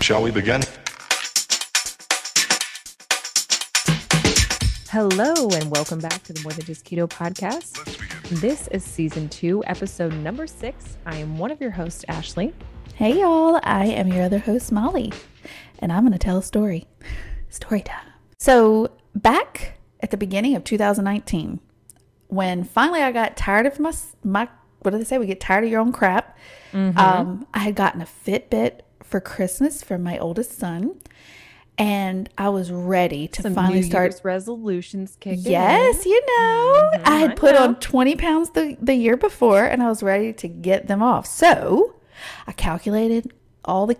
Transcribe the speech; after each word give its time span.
Shall 0.00 0.22
we 0.22 0.30
begin? 0.30 0.62
Hello, 4.90 5.48
and 5.50 5.70
welcome 5.70 5.98
back 5.98 6.22
to 6.24 6.32
the 6.32 6.40
More 6.42 6.52
Than 6.52 6.66
Just 6.66 6.84
Keto 6.84 7.08
podcast. 7.08 7.80
This 8.40 8.68
is 8.68 8.84
season 8.84 9.28
two, 9.28 9.64
episode 9.66 10.12
number 10.14 10.46
six. 10.46 10.98
I 11.06 11.16
am 11.16 11.38
one 11.38 11.50
of 11.50 11.60
your 11.60 11.70
hosts, 11.70 12.04
Ashley. 12.08 12.52
Hey, 12.94 13.20
y'all. 13.20 13.58
I 13.62 13.86
am 13.86 14.08
your 14.08 14.22
other 14.22 14.38
host, 14.38 14.70
Molly, 14.72 15.12
and 15.78 15.92
I'm 15.92 16.02
going 16.02 16.12
to 16.12 16.18
tell 16.18 16.38
a 16.38 16.42
story. 16.42 16.86
Story 17.48 17.80
time. 17.80 18.06
So, 18.38 18.92
back 19.14 19.78
at 20.00 20.10
the 20.10 20.16
beginning 20.16 20.54
of 20.54 20.64
2019, 20.64 21.60
when 22.28 22.64
finally 22.64 23.00
I 23.02 23.10
got 23.10 23.36
tired 23.36 23.66
of 23.66 23.80
my, 23.80 23.92
my 24.22 24.48
what 24.80 24.90
do 24.90 24.98
they 24.98 25.04
say? 25.04 25.18
We 25.18 25.26
get 25.26 25.40
tired 25.40 25.64
of 25.64 25.70
your 25.70 25.80
own 25.80 25.92
crap. 25.92 26.36
Um, 26.98 27.46
I 27.54 27.60
had 27.60 27.74
gotten 27.74 28.00
a 28.02 28.06
Fitbit 28.06 28.80
for 29.04 29.20
Christmas 29.20 29.82
from 29.82 30.02
my 30.02 30.18
oldest 30.18 30.58
son, 30.58 30.96
and 31.76 32.28
I 32.38 32.48
was 32.50 32.70
ready 32.70 33.26
to 33.28 33.42
Some 33.42 33.54
finally 33.54 33.80
New 33.80 33.86
start 33.86 34.12
Year's 34.12 34.24
resolutions 34.24 35.16
kicking 35.20 35.40
Yes, 35.50 36.06
you 36.06 36.20
know, 36.26 36.30
I 36.32 36.96
Mm-hmm, 36.98 37.08
I 37.08 37.16
had 37.16 37.36
put 37.36 37.54
know. 37.54 37.64
on 37.64 37.80
20 37.80 38.16
pounds 38.16 38.50
the, 38.50 38.76
the 38.80 38.94
year 38.94 39.16
before 39.16 39.64
and 39.64 39.82
I 39.82 39.88
was 39.88 40.02
ready 40.02 40.32
to 40.34 40.48
get 40.48 40.86
them 40.86 41.02
off. 41.02 41.26
So 41.26 41.96
I 42.46 42.52
calculated 42.52 43.32
all 43.64 43.86
the, 43.88 43.96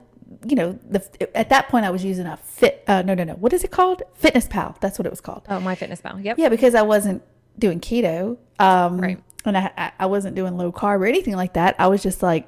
you 0.47 0.55
know, 0.55 0.79
the 0.89 1.37
at 1.37 1.49
that 1.49 1.69
point 1.69 1.85
I 1.85 1.91
was 1.91 2.05
using 2.05 2.27
a 2.27 2.37
fit, 2.37 2.85
uh, 2.87 3.03
no, 3.03 3.15
no, 3.15 3.25
no. 3.25 3.35
What 3.35 3.53
is 3.53 3.65
it 3.65 3.73
called? 3.73 4.03
Fitness 4.15 4.47
Pal. 4.47 4.77
That's 4.81 4.99
what 4.99 5.07
it 5.07 5.11
was 5.11 5.21
called. 5.21 5.43
Oh, 5.49 5.59
my 5.59 5.75
fitness 5.75 6.01
pal. 6.01 6.21
Yep. 6.21 6.39
Yeah, 6.39 6.49
because 6.49 6.75
I 6.77 6.83
wasn't 6.83 7.23
doing 7.59 7.81
keto. 7.81 8.37
Um, 8.61 8.99
Right. 9.01 9.21
And 9.47 9.59
I, 9.59 9.71
I- 9.77 9.93
I 10.01 10.07
wasn't 10.07 10.37
doing 10.37 10.57
low 10.57 10.71
carb 10.73 11.01
or 11.01 11.07
anything 11.07 11.35
like 11.35 11.55
that. 11.55 11.75
I 11.81 11.89
was 11.89 12.03
just 12.03 12.23
like, 12.23 12.47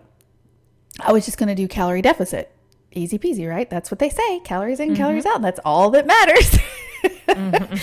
I 1.01 1.13
was 1.13 1.25
just 1.25 1.39
going 1.39 1.49
to 1.49 1.55
do 1.55 1.69
calorie 1.69 2.03
deficit. 2.03 2.53
Easy 2.93 3.19
peasy, 3.19 3.49
right? 3.49 3.69
That's 3.69 3.91
what 3.91 3.99
they 3.99 4.09
say. 4.09 4.41
Calories 4.41 4.81
in, 4.81 4.97
calories 4.97 5.27
out. 5.27 5.43
That's 5.43 5.61
all 5.65 5.91
that 5.91 6.07
matters. 6.07 6.59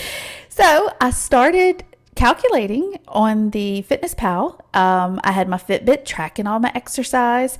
So 0.56 0.88
I 1.00 1.10
started 1.10 1.82
calculating 2.14 3.00
on 3.08 3.50
the 3.50 3.82
Fitness 3.82 4.14
Pal. 4.14 4.64
Um, 4.72 5.20
I 5.24 5.32
had 5.32 5.48
my 5.48 5.56
Fitbit 5.56 6.04
tracking 6.04 6.46
all 6.46 6.60
my 6.60 6.70
exercise. 6.76 7.58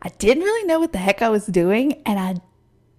I 0.00 0.10
didn't 0.10 0.44
really 0.44 0.64
know 0.64 0.78
what 0.78 0.92
the 0.92 0.98
heck 0.98 1.22
I 1.22 1.28
was 1.28 1.46
doing, 1.46 2.00
and 2.06 2.20
I 2.20 2.36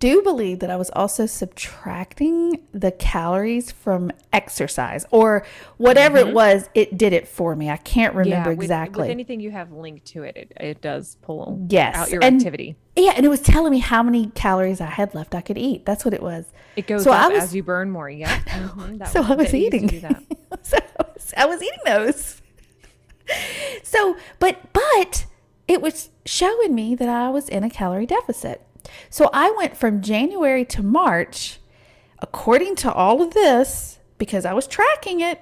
do 0.02 0.22
believe 0.22 0.60
that 0.60 0.70
I 0.70 0.76
was 0.76 0.90
also 0.90 1.26
subtracting 1.26 2.60
the 2.74 2.92
calories 2.92 3.72
from 3.72 4.12
exercise 4.34 5.06
or 5.12 5.46
whatever 5.78 6.18
it 6.18 6.34
was. 6.34 6.68
It 6.76 6.98
did 6.98 7.14
it 7.14 7.28
for 7.28 7.56
me. 7.56 7.70
I 7.70 7.78
can't 7.78 8.14
remember 8.14 8.50
with- 8.50 8.60
exactly. 8.64 9.04
With 9.04 9.12
anything 9.12 9.40
you 9.40 9.52
have 9.52 9.72
linked 9.72 10.06
to 10.08 10.24
it, 10.24 10.36
it, 10.36 10.52
it 10.60 10.82
does 10.82 11.16
pull 11.22 11.66
Yes, 11.70 11.96
out 11.96 12.10
your 12.12 12.22
and- 12.24 12.36
activity. 12.38 12.76
yeah, 12.98 13.14
and 13.16 13.26
it 13.26 13.30
was 13.30 13.42
telling 13.42 13.72
me 13.72 13.80
how 13.80 14.04
many 14.04 14.28
calories 14.36 14.82
I 14.82 14.88
had 14.88 15.16
left 15.16 15.34
I 15.36 15.42
could 15.42 15.58
eat. 15.58 15.86
That's 15.86 16.04
what 16.04 16.14
it 16.14 16.22
was. 16.22 16.46
It 16.76 16.88
goes 16.88 17.04
So 17.04 17.12
up 17.14 17.32
was- 17.32 17.44
as 17.44 17.56
you 17.56 17.64
burn 17.64 17.90
more. 17.92 18.10
Yeah. 18.10 18.40
Mhm, 18.40 18.98
that 19.00 19.08
so 19.10 19.22
I 19.24 19.36
was 19.36 19.52
that 19.52 19.58
used 19.58 19.72
to 19.72 19.78
eating. 19.86 20.02
so 20.64 20.78
I 20.78 21.04
was, 21.14 21.34
I 21.38 21.46
was 21.46 21.62
eating 21.62 21.80
those. 21.86 22.42
So, 23.84 24.18
but 24.40 24.74
but 24.74 25.26
it 25.68 25.82
was 25.82 26.10
showing 26.26 26.76
me 26.76 26.96
that 26.96 27.08
I 27.08 27.30
was 27.30 27.48
in 27.48 27.64
a 27.64 27.70
calorie 27.70 28.06
deficit. 28.06 28.62
So 29.10 29.30
I 29.34 29.52
went 29.52 29.78
from 29.78 30.02
January 30.02 30.66
to 30.66 30.84
March, 30.84 31.60
according 32.20 32.76
to 32.78 32.94
all 32.94 33.22
of 33.22 33.34
this, 33.34 34.00
because 34.18 34.46
I 34.46 34.54
was 34.54 34.68
tracking 34.68 35.22
it, 35.22 35.42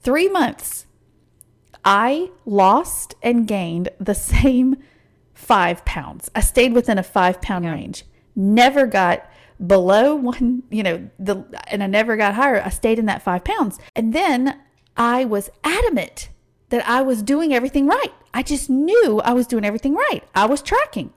three 0.00 0.28
months. 0.28 0.86
I 1.84 2.30
lost 2.44 3.14
and 3.22 3.46
gained 3.46 3.88
the 3.98 4.14
same 4.14 4.76
five 5.34 5.84
pounds. 5.84 6.30
I 6.34 6.40
stayed 6.40 6.72
within 6.72 6.98
a 6.98 7.02
five 7.02 7.42
pound 7.42 7.64
range. 7.64 8.04
Never 8.34 8.86
got 8.86 9.28
below 9.64 10.14
one, 10.14 10.62
you 10.70 10.82
know, 10.82 11.10
the 11.18 11.44
and 11.68 11.82
I 11.82 11.86
never 11.86 12.16
got 12.16 12.34
higher. 12.34 12.62
I 12.62 12.70
stayed 12.70 12.98
in 12.98 13.06
that 13.06 13.22
five 13.22 13.44
pounds. 13.44 13.78
And 13.94 14.12
then 14.12 14.60
I 14.96 15.24
was 15.24 15.50
adamant 15.64 16.28
that 16.70 16.88
I 16.88 17.02
was 17.02 17.22
doing 17.22 17.52
everything 17.52 17.86
right. 17.86 18.12
I 18.32 18.42
just 18.42 18.70
knew 18.70 19.20
I 19.24 19.32
was 19.32 19.46
doing 19.46 19.64
everything 19.64 19.94
right. 19.94 20.22
I 20.34 20.46
was 20.46 20.62
tracking. 20.62 21.12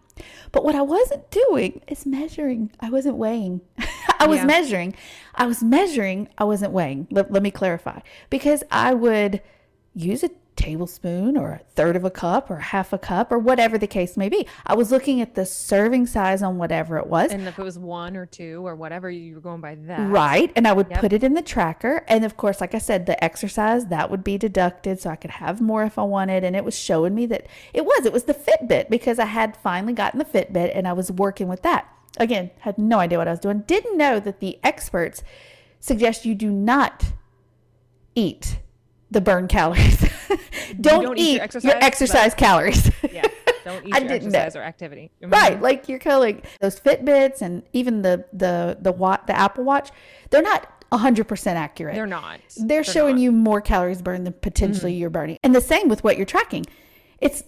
But 0.51 0.63
what 0.63 0.75
I 0.75 0.81
wasn't 0.81 1.29
doing 1.31 1.81
is 1.87 2.05
measuring. 2.05 2.71
I 2.79 2.89
wasn't 2.89 3.17
weighing. 3.17 3.61
I 4.19 4.27
was 4.27 4.37
Yeah. 4.39 4.45
measuring. 4.45 4.95
I 5.35 5.45
was 5.45 5.61
measuring. 5.61 6.29
I 6.37 6.43
wasn't 6.45 6.71
weighing. 6.71 7.07
Let, 7.11 7.31
let 7.31 7.43
me 7.43 7.51
clarify. 7.51 7.99
Because 8.29 8.63
I 8.71 8.93
would 8.93 9.41
use 9.93 10.23
a 10.23 10.29
tablespoon 10.55 11.37
or 11.37 11.51
a 11.51 11.57
third 11.73 11.95
of 11.95 12.05
a 12.05 12.09
cup 12.09 12.49
or 12.49 12.57
half 12.57 12.93
a 12.93 12.97
cup 12.97 13.31
or 13.31 13.37
whatever 13.37 13.77
the 13.77 13.87
case 13.87 14.15
may 14.15 14.29
be. 14.29 14.47
I 14.65 14.73
was 14.75 14.91
looking 14.91 15.19
at 15.21 15.35
the 15.35 15.45
serving 15.45 16.05
size 16.07 16.41
on 16.41 16.57
whatever 16.57 16.97
it 16.97 17.07
was. 17.07 17.31
And 17.31 17.47
if 17.47 17.59
it 17.59 17.63
was 17.63 17.77
one 17.77 18.15
or 18.15 18.25
two 18.25 18.65
or 18.65 18.75
whatever, 18.75 19.09
you 19.09 19.35
were 19.35 19.41
going 19.41 19.61
by 19.61 19.75
that. 19.75 20.09
Right. 20.09 20.51
And 20.55 20.67
I 20.67 20.73
would 20.73 20.87
Yep. 20.89 20.99
put 20.99 21.13
it 21.13 21.23
in 21.23 21.33
the 21.33 21.41
tracker. 21.41 22.03
And 22.07 22.23
of 22.23 22.37
course, 22.37 22.61
like 22.61 22.73
I 22.73 22.77
said, 22.79 23.05
the 23.05 23.21
exercise 23.23 23.87
that 23.87 24.09
would 24.09 24.23
be 24.23 24.37
deducted 24.37 24.99
so 25.01 25.09
I 25.09 25.15
could 25.15 25.31
have 25.31 25.59
more 25.61 25.83
if 25.83 25.97
I 25.97 26.03
wanted. 26.03 26.43
And 26.43 26.55
it 26.55 26.63
was 26.63 26.77
showing 26.77 27.13
me 27.13 27.25
that 27.27 27.47
it 27.73 27.85
was, 27.85 28.05
it 28.05 28.13
was 28.13 28.23
the 28.23 28.33
Fitbit 28.33 28.89
because 28.89 29.19
I 29.19 29.25
had 29.25 29.57
finally 29.57 29.93
gotten 29.93 30.19
the 30.19 30.25
Fitbit 30.25 30.71
and 30.73 30.87
I 30.87 30.93
was 30.93 31.11
working 31.11 31.47
with 31.47 31.61
that. 31.63 31.87
Again, 32.17 32.51
had 32.59 32.77
no 32.77 32.99
idea 32.99 33.17
what 33.17 33.27
I 33.27 33.31
was 33.31 33.39
doing. 33.41 33.59
Didn't 33.67 33.97
know 33.97 34.19
that 34.21 34.39
the 34.39 34.57
experts 34.63 35.21
suggest 35.81 36.25
you 36.25 36.33
do 36.33 36.49
not 36.49 37.11
eat 38.15 38.59
the 39.15 39.21
burn 39.21 39.47
calories. 39.47 39.97
don't, 40.81 41.03
don't 41.03 41.17
eat, 41.17 41.41
eat 41.41 41.53
your 41.53 41.61
your 41.63 41.77
exercise, 41.77 41.81
exercise, 41.81 42.33
calories. 42.35 42.91
Yeah. 43.09 43.23
Don't 43.63 43.87
eat 43.87 43.95
I 43.95 43.99
your 43.99 44.09
didn't 44.09 44.33
know. 44.33 44.39
exercise 44.39 44.55
or 44.57 44.63
activity. 44.63 45.09
Mhm. 45.23 45.31
Right, 45.31 45.61
like 45.61 45.87
you're 45.87 45.99
kind 45.99 46.15
of 46.15 46.19
like 46.19 46.45
those 46.59 46.77
Fitbits 46.77 47.41
and 47.41 47.63
even 47.71 48.01
the 48.01 48.25
the 48.33 48.77
the 48.81 48.91
watch, 48.91 49.21
the 49.25 49.35
Apple 49.35 49.63
Watch. 49.63 49.89
They're 50.29 50.41
not 50.41 50.69
hundred 50.93 51.27
percent 51.27 51.57
accurate. 51.57 51.95
They're 51.95 52.07
not. 52.07 52.39
They're, 52.57 52.83
showing 52.83 53.15
not. 53.15 53.19
Mm-hmm. 53.19 53.23
you 53.23 53.31
more 53.33 53.59
calories 53.59 54.01
burned 54.01 54.25
than 54.25 54.33
potentially 54.33 54.93
you're 54.93 55.09
burning, 55.09 55.39
and 55.43 55.53
the 55.55 55.59
same 55.61 55.89
with 55.89 56.03
what 56.03 56.15
you're 56.15 56.25
tracking. 56.25 56.65
It's 57.19 57.43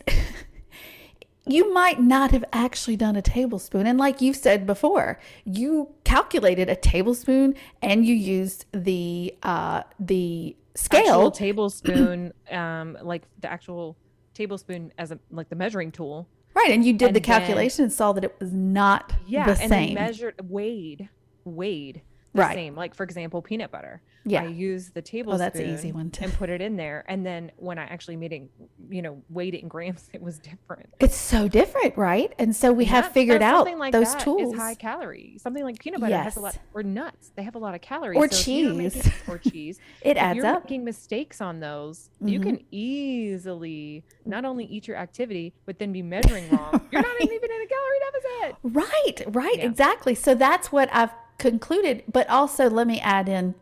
you 1.45 1.73
might 1.73 2.01
not 2.01 2.31
have 2.31 2.44
actually 2.51 2.97
done 2.97 3.16
a 3.16 3.22
tablespoon, 3.22 3.88
and 3.88 3.97
like 3.97 4.22
you've 4.22 4.35
said 4.35 4.66
before, 4.66 5.19
you 5.45 5.94
calculated 6.03 6.69
a 6.69 6.75
tablespoon 6.75 7.55
and 7.81 8.05
you 8.05 8.16
used 8.16 8.66
the 8.73 9.34
uh 9.44 9.84
the 9.99 10.55
scale. 10.77 11.31
tablespoon, 11.31 12.33
um, 12.51 12.97
like 13.01 13.23
the 13.41 13.51
actual 13.51 13.97
tablespoon 14.33 14.91
as 14.97 15.11
a 15.11 15.19
like 15.31 15.49
the 15.49 15.55
measuring 15.55 15.91
tool. 15.91 16.27
Right, 16.53 16.71
and 16.71 16.83
you 16.83 16.93
did 16.93 17.07
and 17.07 17.15
the 17.15 17.19
then- 17.19 17.39
calculation 17.39 17.83
and 17.83 17.93
saw 17.93 18.13
that 18.13 18.23
it 18.23 18.35
was 18.39 18.51
not 18.51 19.13
Yeah, 19.27 19.45
the 19.53 19.61
and 19.61 19.69
same. 19.69 19.93
measured, 19.93 20.35
weighed, 20.49 21.09
weighed 21.45 22.01
the 22.33 22.41
Right. 22.41 22.55
same. 22.55 22.75
Like 22.75 22.95
for 22.95 23.03
example, 23.03 23.41
peanut 23.41 23.71
butter. 23.71 24.01
Yeah. 24.29 24.43
I 24.43 24.47
use 24.47 24.89
the 24.89 24.99
Oh, 24.99 25.01
tablespoon. 25.01 25.39
that's 25.39 25.59
an 25.59 25.69
easy 25.73 25.91
one 25.91 26.11
to- 26.11 26.23
And 26.25 26.33
put 26.33 26.49
it 26.49 26.61
in 26.67 26.75
there, 26.75 27.05
and 27.07 27.25
then 27.25 27.51
when 27.57 27.77
I 27.79 27.83
actually 27.85 28.15
made 28.17 28.33
it, 28.33 28.43
you 28.89 29.01
know, 29.01 29.21
weighed 29.29 29.53
it 29.55 29.61
in 29.61 29.67
grams, 29.67 30.09
it 30.13 30.21
was 30.21 30.38
different. 30.39 30.89
It's 30.99 31.15
so 31.15 31.47
different, 31.47 31.97
right? 31.97 32.33
And 32.39 32.55
so 32.55 32.71
we 32.73 32.85
have 32.85 33.05
That- 33.05 33.13
figured 33.13 33.41
out 33.41 33.66
like 33.77 33.91
those 33.93 34.13
tools. 34.16 34.55
high 34.55 34.75
calorie. 34.75 35.37
Something 35.39 35.63
like 35.63 35.79
peanut 35.79 36.01
butter 36.01 36.17
has 36.17 36.35
a 36.37 36.41
lot, 36.41 36.57
or 36.73 36.83
nuts. 36.83 37.31
They 37.35 37.43
have 37.43 37.55
a 37.55 37.59
lot 37.59 37.73
of 37.75 37.81
calories. 37.81 38.17
Or 38.17 38.29
So 38.29 38.43
cheese. 38.43 38.95
making- 38.95 39.11
or 39.27 39.37
cheese. 39.37 39.79
It 40.01 40.17
if 40.17 40.23
adds 40.23 40.37
you're 40.37 40.45
up. 40.45 40.63
making 40.63 40.83
mistakes 40.83 41.41
on 41.41 41.59
those, 41.59 42.09
you 42.21 42.39
Mhm. 42.39 42.43
can 42.43 42.59
easily 42.71 44.03
not 44.25 44.45
only 44.45 44.66
eat 44.66 44.87
your 44.87 44.97
activity, 44.97 45.53
but 45.66 45.79
then 45.79 45.91
be 45.91 46.01
measuring 46.01 46.49
wrong. 46.49 46.81
You're 46.91 47.01
not 47.01 47.21
even 47.21 47.33
in 47.33 47.61
a 47.61 47.67
calorie 47.67 47.99
deficit. 48.11 48.55
Right, 48.63 49.35
right, 49.35 49.57
Yeah. 49.59 49.66
exactly. 49.66 50.16
So 50.16 50.35
that's 50.35 50.71
what 50.71 50.89
I've 50.91 51.11
concluded. 51.37 52.03
But 52.11 52.29
also, 52.29 52.69
let 52.69 52.87
me 52.87 52.99
add 52.99 53.29
in 53.29 53.55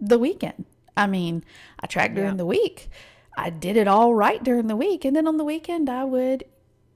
the 0.00 0.18
weekend. 0.18 0.64
I 0.96 1.06
mean, 1.06 1.44
I 1.78 1.86
tracked 1.86 2.14
during 2.14 2.32
Yeah. 2.32 2.36
the 2.36 2.46
week. 2.46 2.88
I 3.36 3.50
did 3.50 3.76
it 3.76 3.88
all 3.88 4.14
right 4.14 4.42
during 4.42 4.66
the 4.66 4.76
week. 4.76 5.04
And 5.04 5.14
then 5.14 5.26
on 5.26 5.36
the 5.36 5.44
weekend, 5.44 5.88
I 5.88 6.04
would 6.04 6.44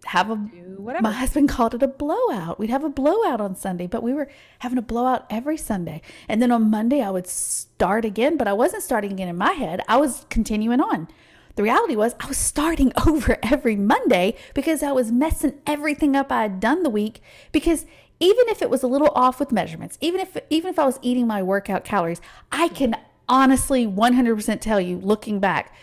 have 0.06 0.31
a. 0.31 0.34
Whatever. 0.34 1.03
My 1.03 1.12
husband 1.12 1.48
called 1.48 1.75
it 1.75 1.82
a 1.82 1.88
blowout. 1.88 2.59
We'd 2.59 2.70
have 2.70 2.84
a 2.84 2.91
blowout 2.91 3.41
on 3.41 3.54
Sunday, 3.56 3.86
but 3.86 4.03
we 4.03 4.12
were 4.12 4.28
having 4.59 4.77
a 4.77 4.83
blowout 4.83 5.24
every 5.30 5.56
Sunday. 5.56 6.03
And 6.28 6.42
then 6.42 6.51
on 6.53 6.71
Monday, 6.71 7.01
I 7.01 7.10
would 7.10 7.27
start 7.27 8.04
again, 8.04 8.36
but 8.36 8.48
I 8.48 8.53
wasn't 8.53 8.83
starting 8.83 9.12
again 9.12 9.28
in 9.28 9.36
my 9.39 9.53
head. 9.53 9.80
I 9.89 9.97
was 9.97 10.27
continuing 10.28 10.80
on. 10.80 11.09
The 11.56 11.62
reality 11.62 11.95
was, 11.95 12.15
I 12.18 12.27
was 12.27 12.36
starting 12.36 12.92
over 13.06 13.39
every 13.42 13.77
Monday 13.77 14.34
because 14.54 14.83
I 14.83 14.92
was 14.92 15.12
messing 15.12 15.54
everything 15.66 16.16
up 16.16 16.30
I 16.33 16.42
had 16.42 16.60
done 16.60 16.83
the 16.83 16.91
week. 16.91 17.22
Because 17.53 17.86
even 18.24 18.48
if 18.48 18.62
it 18.62 18.71
was 18.71 18.82
a 18.82 18.86
little 18.86 19.12
off 19.15 19.38
with 19.38 19.53
measurements, 19.53 19.98
even 20.00 20.18
if 20.18 20.36
even 20.48 20.71
if 20.71 20.78
I 20.78 20.86
was 20.86 20.98
eating 21.03 21.26
my 21.26 21.42
workout 21.42 21.84
calories, 21.84 22.21
I 22.50 22.68
can 22.68 22.97
honestly 23.28 23.86
100% 23.86 24.60
tell 24.60 24.80
you, 24.80 24.98
looking 24.98 25.41
back, 25.41 25.74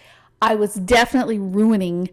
I 0.42 0.56
was 0.56 0.74
definitely 0.74 1.38
ruining 1.38 2.10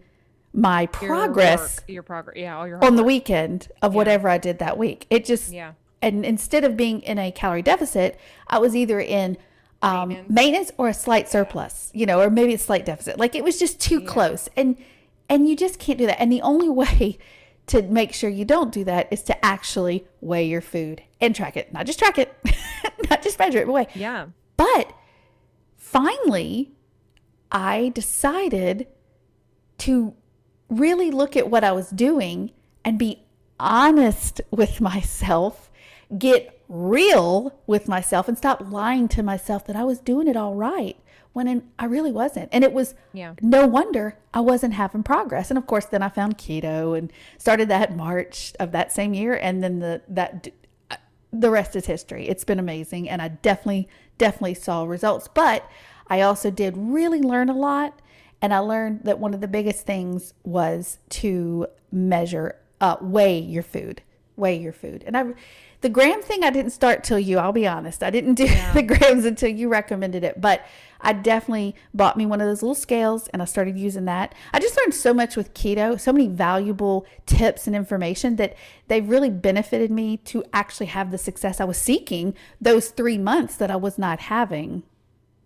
my 0.52 0.82
Your 0.82 0.88
progress 0.88 1.78
work, 1.78 1.84
your 1.88 2.02
progress. 2.02 2.36
Yeah, 2.36 2.58
all 2.58 2.68
your 2.68 2.84
on 2.84 2.96
the 2.96 3.04
weekend 3.04 3.68
of 3.80 3.94
whatever 3.94 4.28
I 4.28 4.38
did 4.38 4.58
that 4.58 4.76
week. 4.76 5.06
It 5.08 5.24
just 5.24 5.50
Yeah. 5.52 5.72
and 6.02 6.24
instead 6.24 6.64
of 6.64 6.76
being 6.76 7.00
in 7.02 7.18
a 7.18 7.30
calorie 7.32 7.62
deficit, 7.62 8.18
I 8.48 8.58
was 8.58 8.76
either 8.76 9.00
in 9.00 9.38
um, 9.80 10.08
maintenance. 10.28 10.72
or 10.76 10.88
a 10.88 10.94
slight 10.94 11.28
surplus, 11.28 11.90
you 11.94 12.04
know, 12.04 12.20
or 12.20 12.28
maybe 12.30 12.52
a 12.54 12.58
slight 12.58 12.84
deficit. 12.84 13.18
Like 13.18 13.34
it 13.34 13.44
was 13.44 13.58
just 13.58 13.80
too 13.80 14.00
close, 14.02 14.48
and 14.56 14.76
and 15.28 15.48
you 15.48 15.56
just 15.56 15.78
can't 15.78 15.98
do 15.98 16.06
that. 16.06 16.20
And 16.20 16.30
the 16.32 16.42
only 16.42 16.68
way 16.82 17.18
to 17.68 17.82
make 17.82 18.12
sure 18.12 18.30
you 18.30 18.44
don't 18.44 18.72
do 18.72 18.84
that 18.84 19.12
is 19.12 19.22
to 19.24 19.44
actually 19.44 20.06
weigh 20.20 20.46
your 20.46 20.60
food 20.60 21.02
and 21.20 21.34
track 21.34 21.56
it. 21.56 21.72
Not 21.72 21.86
just 21.86 21.98
track 21.98 22.18
it, 22.18 22.34
not 23.10 23.22
just 23.22 23.38
measure 23.38 23.58
it, 23.58 23.66
but 23.66 23.72
weigh. 23.72 23.88
Yeah. 23.94 24.26
But 24.56 24.92
finally, 25.76 26.72
I 27.52 27.92
decided 27.94 28.88
to 29.78 30.14
really 30.68 31.10
look 31.10 31.36
at 31.36 31.50
what 31.50 31.64
I 31.64 31.72
was 31.72 31.90
doing 31.90 32.52
and 32.84 32.98
be 32.98 33.22
honest 33.60 34.40
with 34.50 34.80
myself, 34.80 35.70
get 36.18 36.60
real 36.68 37.58
with 37.66 37.88
myself, 37.88 38.28
and 38.28 38.36
stop 38.36 38.62
lying 38.70 39.08
to 39.08 39.22
myself 39.22 39.66
that 39.66 39.76
I 39.76 39.84
was 39.84 39.98
doing 39.98 40.28
it 40.28 40.36
all 40.36 40.54
right 40.54 40.96
when 41.38 41.46
in, 41.48 41.62
I 41.78 41.84
really 41.86 42.10
wasn't. 42.12 42.48
And 42.52 42.62
it 42.64 42.72
was 42.72 42.94
Yeah. 43.14 43.34
no 43.40 43.66
wonder 43.66 44.18
I 44.34 44.40
wasn't 44.40 44.74
having 44.74 45.02
progress. 45.04 45.50
And 45.50 45.56
of 45.56 45.66
course, 45.66 45.86
then 45.86 46.02
I 46.02 46.08
found 46.08 46.36
keto 46.36 46.98
and 46.98 47.12
started 47.38 47.68
that 47.70 47.96
March 47.96 48.52
of 48.60 48.72
that 48.72 48.92
same 48.92 49.14
year. 49.14 49.34
And 49.34 49.62
then 49.62 49.78
the 49.78 50.02
that 50.08 50.48
the 51.32 51.50
rest 51.50 51.76
is 51.76 51.86
history. 51.86 52.26
It's 52.28 52.42
been 52.44 52.58
amazing, 52.58 53.08
and 53.08 53.20
I 53.22 53.28
definitely 53.28 53.86
definitely 54.16 54.54
saw 54.54 54.84
results. 54.84 55.28
But 55.28 55.68
I 56.08 56.22
also 56.22 56.50
did 56.50 56.74
really 56.76 57.20
learn 57.20 57.48
a 57.50 57.54
lot, 57.56 58.00
and 58.40 58.52
I 58.54 58.58
learned 58.60 59.04
that 59.04 59.18
one 59.18 59.34
of 59.34 59.40
the 59.40 59.48
biggest 59.48 59.84
things 59.86 60.32
was 60.42 60.98
to 61.10 61.66
measure, 61.92 62.56
uh, 62.80 62.96
weigh 63.00 63.38
your 63.38 63.62
food, 63.62 64.00
weigh 64.38 64.56
your 64.56 64.72
food. 64.72 65.02
And 65.06 65.16
I, 65.16 65.24
the 65.80 65.88
gram 65.88 66.22
thing, 66.22 66.42
I 66.44 66.50
didn't 66.50 66.70
start 66.72 67.04
till 67.04 67.18
you. 67.18 67.38
I'll 67.38 67.52
be 67.52 67.66
honest, 67.66 68.02
I 68.02 68.10
didn't 68.10 68.34
do 68.34 68.46
the 68.74 68.82
grams 68.82 69.24
until 69.24 69.50
you 69.50 69.68
recommended 69.68 70.24
it, 70.24 70.40
but. 70.40 70.64
I 71.00 71.12
definitely 71.12 71.76
bought 71.94 72.16
me 72.16 72.26
one 72.26 72.40
of 72.40 72.48
those 72.48 72.60
little 72.60 72.74
scales 72.74 73.28
and 73.28 73.40
I 73.40 73.44
started 73.44 73.78
using 73.78 74.06
that. 74.06 74.34
I 74.52 74.58
just 74.58 74.76
learned 74.76 74.94
so 74.94 75.14
much 75.14 75.36
with 75.36 75.54
keto, 75.54 76.00
so 76.00 76.12
many 76.12 76.26
valuable 76.26 77.06
tips 77.24 77.68
and 77.68 77.76
information 77.76 78.34
that 78.34 78.56
they 78.88 79.00
really 79.00 79.30
benefited 79.30 79.92
me 79.92 80.16
to 80.24 80.42
actually 80.52 80.86
have 80.86 81.12
the 81.12 81.16
success 81.16 81.60
I 81.60 81.64
was 81.66 81.78
seeking 81.78 82.34
those 82.60 82.88
three 82.88 83.16
months 83.16 83.54
that 83.58 83.70
I 83.70 83.76
was 83.76 83.96
not 83.96 84.18
having. 84.18 84.82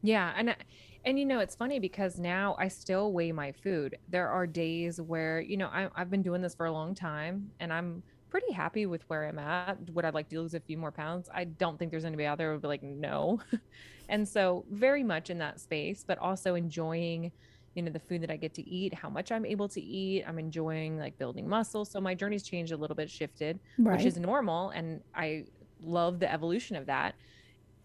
Yeah, 0.03 0.33
and 0.39 0.49
I- 0.49 0.57
and 1.05 1.19
you 1.19 1.27
know 1.27 1.41
it's 1.41 1.55
funny 1.55 1.79
because 1.79 2.19
now 2.19 2.57
I 2.59 2.69
still 2.69 3.13
weigh 3.13 3.33
my 3.33 3.53
food. 3.53 3.99
There 4.09 4.31
are 4.31 4.47
days 4.47 5.03
where 5.03 5.39
you 5.43 5.59
know 5.59 5.67
I, 5.67 5.91
I've 5.95 6.09
been 6.11 6.23
doing 6.23 6.41
this 6.41 6.55
for 6.55 6.65
a 6.65 6.73
long 6.73 6.95
time, 6.95 7.51
and 7.61 7.71
I'm 7.75 8.03
pretty 8.33 8.53
happy 8.53 8.87
with 8.87 9.03
where 9.09 9.29
I'm 9.29 9.39
at. 9.39 9.79
Would 9.91 10.07
I 10.07 10.11
like 10.11 10.29
to 10.31 10.41
lose 10.41 10.55
a 10.55 10.61
few 10.61 10.79
more 10.79 10.91
pounds? 10.93 11.29
I 11.35 11.45
don't 11.45 11.79
think 11.79 11.91
there's 11.91 12.07
anybody 12.07 12.27
out 12.27 12.39
there 12.39 12.49
who 12.49 12.55
would 12.55 12.63
be 12.63 12.69
like 12.69 12.83
no, 12.83 13.41
and 14.09 14.27
so 14.27 14.65
very 14.71 15.03
much 15.05 15.31
in 15.31 15.39
that 15.39 15.61
space, 15.61 16.05
but 16.07 16.19
also 16.19 16.55
enjoying 16.55 17.33
you 17.75 17.83
know 17.83 17.93
the 17.93 18.01
food 18.01 18.23
that 18.23 18.31
I 18.31 18.37
get 18.37 18.55
to 18.55 18.63
eat, 18.69 18.95
how 18.95 19.11
much 19.11 19.31
I'm 19.33 19.47
able 19.47 19.69
to 19.71 19.81
eat. 19.81 20.25
I'm 20.27 20.39
enjoying 20.39 20.99
like 20.99 21.19
building 21.19 21.49
muscle. 21.49 21.85
So 21.85 22.01
my 22.01 22.15
journey's 22.15 22.43
changed 22.43 22.73
a 22.73 22.77
little 22.77 22.97
bit, 22.97 23.11
shifted 23.11 23.61
Right. 23.79 23.97
which 23.97 24.07
is 24.07 24.17
normal 24.19 24.71
and 24.71 25.01
i 25.15 25.45
love 25.81 26.21
the 26.21 26.33
evolution 26.33 26.77
of 26.77 26.87
that 26.87 27.15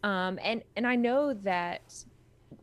um 0.04 0.40
and 0.44 0.64
and 0.76 0.86
i 0.86 0.96
know 0.96 1.34
that 1.34 1.82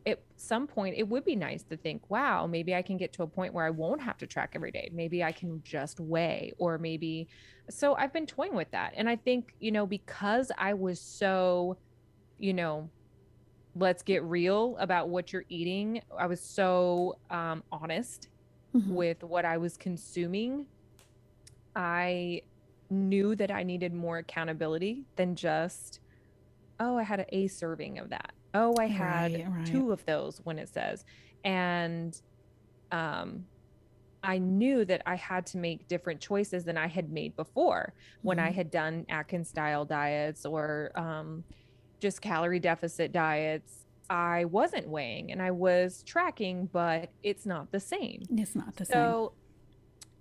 at 0.05 0.19
some 0.35 0.67
point 0.67 0.95
it 0.97 1.07
would 1.07 1.23
be 1.25 1.35
nice 1.35 1.63
to 1.63 1.75
think 1.77 2.01
wow 2.09 2.45
maybe 2.45 2.75
i 2.75 2.81
can 2.81 2.97
get 2.97 3.11
to 3.13 3.23
a 3.23 3.27
point 3.27 3.53
where 3.53 3.65
i 3.65 3.69
won't 3.69 4.01
have 4.01 4.17
to 4.17 4.27
track 4.27 4.51
every 4.55 4.71
day 4.71 4.89
maybe 4.93 5.23
i 5.23 5.31
can 5.31 5.61
just 5.63 5.99
weigh 5.99 6.51
or 6.57 6.77
maybe 6.77 7.27
so 7.69 7.95
i've 7.95 8.13
been 8.13 8.25
toying 8.27 8.55
with 8.55 8.69
that 8.71 8.93
and 8.95 9.09
i 9.09 9.15
think 9.15 9.53
you 9.59 9.71
know 9.71 9.85
because 9.85 10.51
i 10.57 10.73
was 10.73 10.99
so 11.01 11.77
you 12.37 12.53
know 12.53 12.89
let's 13.75 14.03
get 14.03 14.23
real 14.23 14.77
about 14.79 15.09
what 15.09 15.33
you're 15.33 15.45
eating 15.49 16.01
i 16.17 16.25
was 16.27 16.41
so 16.41 17.15
um 17.29 17.63
honest 17.71 18.29
Mhm. 18.75 18.89
with 18.89 19.23
what 19.23 19.45
I 19.45 19.57
was 19.57 19.77
consuming, 19.77 20.65
I 21.75 22.41
knew 22.89 23.35
that 23.35 23.51
I 23.51 23.63
needed 23.63 23.93
more 23.93 24.17
accountability 24.17 25.05
than 25.15 25.35
just, 25.35 25.99
oh, 26.79 26.97
I 26.97 27.03
had 27.03 27.21
a, 27.21 27.35
a 27.35 27.47
serving 27.47 27.99
of 27.99 28.09
that. 28.09 28.33
Oh, 28.55 28.79
I 28.79 28.87
had 28.87 29.33
Right, 29.33 29.45
right. 29.49 29.65
two 29.65 29.91
of 29.91 30.05
those 30.05 30.39
when 30.43 30.59
it 30.59 30.69
says. 30.69 31.03
And 31.43 32.19
um 32.91 33.47
I 34.23 34.39
knew 34.39 34.85
that 34.85 35.03
I 35.05 35.15
had 35.15 35.45
to 35.47 35.57
make 35.59 35.87
different 35.87 36.21
choices 36.21 36.65
than 36.65 36.77
I 36.77 36.87
had 36.87 37.11
made 37.11 37.35
before 37.35 37.93
when 38.23 38.39
I 38.39 38.51
Mhm. 38.51 38.55
had 38.55 38.71
done 38.71 39.05
Atkins 39.09 39.49
style 39.49 39.85
diets 39.85 40.45
or 40.45 40.91
um, 40.95 41.45
just 42.01 42.21
calorie 42.21 42.59
deficit 42.59 43.11
diets. 43.11 43.85
I 44.09 44.45
wasn't 44.45 44.89
weighing 44.89 45.31
and 45.31 45.41
I 45.41 45.51
was 45.51 46.03
tracking, 46.03 46.67
but 46.67 47.13
it's 47.23 47.45
not 47.45 47.71
the 47.71 47.79
same. 47.79 48.23
It's 48.31 48.55
not 48.55 48.75
the 48.77 48.85
same. 48.85 49.01
So 49.01 49.35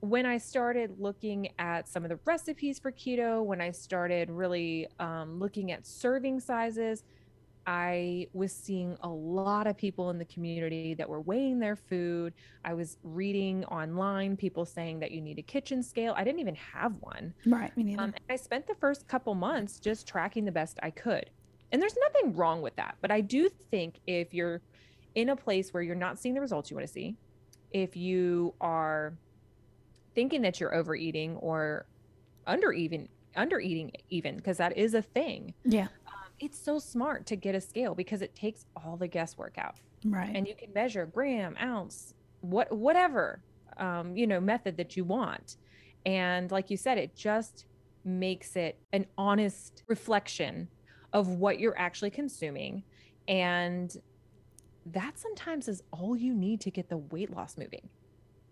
when 0.00 0.26
I 0.26 0.38
started 0.38 0.98
looking 0.98 1.48
at 1.58 1.88
some 1.88 2.04
of 2.04 2.10
the 2.10 2.20
recipes 2.26 2.78
for 2.78 2.92
keto, 2.92 3.44
when 3.44 3.60
I 3.60 3.70
started 3.70 4.30
really 4.30 4.88
um, 4.98 5.38
looking 5.38 5.72
at 5.72 5.86
serving 5.86 6.40
sizes, 6.40 7.02
I 7.66 8.28
was 8.32 8.52
seeing 8.52 8.96
a 9.02 9.08
lot 9.08 9.66
of 9.66 9.76
people 9.76 10.10
in 10.10 10.18
the 10.18 10.24
community 10.26 10.94
that 10.94 11.08
were 11.08 11.20
weighing 11.20 11.58
their 11.58 11.76
food. 11.76 12.34
I 12.64 12.74
was 12.74 12.98
reading 13.02 13.64
online 13.66 14.36
people 14.36 14.64
saying 14.64 15.00
that 15.00 15.10
you 15.10 15.20
need 15.20 15.38
a 15.38 15.42
kitchen 15.42 15.82
scale. 15.82 16.14
I 16.16 16.24
didn't 16.24 16.40
even 16.40 16.56
have 16.56 16.94
one. 17.00 17.32
Right. 17.46 17.74
Me 17.76 17.84
neither. 17.84 18.02
Um, 18.02 18.14
and 18.14 18.24
I 18.28 18.36
spent 18.36 18.66
the 18.66 18.74
first 18.74 19.08
couple 19.08 19.34
months 19.34 19.80
just 19.80 20.06
tracking 20.06 20.44
the 20.44 20.52
best 20.52 20.78
I 20.82 20.90
could. 20.90 21.30
And 21.72 21.80
there's 21.80 21.96
nothing 22.00 22.36
wrong 22.36 22.60
with 22.62 22.76
that. 22.76 22.96
But 23.00 23.10
I 23.10 23.20
do 23.20 23.48
think 23.70 24.00
if 24.06 24.34
you're 24.34 24.60
in 25.14 25.30
a 25.30 25.36
place 25.36 25.72
where 25.72 25.82
you're 25.82 25.94
not 25.94 26.18
seeing 26.18 26.34
the 26.34 26.40
results 26.40 26.70
you 26.70 26.76
want 26.76 26.86
to 26.86 26.92
see, 26.92 27.16
if 27.72 27.96
you 27.96 28.54
are 28.60 29.14
thinking 30.14 30.42
that 30.42 30.60
you're 30.60 30.74
overeating 30.74 31.36
or 31.36 31.86
under 32.46 32.72
even 32.72 33.08
under 33.36 33.58
eating 33.58 33.90
even 34.10 34.36
because 34.36 34.58
that 34.58 34.76
is 34.76 34.94
a 34.94 35.02
thing 35.02 35.52
yeah. 35.64 35.88
It's 36.40 36.58
so 36.58 36.78
smart 36.78 37.26
to 37.26 37.36
get 37.36 37.54
a 37.54 37.60
scale 37.60 37.94
because 37.94 38.22
it 38.22 38.34
takes 38.34 38.66
all 38.76 38.96
the 38.96 39.08
guesswork 39.08 39.58
out. 39.58 39.76
Right. 40.06 40.36
and 40.36 40.46
you 40.46 40.54
can 40.54 40.70
measure 40.74 41.06
gram 41.06 41.56
ounce 41.58 42.12
what 42.42 42.70
whatever 42.70 43.40
um, 43.78 44.14
you 44.14 44.26
know 44.26 44.38
method 44.40 44.76
that 44.76 44.96
you 44.96 45.04
want. 45.04 45.56
And 46.04 46.50
like 46.50 46.70
you 46.70 46.76
said 46.76 46.98
it 46.98 47.16
just 47.16 47.64
makes 48.04 48.54
it 48.54 48.78
an 48.92 49.06
honest 49.16 49.82
reflection 49.86 50.68
of 51.14 51.28
what 51.28 51.58
you're 51.58 51.78
actually 51.78 52.10
consuming. 52.10 52.82
And 53.28 53.96
that 54.86 55.18
sometimes 55.18 55.68
is 55.68 55.82
all 55.90 56.14
you 56.14 56.34
need 56.34 56.60
to 56.60 56.70
get 56.70 56.90
the 56.90 56.98
weight 56.98 57.34
loss 57.34 57.56
moving. 57.56 57.88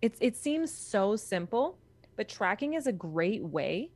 It's 0.00 0.18
it 0.22 0.36
seems 0.36 0.72
so 0.72 1.16
simple 1.16 1.78
but 2.16 2.28
tracking 2.28 2.74
is 2.74 2.86
a 2.86 2.92
great 2.92 3.42
way 3.42 3.90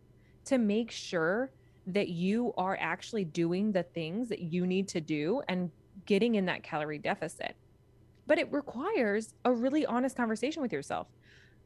to 0.46 0.58
make 0.58 0.90
sure 0.90 1.50
that 1.86 2.08
you 2.08 2.52
are 2.56 2.76
actually 2.80 3.24
doing 3.24 3.72
the 3.72 3.82
things 3.84 4.28
that 4.28 4.40
you 4.40 4.66
need 4.66 4.88
to 4.88 5.00
do 5.00 5.42
and 5.48 5.70
getting 6.06 6.34
in 6.34 6.46
that 6.46 6.62
calorie 6.62 6.98
deficit. 6.98 7.56
But 8.26 8.38
it 8.38 8.52
requires 8.52 9.34
a 9.44 9.52
really 9.52 9.86
honest 9.86 10.16
conversation 10.16 10.62
with 10.62 10.72
yourself. 10.72 11.08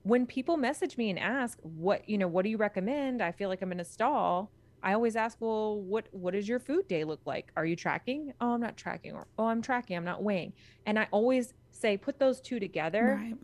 When 0.02 0.26
people 0.26 0.56
message 0.56 0.96
me 0.96 1.10
and 1.10 1.18
ask, 1.18 1.58
"What, 1.62 2.08
you 2.08 2.18
know, 2.18 2.28
what 2.28 2.42
do 2.44 2.50
you 2.50 2.56
recommend?" 2.58 3.22
I 3.22 3.32
feel 3.32 3.48
like 3.48 3.62
I'm 3.62 3.72
in 3.72 3.80
a 3.80 3.84
stall. 3.84 4.52
I 4.82 4.94
always 4.94 5.16
ask, 5.16 5.38
"Well, 5.40 5.82
what 5.82 6.08
what 6.12 6.32
does 6.34 6.48
your 6.48 6.58
food 6.60 6.88
day 6.88 7.04
look 7.04 7.26
like? 7.26 7.52
Are 7.56 7.66
you 7.66 7.76
tracking?" 7.76 8.32
"Oh, 8.40 8.54
I'm 8.54 8.60
not 8.60 8.76
tracking." 8.78 9.12
Or, 9.14 9.28
"Oh, 9.38 9.46
I'm 9.46 9.62
tracking. 9.62 9.96
I'm 9.96 10.04
not 10.04 10.22
weighing." 10.22 10.54
And 10.86 10.98
I 10.98 11.08
always 11.12 11.54
say, 11.70 11.96
put 11.98 12.18
those 12.18 12.40
two 12.40 12.58
together 12.60 13.14
Right. 13.16 13.36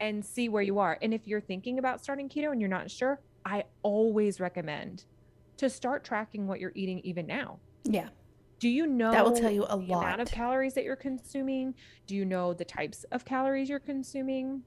and 0.00 0.24
see 0.24 0.48
where 0.48 0.62
you 0.62 0.78
are. 0.78 0.98
And 1.02 1.14
if 1.14 1.26
you're 1.26 1.40
thinking 1.40 1.78
about 1.78 2.00
starting 2.02 2.28
keto 2.28 2.52
and 2.52 2.60
you're 2.60 2.68
not 2.68 2.90
sure, 2.90 3.22
I 3.44 3.64
always 3.82 4.40
recommend 4.40 5.06
to 5.58 5.68
start 5.68 6.04
tracking 6.04 6.46
what 6.46 6.60
you're 6.60 6.72
eating 6.74 7.00
even 7.00 7.26
now. 7.26 7.58
Yeah. 7.84 8.08
Do 8.58 8.68
you 8.68 8.86
know 8.86 9.12
That 9.12 9.24
will 9.24 9.36
tell 9.36 9.50
you 9.50 9.64
a 9.64 9.68
the 9.68 9.74
amount 9.74 9.90
lot. 9.90 10.20
of 10.20 10.30
calories 10.30 10.74
that 10.74 10.84
you're 10.84 10.96
consuming? 10.96 11.74
Do 12.06 12.16
you 12.16 12.24
know 12.24 12.54
the 12.54 12.64
types 12.64 13.04
of 13.12 13.24
calories 13.24 13.68
you're 13.68 13.78
consuming? 13.78 14.62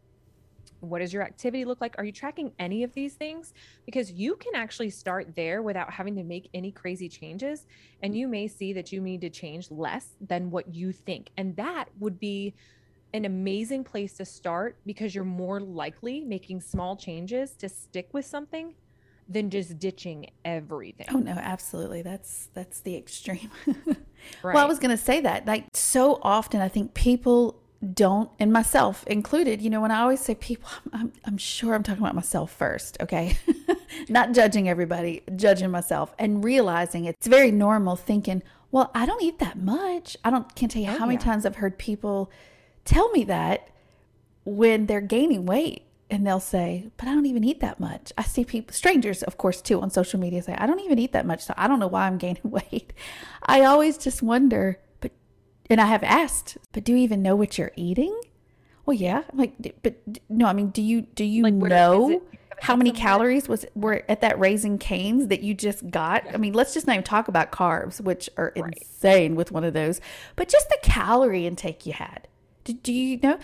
What 0.79 0.99
does 0.99 1.13
your 1.13 1.23
activity 1.23 1.65
look 1.65 1.81
like? 1.81 1.95
Are 1.97 2.05
you 2.05 2.11
tracking 2.11 2.53
any 2.57 2.83
of 2.83 2.93
these 2.93 3.13
things? 3.15 3.53
Because 3.85 4.11
you 4.11 4.35
can 4.37 4.55
actually 4.55 4.89
start 4.89 5.35
there 5.35 5.61
without 5.61 5.91
having 5.91 6.15
to 6.15 6.23
make 6.23 6.49
any 6.53 6.71
crazy 6.71 7.09
changes. 7.09 7.67
And 8.01 8.15
you 8.15 8.27
may 8.27 8.47
see 8.47 8.73
that 8.73 8.91
you 8.91 9.01
need 9.01 9.21
to 9.21 9.29
change 9.29 9.69
less 9.69 10.15
than 10.21 10.49
what 10.49 10.73
you 10.73 10.91
think. 10.91 11.29
And 11.37 11.55
that 11.57 11.85
would 11.99 12.19
be 12.19 12.53
an 13.13 13.25
amazing 13.25 13.83
place 13.83 14.13
to 14.13 14.25
start 14.25 14.77
because 14.85 15.13
you're 15.13 15.25
more 15.25 15.59
likely 15.59 16.23
making 16.23 16.61
small 16.61 16.95
changes 16.95 17.51
to 17.55 17.67
stick 17.67 18.09
with 18.13 18.25
something 18.25 18.73
than 19.27 19.49
just 19.49 19.79
ditching 19.79 20.29
everything. 20.43 21.07
Oh 21.11 21.19
no, 21.19 21.31
absolutely. 21.31 22.01
That's 22.01 22.49
that's 22.53 22.81
the 22.81 22.95
extreme. 22.95 23.49
right. 23.67 23.97
Well, 24.43 24.63
I 24.63 24.67
was 24.67 24.77
going 24.77 24.95
to 24.95 25.03
say 25.03 25.19
that. 25.21 25.47
Like 25.47 25.65
so 25.73 26.19
often 26.21 26.61
I 26.61 26.67
think 26.67 26.93
people 26.93 27.59
don't 27.93 28.29
and 28.39 28.53
myself 28.53 29.03
included, 29.07 29.61
you 29.61 29.69
know, 29.71 29.81
when 29.81 29.89
I 29.89 30.01
always 30.01 30.19
say 30.19 30.35
people, 30.35 30.69
I'm 30.93 30.99
I'm, 31.01 31.13
I'm 31.25 31.37
sure 31.37 31.73
I'm 31.73 31.81
talking 31.81 32.03
about 32.03 32.13
myself 32.13 32.51
first, 32.51 32.97
okay? 33.01 33.37
Not 34.09 34.33
judging 34.33 34.69
everybody, 34.69 35.23
judging 35.35 35.71
myself 35.71 36.13
and 36.19 36.43
realizing 36.43 37.05
it's 37.05 37.25
very 37.25 37.49
normal 37.51 37.95
thinking, 37.95 38.43
well, 38.69 38.91
I 38.93 39.05
don't 39.05 39.21
eat 39.23 39.39
that 39.39 39.57
much. 39.57 40.15
I 40.23 40.29
don't 40.29 40.53
can't 40.55 40.71
tell 40.71 40.81
you 40.81 40.89
Oh, 40.89 40.97
how 40.99 41.05
many 41.05 41.17
times 41.17 41.45
I've 41.45 41.55
heard 41.55 41.77
people 41.79 42.31
tell 42.85 43.09
me 43.11 43.23
that 43.25 43.69
when 44.43 44.85
they're 44.85 45.01
gaining 45.01 45.45
weight 45.45 45.85
and 46.11 46.27
they'll 46.27 46.39
say, 46.39 46.91
"But 46.97 47.07
I 47.07 47.15
don't 47.15 47.25
even 47.25 47.43
eat 47.43 47.61
that 47.61 47.79
much." 47.79 48.11
I 48.17 48.23
see 48.23 48.45
people, 48.45 48.73
strangers, 48.73 49.23
of 49.23 49.37
course, 49.37 49.61
too, 49.61 49.81
on 49.81 49.89
social 49.89 50.19
media 50.19 50.43
say, 50.43 50.53
"I 50.55 50.67
don't 50.67 50.81
even 50.81 50.99
eat 50.99 51.13
that 51.13 51.25
much, 51.25 51.43
so 51.43 51.53
I 51.57 51.67
don't 51.67 51.79
know 51.79 51.87
why 51.87 52.05
I'm 52.07 52.17
gaining 52.19 52.41
weight." 52.57 52.93
I 53.43 53.63
always 53.63 53.97
just 53.97 54.21
wonder, 54.21 54.79
but 54.99 55.11
and 55.69 55.81
I 55.81 55.85
have 55.87 56.03
asked, 56.03 56.57
"But 56.73 56.83
do 56.83 56.91
you 56.91 56.99
even 56.99 57.21
know 57.23 57.35
what 57.35 57.57
you're 57.57 57.71
eating?" 57.75 58.15
Well, 58.85 58.95
yeah. 58.95 59.23
I'm 59.31 59.37
like, 59.37 59.81
but 59.83 59.95
no, 60.29 60.45
I 60.47 60.53
mean, 60.53 60.69
do 60.69 60.81
you 60.81 61.01
do 61.01 61.23
you 61.23 61.43
Like, 61.43 61.53
know 61.53 62.21
how 62.61 62.75
many 62.75 62.91
calories 62.91 63.47
was 63.47 63.65
were 63.75 64.03
at 64.09 64.21
that 64.21 64.39
Raising 64.39 64.77
Cane's 64.77 65.27
that 65.27 65.41
you 65.41 65.53
just 65.53 65.89
got? 65.91 66.23
I 66.33 66.37
mean, 66.37 66.53
let's 66.53 66.73
just 66.73 66.87
not 66.87 66.93
even 66.93 67.03
talk 67.03 67.27
about 67.27 67.51
carbs, 67.51 68.01
which 68.01 68.29
are 68.37 68.53
Right. 68.55 68.73
insane 68.75 69.35
with 69.35 69.51
one 69.51 69.63
of 69.63 69.73
those, 69.73 70.01
but 70.35 70.49
just 70.49 70.69
the 70.69 70.77
calorie 70.83 71.45
intake 71.47 71.85
you 71.85 71.93
had. 71.93 72.27
Do, 72.63 72.73
do 72.73 72.93
you 72.93 73.17
know? 73.21 73.39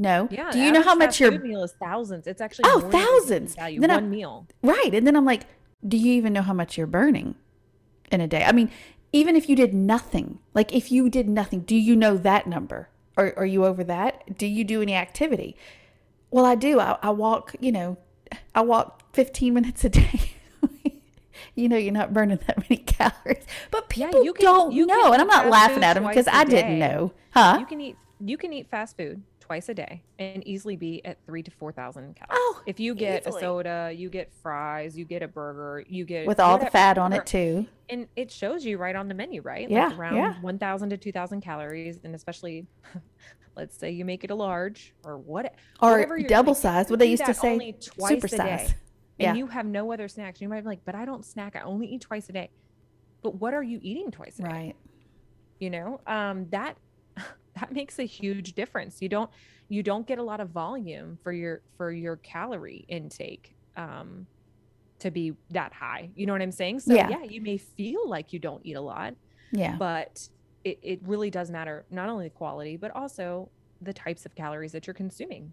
No. 0.00 0.28
Yeah. 0.30 0.50
Do 0.50 0.58
you 0.58 0.72
know 0.72 0.82
how 0.82 0.94
much 0.94 1.20
your 1.20 1.38
meal 1.38 1.62
is 1.62 1.72
thousands? 1.72 2.26
It's 2.26 2.40
actually 2.40 2.64
Oh, 2.68 2.80
more 2.80 2.90
than 2.90 2.90
the 2.90 3.06
thousands. 3.06 3.54
value 3.54 3.80
Then 3.80 3.90
one 3.90 4.10
meal. 4.10 4.46
Right. 4.62 4.94
And 4.94 5.06
then 5.06 5.14
I'm 5.14 5.26
like, 5.26 5.42
do 5.86 5.96
you 5.98 6.12
even 6.14 6.32
know 6.32 6.40
how 6.42 6.54
much 6.54 6.78
you're 6.78 6.86
burning 6.86 7.34
in 8.10 8.20
a 8.22 8.26
day? 8.26 8.42
I 8.44 8.52
mean, 8.52 8.70
even 9.12 9.36
if 9.36 9.46
you 9.48 9.54
did 9.56 9.74
nothing, 9.74 10.38
like 10.54 10.72
if 10.74 10.90
you 10.90 11.10
did 11.10 11.28
nothing, 11.28 11.60
do 11.60 11.76
you 11.76 11.94
know 11.94 12.16
that 12.16 12.46
number? 12.46 12.88
Or 13.18 13.34
are 13.38 13.44
you 13.44 13.66
over 13.66 13.84
that? 13.84 14.38
Do 14.38 14.46
you 14.46 14.64
do 14.64 14.80
any 14.80 14.94
activity? 14.94 15.54
Well, 16.30 16.46
I 16.46 16.54
do. 16.54 16.80
I, 16.80 16.96
I 17.02 17.10
walk, 17.10 17.54
you 17.60 17.70
know, 17.72 17.98
I 18.54 18.62
walk 18.62 19.12
15 19.14 19.52
minutes 19.52 19.84
a 19.84 19.90
day. 19.90 20.32
you 21.54 21.68
know, 21.68 21.76
you're 21.76 21.92
not 21.92 22.14
burning 22.14 22.38
that 22.46 22.56
many 22.58 22.76
calories. 22.86 23.44
But 23.70 23.92
Yeah, 23.96 24.06
people 24.06 24.24
you 24.24 24.32
can- 24.32 24.44
don't 24.44 24.72
you 24.72 24.86
know. 24.86 25.12
And 25.12 25.20
I'm 25.20 25.28
not 25.28 25.48
laughing 25.48 25.84
at 25.84 25.94
them 25.94 26.06
because 26.06 26.28
I 26.28 26.44
didn't 26.44 26.78
know. 26.78 27.12
Huh? 27.32 27.56
You 27.60 27.66
can 27.66 27.80
eat 27.82 27.96
you 28.22 28.36
can 28.36 28.52
eat 28.52 28.68
fast 28.70 28.96
food 28.96 29.22
twice 29.50 29.68
a 29.68 29.74
day 29.74 30.00
and 30.20 30.46
easily 30.46 30.76
be 30.76 31.04
at 31.04 31.18
three 31.26 31.42
to 31.42 31.50
four 31.50 31.72
thousand 31.72 32.14
calories. 32.14 32.30
Oh, 32.30 32.62
if 32.66 32.78
you 32.78 32.94
get 32.94 33.22
easily. 33.22 33.36
a 33.38 33.40
soda, 33.40 33.92
you 33.92 34.08
get 34.08 34.32
fries, 34.32 34.96
you 34.96 35.04
get 35.04 35.22
a 35.24 35.28
burger, 35.28 35.84
you 35.88 36.04
get 36.04 36.24
With 36.28 36.38
all 36.38 36.56
the 36.56 36.66
fat 36.66 36.98
on 36.98 37.12
it, 37.12 37.26
too. 37.26 37.66
and 37.88 38.06
it 38.14 38.30
shows 38.30 38.64
you 38.64 38.78
right 38.78 38.94
on 38.94 39.08
the 39.08 39.14
menu, 39.14 39.42
right? 39.42 39.68
Yeah, 39.68 39.88
like 39.88 39.98
around 39.98 40.14
yeah. 40.16 40.40
1,000 40.40 40.90
to 40.90 40.96
2,000 40.96 41.40
calories, 41.40 41.98
and 42.04 42.14
especially, 42.14 42.68
let's 43.56 43.76
say 43.76 43.90
you 43.90 44.04
make 44.04 44.22
it 44.22 44.30
a 44.30 44.36
large 44.36 44.94
or 45.02 45.18
what, 45.18 45.52
Or 45.82 46.06
double 46.20 46.54
size, 46.54 46.88
what 46.88 47.00
they 47.00 47.06
used 47.10 47.26
to 47.26 47.34
say, 47.34 47.50
only 47.54 47.72
twice 47.72 48.08
super 48.10 48.26
a 48.28 48.30
day, 48.30 48.36
size. 48.36 48.68
and 48.70 48.74
Yeah. 49.18 49.34
you 49.34 49.48
have 49.48 49.66
no 49.66 49.92
other 49.92 50.06
snacks. 50.06 50.40
You 50.40 50.48
might 50.48 50.60
be 50.60 50.68
like, 50.68 50.84
but 50.84 50.94
I 50.94 51.04
don't 51.04 51.24
snack. 51.24 51.56
I 51.56 51.62
only 51.62 51.88
eat 51.88 52.02
twice 52.02 52.28
a 52.28 52.32
day. 52.32 52.50
But 53.20 53.34
what 53.34 53.52
are 53.52 53.64
you 53.64 53.80
eating 53.82 54.12
twice 54.12 54.38
a 54.38 54.42
day? 54.42 54.48
Right. 54.48 54.76
you 55.58 55.70
know 55.70 56.00
um 56.06 56.46
that 56.50 56.76
that 57.58 57.72
makes 57.72 57.98
a 57.98 58.04
huge 58.04 58.52
difference 58.54 59.00
you 59.02 59.08
don't 59.08 59.30
you 59.68 59.82
don't 59.82 60.06
get 60.06 60.18
a 60.18 60.22
lot 60.22 60.40
of 60.40 60.50
volume 60.50 61.18
for 61.22 61.32
your 61.32 61.62
for 61.76 61.90
your 61.92 62.16
calorie 62.16 62.84
intake 62.88 63.54
um 63.76 64.26
to 64.98 65.10
be 65.10 65.32
that 65.50 65.72
high 65.72 66.10
you 66.14 66.26
know 66.26 66.32
what 66.32 66.42
i'm 66.42 66.52
saying 66.52 66.78
so 66.80 66.94
Yeah. 66.94 67.08
yeah, 67.08 67.22
you 67.24 67.40
may 67.40 67.56
feel 67.58 68.08
like 68.08 68.32
you 68.32 68.38
don't 68.38 68.64
eat 68.64 68.76
a 68.76 68.80
lot 68.80 69.14
Yeah. 69.52 69.76
but 69.78 70.28
it, 70.64 70.78
it 70.82 71.00
really 71.04 71.30
does 71.30 71.50
matter 71.50 71.84
not 71.90 72.08
only 72.08 72.24
the 72.26 72.34
quality 72.34 72.76
but 72.76 72.90
also 72.94 73.48
the 73.80 73.92
types 73.94 74.26
of 74.26 74.34
calories 74.34 74.72
that 74.72 74.86
you're 74.86 74.94
consuming 74.94 75.52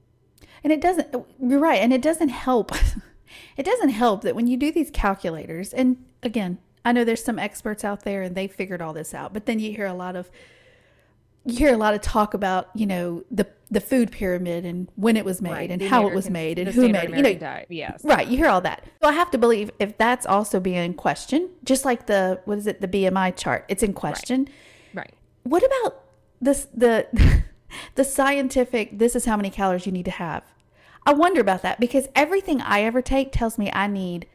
And 0.64 0.72
it 0.74 0.82
doesn't, 0.82 1.08
you're 1.42 1.60
right. 1.60 1.82
And 1.82 1.92
it 1.94 2.02
doesn't 2.02 2.30
help. 2.30 2.72
it 3.58 3.64
doesn't 3.66 3.90
help 3.90 4.22
that 4.22 4.36
when 4.36 4.46
you 4.48 4.56
do 4.58 4.72
these 4.72 4.92
calculators, 4.92 5.74
and 5.74 5.98
again, 6.22 6.60
I 6.86 6.92
know 6.92 7.04
there's 7.04 7.24
some 7.24 7.40
experts 7.40 7.84
out 7.84 8.04
there 8.04 8.22
and 8.22 8.36
they 8.36 8.48
figured 8.48 8.82
all 8.82 8.94
this 8.94 9.14
out, 9.16 9.34
but 9.34 9.46
then 9.48 9.60
you 9.60 9.72
hear 9.72 9.86
a 9.88 9.94
lot 9.94 10.16
of, 10.16 10.30
you 11.48 11.58
hear 11.58 11.74
a 11.74 11.78
lot 11.78 11.94
of 11.94 12.02
talk 12.02 12.34
about, 12.34 12.70
you 12.76 12.86
know, 12.86 13.24
the, 13.32 13.48
the 13.72 13.80
food 13.80 14.12
pyramid 14.12 14.66
and 14.66 14.90
when 14.96 15.16
it 15.16 15.24
was 15.24 15.42
made 15.42 15.52
Right, 15.52 15.72
and 15.72 15.82
the 15.82 15.88
how 15.88 16.06
it 16.08 16.14
was 16.14 16.30
made 16.30 16.60
and 16.60 16.68
who 16.68 16.90
made 16.90 17.10
it. 17.10 17.16
You 17.16 17.24
know, 17.24 17.34
diet, 17.36 17.68
yes 17.70 18.02
right. 18.04 18.28
You 18.28 18.38
hear 18.38 18.48
all 18.48 18.62
that. 18.62 18.84
So 19.02 19.08
I 19.08 19.14
have 19.14 19.32
to 19.32 19.38
believe 19.38 19.72
if 19.80 19.98
that's 19.98 20.26
also 20.26 20.60
being 20.60 20.94
questioned, 20.94 21.50
just 21.64 21.86
like 21.86 22.06
the, 22.08 22.42
what 22.46 22.58
is 22.58 22.68
it, 22.68 22.82
the 22.82 22.88
BMI 22.88 23.36
chart, 23.38 23.66
it's 23.70 23.82
in 23.82 23.94
question. 23.94 24.50
right 24.94 25.14
What 25.44 25.64
about 25.64 26.04
this 26.42 26.68
the 26.74 27.08
the 27.96 28.04
scientific 28.04 29.00
this 29.00 29.16
is 29.16 29.26
how 29.26 29.38
many 29.38 29.50
calories 29.50 29.86
you 29.86 29.94
need 29.94 30.06
to 30.06 30.12
have? 30.12 30.44
I 31.06 31.14
wonder 31.14 31.40
about 31.40 31.62
that 31.62 31.80
because 31.80 32.10
everything 32.14 32.60
I 32.60 32.82
ever 32.82 33.02
take 33.02 33.32
tells 33.32 33.58
me 33.58 33.72
I 33.72 33.88
need 33.88 34.28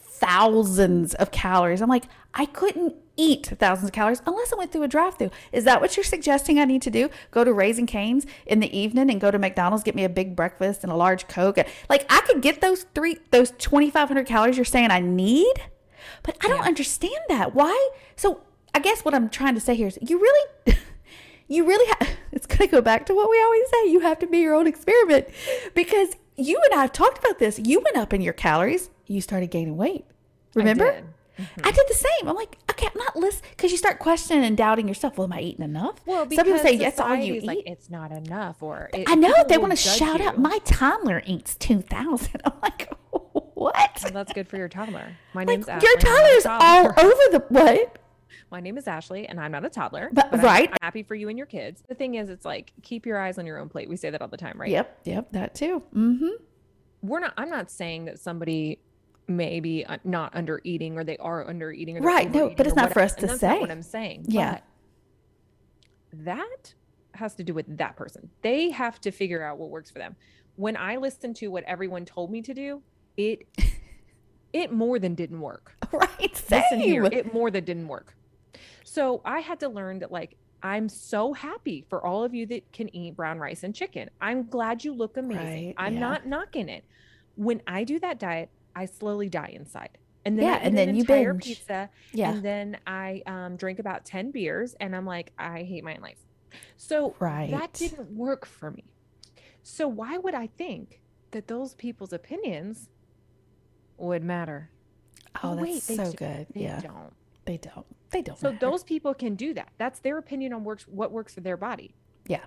thousands 0.00 1.14
of 1.14 1.30
calories. 1.30 1.80
I'm 1.80 1.88
like, 1.88 2.06
I 2.34 2.46
couldn't 2.46 2.96
eat 3.18 3.46
thousands 3.58 3.88
of 3.88 3.92
calories 3.92 4.22
unless 4.26 4.52
I 4.52 4.56
went 4.56 4.72
through 4.72 4.84
a 4.84 4.88
drive-through. 4.88 5.30
Is 5.52 5.64
that 5.64 5.80
what 5.82 5.96
you're 5.96 6.04
suggesting 6.04 6.58
I 6.58 6.64
need 6.64 6.80
to 6.82 6.90
do? 6.90 7.10
Go 7.30 7.44
to 7.44 7.52
Raising 7.52 7.86
Cane's 7.86 8.24
in 8.46 8.60
the 8.60 8.74
evening 8.78 9.10
and 9.10 9.20
go 9.20 9.30
to 9.30 9.38
McDonald's, 9.38 9.84
get 9.84 9.94
me 9.94 10.04
a 10.04 10.08
big 10.08 10.34
breakfast 10.34 10.82
and 10.84 10.90
a 10.92 10.96
large 10.96 11.28
Coke. 11.28 11.58
Like 11.90 12.06
I 12.08 12.20
could 12.22 12.40
get 12.40 12.60
those 12.62 12.84
three 12.94 13.18
those 13.30 13.50
2500 13.50 14.24
calories 14.26 14.56
you're 14.56 14.64
saying 14.64 14.90
I 14.90 15.00
need? 15.00 15.52
But 16.22 16.38
I 16.42 16.48
don't 16.48 16.58
Yeah. 16.60 16.64
understand 16.68 17.20
that. 17.28 17.54
Why? 17.54 17.90
So 18.16 18.40
I 18.74 18.78
guess 18.78 19.04
what 19.04 19.14
I'm 19.14 19.28
trying 19.28 19.54
to 19.54 19.60
say 19.60 19.74
here 19.74 19.88
is 19.88 19.98
you 20.00 20.18
really 20.18 20.76
you 21.48 21.66
really 21.66 21.86
have 21.98 22.08
it's 22.32 22.46
going 22.46 22.58
to 22.58 22.66
go 22.68 22.80
back 22.80 23.06
to 23.06 23.14
what 23.14 23.28
we 23.28 23.42
always 23.42 23.64
say 23.70 23.90
you 23.90 24.00
have 24.00 24.18
to 24.20 24.26
be 24.26 24.38
your 24.38 24.54
own 24.54 24.66
experiment 24.66 25.26
because 25.74 26.14
you 26.36 26.60
and 26.70 26.78
I 26.78 26.82
have 26.82 26.92
talked 26.92 27.18
about 27.18 27.38
this 27.38 27.58
you 27.58 27.80
went 27.80 27.96
up 27.96 28.12
in 28.12 28.20
your 28.20 28.32
calories 28.34 28.90
you 29.06 29.20
started 29.20 29.50
gaining 29.50 29.76
weight 29.76 30.04
remember 30.54 30.92
did. 30.92 31.04
Mm-hmm. 31.38 31.60
I 31.66 31.70
did 31.72 31.86
the 31.88 31.94
same 31.94 32.28
I'm 32.28 32.36
like 32.36 32.56
okay 32.78 32.86
I'm 32.92 32.98
not 32.98 33.16
listening 33.16 33.50
because 33.56 33.70
you 33.72 33.76
start 33.76 33.98
questioning 33.98 34.44
and 34.44 34.56
doubting 34.56 34.88
yourself 34.88 35.18
well 35.18 35.26
am 35.26 35.32
I 35.32 35.40
eating 35.40 35.64
enough 35.64 36.00
well 36.06 36.28
some 36.30 36.44
people 36.46 36.58
say 36.60 36.72
yes 36.74 36.98
all 36.98 37.14
you 37.16 37.34
eat 37.34 37.44
like 37.44 37.62
it's 37.66 37.90
not 37.90 38.12
enough 38.12 38.62
or 38.62 38.90
I 39.06 39.14
know 39.14 39.32
they 39.48 39.58
want 39.58 39.72
to 39.72 39.76
shout 39.76 40.20
out 40.20 40.38
my 40.38 40.58
toddler 40.64 41.22
eats 41.26 41.54
2000 41.56 42.40
I'm 42.44 42.52
like 42.62 42.90
what 43.58 44.00
Well, 44.02 44.12
that's 44.12 44.32
good 44.32 44.48
for 44.48 44.56
your 44.56 44.68
toddler. 44.68 45.16
My 45.34 45.40
like 45.42 45.48
name's 45.48 45.68
Ashley. 45.68 45.88
your 45.88 45.98
and 45.98 46.08
I'm 46.08 46.14
not 46.14 46.30
a 46.30 46.40
toddler's 46.40 46.46
all 46.46 47.04
over 47.04 47.22
the 47.32 47.44
what 47.48 47.98
My 48.50 48.60
name 48.60 48.78
is 48.78 48.86
Ashley, 48.88 49.26
and 49.26 49.38
I'm 49.38 49.52
not 49.52 49.64
a 49.66 49.68
toddler. 49.68 50.08
But- 50.10 50.32
I'm- 50.32 50.40
right. 50.40 50.68
I'm 50.70 50.76
happy 50.80 51.02
for 51.02 51.14
you 51.14 51.28
and 51.28 51.36
your 51.36 51.46
kids. 51.46 51.82
The 51.86 51.94
thing 51.94 52.14
is, 52.14 52.30
it's 52.30 52.46
like 52.46 52.72
keep 52.82 53.04
your 53.04 53.18
eyes 53.18 53.36
on 53.36 53.44
your 53.44 53.58
own 53.58 53.68
plate. 53.68 53.88
We 53.90 53.96
say 53.96 54.08
that 54.10 54.22
all 54.22 54.28
the 54.28 54.38
time, 54.38 54.58
right? 54.58 54.70
yep 54.70 54.98
yep 55.04 55.30
that 55.32 55.54
too 55.54 55.82
mm-hmm 55.94 56.42
We're 57.02 57.20
not. 57.20 57.34
I'm 57.36 57.50
not 57.50 57.70
saying 57.70 58.06
that 58.06 58.18
somebody 58.18 58.78
may 59.28 59.60
be 59.60 59.84
uh, 59.84 59.98
not 60.04 60.34
under 60.34 60.60
eating 60.64 60.98
or 60.98 61.04
they 61.04 61.16
are 61.18 61.46
under 61.48 61.70
eating. 61.70 61.98
Or 61.98 62.00
Right, 62.00 62.32
no, 62.32 62.50
but 62.50 62.66
it's 62.66 62.76
not 62.76 62.92
for 62.92 63.00
us 63.00 63.14
to 63.16 63.26
that's 63.26 63.42
not 63.42 63.60
what. 63.60 63.70
I'm 63.70 63.82
saying. 63.82 64.24
Yeah. 64.28 64.52
But 66.10 66.24
that 66.24 66.74
has 67.14 67.34
to 67.36 67.44
do 67.44 67.54
with 67.54 67.76
that 67.76 67.96
person. 67.96 68.30
They 68.42 68.70
have 68.70 69.00
to 69.02 69.10
figure 69.10 69.42
out 69.42 69.58
what 69.58 69.70
works 69.70 69.90
for 69.90 69.98
them. 69.98 70.16
When 70.56 70.76
I 70.76 70.96
listened 70.96 71.36
to 71.36 71.48
what 71.48 71.64
everyone 71.64 72.04
told 72.04 72.30
me 72.30 72.42
to 72.42 72.54
do, 72.54 72.82
it 73.16 73.46
it 74.52 74.72
more 74.72 74.98
than 74.98 75.14
didn't 75.14 75.40
work. 75.40 75.74
right 75.92 76.36
same 76.36 76.62
listen 76.62 76.80
here 76.80 77.04
it 77.04 77.32
more 77.32 77.50
than 77.50 77.64
didn't 77.64 77.88
work 77.88 78.14
so 78.84 79.22
i 79.24 79.40
had 79.40 79.58
to 79.60 79.68
learn 79.68 79.98
that 79.98 80.12
like 80.12 80.36
i'm 80.62 80.88
so 80.88 81.32
happy 81.32 81.84
for 81.88 82.04
all 82.04 82.24
of 82.24 82.34
you 82.34 82.44
that 82.44 82.70
can 82.72 82.94
eat 82.94 83.16
brown 83.16 83.38
rice 83.38 83.62
and 83.62 83.74
chicken 83.74 84.10
i'm 84.20 84.46
glad 84.48 84.84
you 84.84 84.92
look 84.92 85.16
amazing 85.16 85.66
Right, 85.68 85.74
i'm 85.78 85.94
yeah. 85.94 86.00
not 86.00 86.26
knocking 86.26 86.68
it 86.68 86.84
when 87.36 87.62
i 87.66 87.84
do 87.84 87.98
that 88.00 88.18
diet 88.18 88.50
i 88.78 88.84
slowly 88.86 89.28
die 89.28 89.52
inside 89.54 89.98
and 90.24 90.38
then 90.38 90.44
Yeah, 90.46 90.54
I 90.54 90.58
and 90.58 90.76
then 90.78 90.88
an 90.90 90.96
you 90.96 91.04
binge. 91.04 91.44
pizza 91.44 91.90
yeah 92.12 92.32
and 92.32 92.42
then 92.42 92.78
i 92.86 93.22
um, 93.26 93.56
drink 93.56 93.78
about 93.78 94.04
10 94.04 94.30
beers 94.30 94.74
and 94.80 94.94
i'm 94.96 95.04
like 95.06 95.32
i 95.38 95.62
hate 95.62 95.84
my 95.84 95.96
life 96.00 96.18
so 96.76 97.14
Right. 97.18 97.50
that 97.50 97.72
didn't 97.74 98.10
work 98.12 98.46
for 98.46 98.70
me 98.70 98.84
so 99.62 99.86
why 99.88 100.16
would 100.18 100.34
i 100.34 100.46
think 100.46 101.00
that 101.32 101.46
those 101.48 101.74
people's 101.74 102.12
opinions 102.12 102.88
would 103.96 104.22
matter 104.24 104.70
Oh, 105.42 105.50
Oh, 105.52 105.56
that's 105.56 105.88
wait, 105.88 105.96
so 105.96 106.12
good. 106.12 106.46
they 106.54 106.62
yeah, 106.62 106.80
don't 106.80 107.12
they 107.44 107.58
don't. 107.58 107.86
They 108.10 108.22
don't. 108.22 108.38
so 108.38 108.48
matter. 108.52 108.58
those 108.66 108.82
people 108.82 109.14
can 109.14 109.34
do 109.36 109.54
that. 109.54 109.68
That's 109.78 110.00
their 110.00 110.18
opinion 110.18 110.52
on 110.52 110.64
works 110.64 110.86
what 110.88 111.12
works 111.12 111.34
for 111.34 111.40
their 111.42 111.56
body. 111.56 111.94
Yeah. 112.26 112.44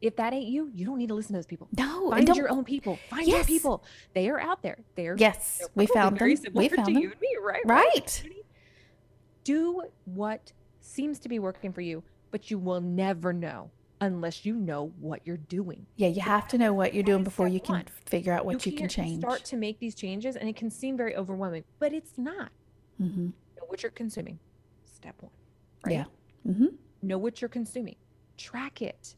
If 0.00 0.16
that 0.16 0.32
ain't 0.32 0.48
you, 0.48 0.70
you 0.74 0.86
don't 0.86 0.98
need 0.98 1.08
to 1.08 1.14
listen 1.14 1.32
to 1.32 1.38
those 1.38 1.46
people. 1.46 1.68
no, 1.76 2.10
Find 2.10 2.28
your 2.36 2.50
own 2.50 2.64
people. 2.64 2.98
Find 3.10 3.26
your 3.26 3.44
people. 3.44 3.82
They 4.14 4.28
are 4.28 4.38
out 4.38 4.62
there. 4.62 4.78
They 4.94 5.08
are 5.08 5.16
Yes, 5.16 5.58
they're 5.58 5.68
we 5.74 5.86
found 5.86 6.16
them. 6.18 6.28
We 6.54 6.68
found 6.68 6.88
you 6.88 6.94
them. 7.02 7.12
and 7.12 7.20
me, 7.20 7.36
right? 7.42 7.62
Right. 7.64 8.24
Do 9.44 9.82
what 10.04 10.52
seems 10.80 11.18
to 11.20 11.28
be 11.28 11.38
working 11.38 11.72
for 11.72 11.80
you, 11.80 12.04
but 12.30 12.50
you 12.50 12.58
will 12.58 12.80
never 12.80 13.32
know 13.32 13.70
unless 14.00 14.44
you 14.44 14.54
know 14.54 14.92
what 15.00 15.22
you're 15.24 15.36
doing. 15.36 15.86
Yeah, 15.96 16.08
you 16.08 16.20
have 16.20 16.46
to 16.48 16.58
know 16.58 16.72
what 16.72 16.94
you're 16.94 17.02
doing 17.02 17.24
before 17.24 17.48
you 17.48 17.58
can 17.60 17.84
figure 18.06 18.32
out 18.32 18.44
what 18.46 18.64
you, 18.64 18.72
can 18.72 18.80
can't 18.80 18.90
change. 18.90 19.20
Start 19.20 19.44
to 19.46 19.56
make 19.56 19.80
these 19.80 19.94
changes, 19.96 20.36
and 20.36 20.48
it 20.48 20.54
can 20.54 20.70
seem 20.70 20.96
very 20.96 21.16
overwhelming, 21.16 21.64
but 21.80 21.92
it's 21.92 22.12
not. 22.16 22.50
hmm 22.98 23.26
Know 23.56 23.64
what 23.66 23.82
you're 23.82 23.90
consuming. 23.90 24.38
Step 24.84 25.16
one. 25.20 25.32
Right? 25.84 25.94
Yeah. 25.94 26.04
hmm 26.52 26.66
know 27.00 27.16
what 27.18 27.40
you're 27.40 27.48
consuming 27.48 27.94
track 28.36 28.82
it 28.82 29.14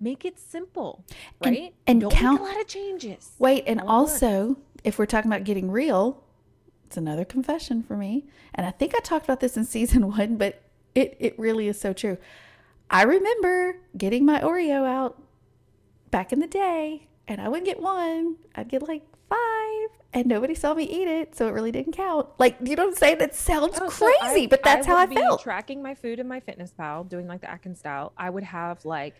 make 0.00 0.24
it 0.24 0.38
simple 0.38 1.04
And- 1.42 1.56
right 1.56 1.74
and 1.86 2.00
don't 2.00 2.12
count- 2.12 2.40
make 2.42 2.50
a 2.50 2.52
lot 2.54 2.60
of 2.60 2.66
changes 2.68 3.32
Wait, 3.38 3.64
and 3.66 3.80
all 3.80 3.88
also, 4.00 4.58
if 4.84 4.98
we're 4.98 5.06
talking 5.06 5.30
about 5.30 5.44
getting 5.44 5.70
real, 5.70 6.22
it's 6.84 6.96
another 6.96 7.24
confession 7.24 7.82
for 7.82 7.96
me. 7.96 8.26
And 8.54 8.66
I 8.66 8.70
think 8.70 8.94
I 8.94 9.00
talked 9.00 9.24
about 9.24 9.40
this 9.40 9.56
in 9.56 9.64
season 9.76 10.08
one, 10.16 10.36
but 10.36 10.62
it, 10.94 11.16
it 11.18 11.38
really 11.38 11.66
is 11.68 11.80
so 11.80 11.92
true. 11.92 12.18
I 12.88 13.02
remember 13.02 13.78
getting 13.96 14.24
my 14.24 14.40
Oreo 14.40 14.86
out 14.86 15.20
back 16.10 16.32
in 16.32 16.38
the 16.40 16.46
day. 16.46 17.08
and 17.28 17.40
I 17.40 17.48
wouldn't 17.48 17.66
get 17.66 17.80
one. 17.82 18.36
I'd 18.54 18.68
get 18.68 18.86
like 18.86 19.02
five, 19.28 19.88
and 20.12 20.26
nobody 20.28 20.54
saw 20.54 20.72
me 20.74 20.84
eat 20.84 21.08
it, 21.08 21.34
so 21.34 21.48
it 21.48 21.50
really 21.50 21.72
didn't 21.72 21.94
count. 21.94 22.28
Like, 22.38 22.56
you 22.64 22.76
know 22.76 22.84
what 22.84 22.90
I'm 22.90 22.96
saying? 22.96 23.18
That 23.18 23.34
sounds 23.34 23.76
Oh, 23.82 23.88
so 23.90 24.06
crazy, 24.20 24.44
I- 24.44 24.46
but 24.46 24.62
that's 24.62 24.86
how 24.86 24.96
I 24.96 25.00
would 25.06 25.10
be 25.10 25.16
felt. 25.16 25.42
Tracking 25.42 25.82
my 25.82 25.94
food 25.96 26.20
in 26.20 26.28
my 26.28 26.38
fitness 26.38 26.70
pal, 26.70 27.02
doing 27.02 27.26
like 27.26 27.40
the 27.40 27.50
Atkins 27.50 27.80
style. 27.80 28.12
I 28.16 28.30
would 28.30 28.44
have 28.44 28.84
like, 28.84 29.16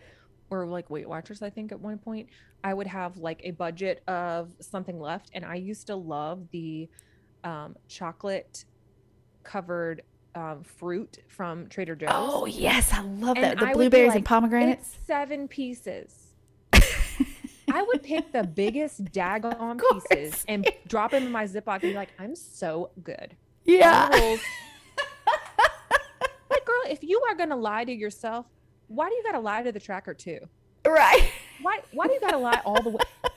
or 0.51 0.67
like 0.67 0.89
Weight 0.91 1.09
Watchers, 1.09 1.43
I 1.43 1.51
think 1.51 1.73
at 1.73 1.81
one 1.81 1.99
point, 1.99 2.29
I 2.63 2.73
would 2.75 2.87
have 2.87 3.17
like 3.17 3.41
a 3.45 3.51
budget 3.53 4.03
of 4.09 4.53
something 4.61 5.01
left. 5.01 5.31
And 5.35 5.45
I 5.45 5.57
used 5.57 5.87
to 5.89 5.97
love 5.97 6.49
the 6.53 6.89
um, 7.45 7.77
chocolate 7.89 8.65
covered 9.43 10.03
um, 10.35 10.63
fruit 10.63 11.19
from 11.29 11.67
Trader 11.69 11.97
Joe's. 11.97 12.11
oh 12.13 12.45
yes, 12.47 12.93
I 12.93 13.01
love 13.01 13.37
And 13.37 13.45
that. 13.45 13.59
The 13.59 13.67
I 13.69 13.73
blueberries 13.73 14.09
like, 14.09 14.17
and 14.17 14.25
pomegranates. 14.25 14.99
Seven 15.07 15.49
pieces. 15.49 16.35
I 16.73 17.83
would 17.83 18.03
pick 18.03 18.33
the 18.33 18.45
biggest 18.45 19.05
daggone 19.07 19.81
pieces 20.11 20.45
and 20.47 20.69
drop 20.87 21.11
them 21.11 21.25
in 21.25 21.33
my 21.33 21.45
Ziploc 21.47 21.75
and 21.75 21.83
be 21.83 21.95
like, 21.95 22.11
I'm 22.19 22.35
so 22.37 22.91
good. 23.03 23.35
Yeah. 23.65 24.37
Like, 26.49 26.65
girl, 26.65 26.83
if 26.89 27.03
you 27.03 27.21
are 27.29 27.35
gonna 27.35 27.57
lie 27.57 27.85
to 27.85 27.93
yourself, 27.93 28.47
why 28.89 29.09
do 29.09 29.15
you 29.15 29.23
gotta 29.23 29.41
lie 29.41 29.63
to 29.63 29.73
the 29.73 29.81
tracker 29.81 30.15
too? 30.15 30.39
Right. 30.87 31.31
Why 31.63 31.81
why 31.93 32.07
do 32.07 32.13
you 32.13 32.21
gotta 32.21 32.39
lie 32.39 32.61
all 32.65 32.83
the 32.83 32.91
way? 32.91 33.05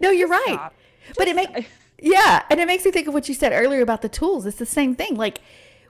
No, 0.00 0.10
you're 0.10 0.28
Just 0.28 0.46
right. 0.46 0.70
But 1.16 1.26
it 1.26 1.36
Just- 1.36 1.52
make 1.54 1.68
yeah, 2.00 2.44
and 2.50 2.60
it 2.60 2.66
makes 2.66 2.84
me 2.84 2.92
think 2.92 3.08
of 3.08 3.14
what 3.14 3.28
you 3.28 3.34
said 3.34 3.52
earlier 3.52 3.82
about 3.82 4.02
the 4.02 4.08
tools. 4.08 4.46
It's 4.46 4.58
the 4.58 4.66
same 4.66 4.94
thing. 4.94 5.16
Like 5.16 5.40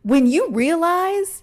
when 0.02 0.26
you 0.26 0.48
realize 0.50 1.42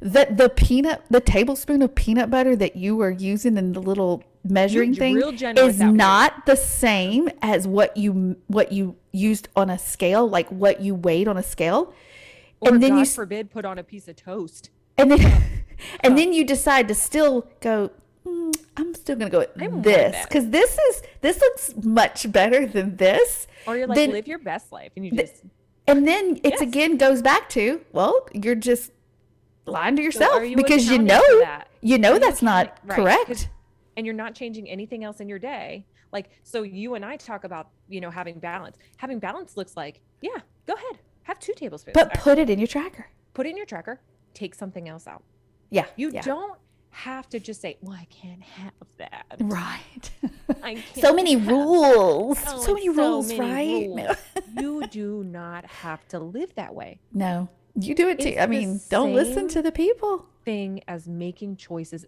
that 0.00 0.36
the 0.36 0.48
peanut, 0.48 1.02
the 1.08 1.20
tablespoon 1.20 1.80
of 1.80 1.94
peanut 1.94 2.30
butter 2.30 2.56
that 2.56 2.76
you 2.76 2.96
were 2.96 3.10
using 3.10 3.56
in 3.56 3.72
the 3.72 3.80
little 3.80 4.22
measuring 4.44 4.94
thing 4.94 5.16
is 5.56 5.78
not 5.78 6.44
the 6.46 6.56
same 6.56 7.28
as 7.40 7.66
what 7.66 7.96
you 7.96 8.36
what 8.48 8.72
you 8.72 8.96
used 9.12 9.48
on 9.54 9.70
a 9.70 9.78
scale, 9.78 10.28
like 10.28 10.48
what 10.48 10.80
you 10.80 10.94
weighed 10.94 11.28
on 11.28 11.36
a 11.36 11.42
scale. 11.42 11.94
or 12.60 12.70
and 12.70 12.82
then 12.82 12.90
God 12.92 12.98
you 12.98 13.06
forbid 13.06 13.50
put 13.50 13.64
on 13.64 13.78
a 13.78 13.84
piece 13.84 14.08
of 14.08 14.16
toast. 14.16 14.70
And 14.98 15.10
then 15.10 15.42
and 16.00 16.16
then 16.18 16.32
you 16.32 16.44
decide 16.44 16.88
to 16.88 16.94
still 16.94 17.46
go 17.60 17.90
"Mm, 18.26 18.52
i'm 18.76 18.94
still 18.94 19.16
gonna 19.16 19.30
go 19.30 19.40
with 19.40 19.50
I 19.60 19.66
this 19.68 20.26
because 20.26 20.50
this 20.50 20.78
is 20.78 21.02
this 21.20 21.40
looks 21.40 21.74
much 21.82 22.30
better 22.30 22.66
than 22.66 22.96
this 22.96 23.46
Or 23.66 23.76
you're 23.76 23.86
like, 23.86 23.96
Then- 23.96 24.12
live 24.12 24.26
your 24.28 24.38
best 24.38 24.72
life 24.72 24.92
and 24.96 25.04
you 25.04 25.10
Th- 25.12 25.28
just 25.30 25.42
and 25.86 26.06
then 26.06 26.36
it 26.44 26.52
Yes. 26.54 26.60
again 26.60 26.96
goes 26.96 27.22
back 27.22 27.48
to 27.50 27.80
well 27.92 28.26
you're 28.32 28.54
just 28.54 28.92
lying 29.66 29.96
to 29.96 30.02
yourself 30.02 30.34
are 30.34 30.44
you 30.44 30.56
because 30.56 30.88
you 30.88 30.98
know 30.98 31.22
that? 31.40 31.68
you 31.80 31.98
know 31.98 32.18
that's 32.18 32.42
not 32.42 32.78
right, 32.84 32.96
correct 32.96 33.48
and 33.96 34.06
you're 34.06 34.14
not 34.14 34.34
changing 34.34 34.68
anything 34.70 35.04
else 35.04 35.20
in 35.20 35.28
your 35.28 35.38
day. 35.38 35.84
Like, 36.12 36.30
so 36.44 36.62
you 36.62 36.94
and 36.94 37.04
I 37.04 37.16
talk 37.16 37.44
about, 37.44 37.68
you 37.88 38.00
know, 38.00 38.10
having 38.10 38.38
balance. 38.38 38.78
Having 38.96 39.18
balance 39.18 39.56
looks 39.56 39.76
like, 39.76 40.00
yeah, 40.22 40.38
go 40.66 40.72
ahead, 40.74 40.98
have 41.24 41.38
two 41.38 41.52
tablespoons. 41.54 41.92
but 41.94 42.06
Actually, 42.06 42.22
put 42.22 42.38
it 42.38 42.48
in 42.50 42.58
your 42.58 42.68
tracker 42.68 43.06
put 43.34 43.46
it 43.46 43.50
in 43.50 43.56
your 43.56 43.66
tracker, 43.66 44.00
take 44.34 44.54
something 44.54 44.88
else 44.88 45.06
out. 45.06 45.22
yeah 45.70 45.86
You 45.96 46.10
yeah. 46.12 46.22
don't 46.22 46.58
have 46.90 47.26
to 47.30 47.40
just 47.40 47.62
say, 47.62 47.78
well, 47.80 47.96
I 47.98 48.06
can't 48.10 48.42
have 48.42 48.72
that. 48.98 49.24
right 49.40 50.10
I 50.62 50.74
can't 50.74 50.96
so 50.96 51.14
many 51.14 51.36
rules 51.36 52.38
Oh, 52.46 52.60
so 52.62 52.74
many 52.74 52.88
rules 52.90 53.28
many 53.32 53.88
right 53.88 54.06
rules. 54.06 54.16
you 54.60 54.86
do 54.88 55.24
not 55.24 55.64
have 55.66 56.06
to 56.08 56.18
live 56.18 56.54
that 56.56 56.74
way. 56.74 57.00
no 57.12 57.48
you 57.74 57.94
do 57.94 58.06
it 58.10 58.20
too 58.20 58.36
i 58.38 58.46
mean 58.46 58.80
don't 58.90 59.14
listen 59.14 59.48
to 59.48 59.62
the 59.62 59.72
people 59.72 60.26
Thing 60.44 60.82
as 60.86 61.08
making 61.08 61.56
choices 61.56 62.04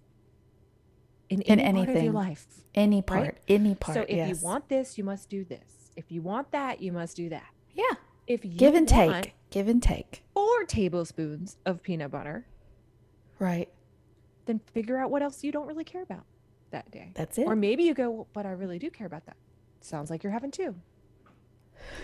in, 1.31 1.41
In 1.43 1.59
any 1.61 1.79
part 1.79 1.89
of 1.89 1.89
anything. 1.97 2.05
your 2.05 2.13
life. 2.13 2.47
any 2.75 3.01
part 3.01 3.39
any 3.49 3.75
part 3.75 3.95
so 3.97 4.03
if 4.03 4.11
yes. 4.17 4.29
you 4.29 4.37
want 4.47 4.69
this, 4.69 4.99
you 4.99 5.05
must 5.05 5.29
do 5.31 5.45
this. 5.45 5.91
If 5.97 6.11
you 6.13 6.21
want 6.21 6.51
that, 6.53 6.83
you 6.83 6.93
must 6.93 7.17
do 7.17 7.29
that. 7.31 7.47
yeah 7.73 7.95
If 8.27 8.45
you 8.45 8.51
give 8.59 8.75
and 8.75 8.91
want 8.91 9.13
take 9.25 9.35
give 9.55 9.69
and 9.69 9.81
take 9.83 10.25
four 10.35 10.65
tablespoons 10.65 11.57
of 11.65 11.81
peanut 11.83 12.11
butter, 12.11 12.45
right 13.39 13.69
then 14.47 14.61
figure 14.73 14.99
out 14.99 15.11
what 15.11 15.23
else 15.23 15.43
you 15.45 15.51
don't 15.53 15.67
really 15.67 15.85
care 15.85 16.03
about 16.03 16.25
that 16.71 16.91
day. 16.91 17.13
that's 17.15 17.39
it 17.39 17.47
Or 17.47 17.55
maybe 17.57 17.85
you 17.85 17.95
go, 17.95 18.11
well, 18.11 18.27
but 18.33 18.45
I 18.45 18.51
really 18.51 18.79
do 18.79 18.91
care 18.91 19.07
about 19.07 19.25
that. 19.27 19.37
Sounds 19.81 20.11
like 20.11 20.23
you're 20.25 20.33
having 20.33 20.51
two. 20.51 20.75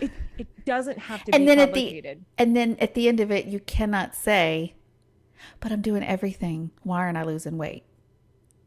It, 0.00 0.10
it 0.38 0.64
doesn't 0.64 0.98
have 0.98 1.24
to 1.24 1.34
And 1.34 1.42
be 1.42 1.46
then 1.46 1.58
at 1.58 1.74
the- 1.74 2.16
And 2.38 2.56
then 2.56 2.76
at 2.80 2.94
the 2.94 3.08
end 3.08 3.18
of 3.20 3.30
it, 3.30 3.46
you 3.46 3.58
cannot 3.60 4.14
say, 4.14 4.74
but 5.58 5.72
I'm 5.72 5.80
doing 5.82 6.02
everything. 6.04 6.70
Why 6.82 6.98
aren't 7.00 7.18
I 7.18 7.24
losing 7.24 7.58
weight? 7.58 7.82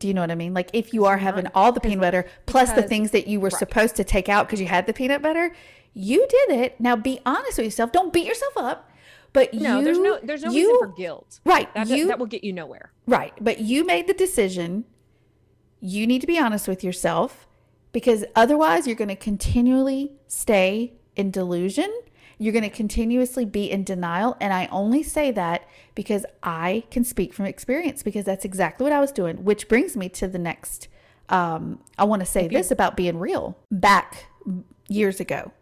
Do 0.03 0.09
you 0.09 0.13
know 0.13 0.19
what 0.19 0.31
I 0.31 0.35
mean? 0.35 0.53
Like 0.53 0.69
if 0.73 0.93
you 0.93 1.05
are 1.05 1.15
having 1.15 1.47
all 1.55 1.71
the 1.71 1.79
peanut 1.79 2.01
butter 2.01 2.25
plus 2.45 2.73
the 2.73 2.83
things 2.83 3.11
that 3.11 3.25
you 3.25 3.39
were 3.39 3.47
right. 3.47 3.57
supposed 3.57 3.95
to 3.95 4.03
take 4.03 4.27
out 4.27 4.45
because 4.45 4.59
you 4.59 4.67
had 4.67 4.85
the 4.85 4.91
peanut 4.91 5.21
butter, 5.21 5.55
you 5.93 6.27
did 6.27 6.49
it. 6.59 6.77
Now 6.77 6.97
be 6.97 7.21
honest 7.25 7.57
with 7.57 7.67
yourself. 7.67 7.93
Don't 7.93 8.11
beat 8.11 8.27
yourself 8.27 8.51
up. 8.57 8.91
But 9.31 9.53
no, 9.53 9.79
you, 9.79 9.85
there's 9.85 9.99
no 9.99 10.19
there's 10.21 10.43
no 10.43 10.51
you, 10.51 10.73
reason 10.73 10.89
for 10.89 10.97
guilt. 10.97 11.39
right. 11.45 11.73
That, 11.73 11.87
you 11.87 12.07
that 12.07 12.19
will 12.19 12.25
get 12.25 12.43
you 12.43 12.51
nowhere. 12.51 12.91
Right. 13.07 13.31
But 13.39 13.59
you 13.59 13.85
made 13.85 14.07
the 14.07 14.13
decision. 14.13 14.83
You 15.79 16.05
need 16.05 16.19
to 16.19 16.27
be 16.27 16.37
honest 16.37 16.67
with 16.67 16.83
yourself 16.83 17.47
because 17.93 18.25
otherwise 18.35 18.85
you're 18.85 18.97
going 18.97 19.07
to 19.07 19.15
continually 19.15 20.11
stay 20.27 20.95
in 21.15 21.31
delusion. 21.31 21.89
You're 22.43 22.51
going 22.51 22.63
to 22.63 22.69
continuously 22.69 23.45
be 23.45 23.71
in 23.71 23.85
denial. 23.85 24.35
And 24.41 24.51
I 24.51 24.67
only 24.67 25.01
say 25.01 25.31
that 25.31 25.65
because 25.95 26.25
I 26.43 26.83
can 26.91 27.05
speak 27.05 27.33
from 27.33 27.45
experience 27.45 28.03
because 28.03 28.25
that's 28.25 28.43
exactly 28.43 28.83
what 28.83 28.91
I 28.91 28.99
was 28.99 29.13
doing, 29.13 29.45
which 29.45 29.69
brings 29.69 29.95
me 29.95 30.09
to 30.09 30.27
the 30.27 30.39
next. 30.39 30.89
Um, 31.29 31.79
I 31.97 32.03
want 32.03 32.19
to 32.19 32.25
say 32.25 32.49
this 32.49 32.69
about 32.69 32.97
being 32.97 33.17
real. 33.17 33.57
Back 33.71 34.25
years 34.89 35.21
ago, 35.21 35.53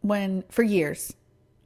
when 0.00 0.44
for 0.48 0.62
years, 0.62 1.12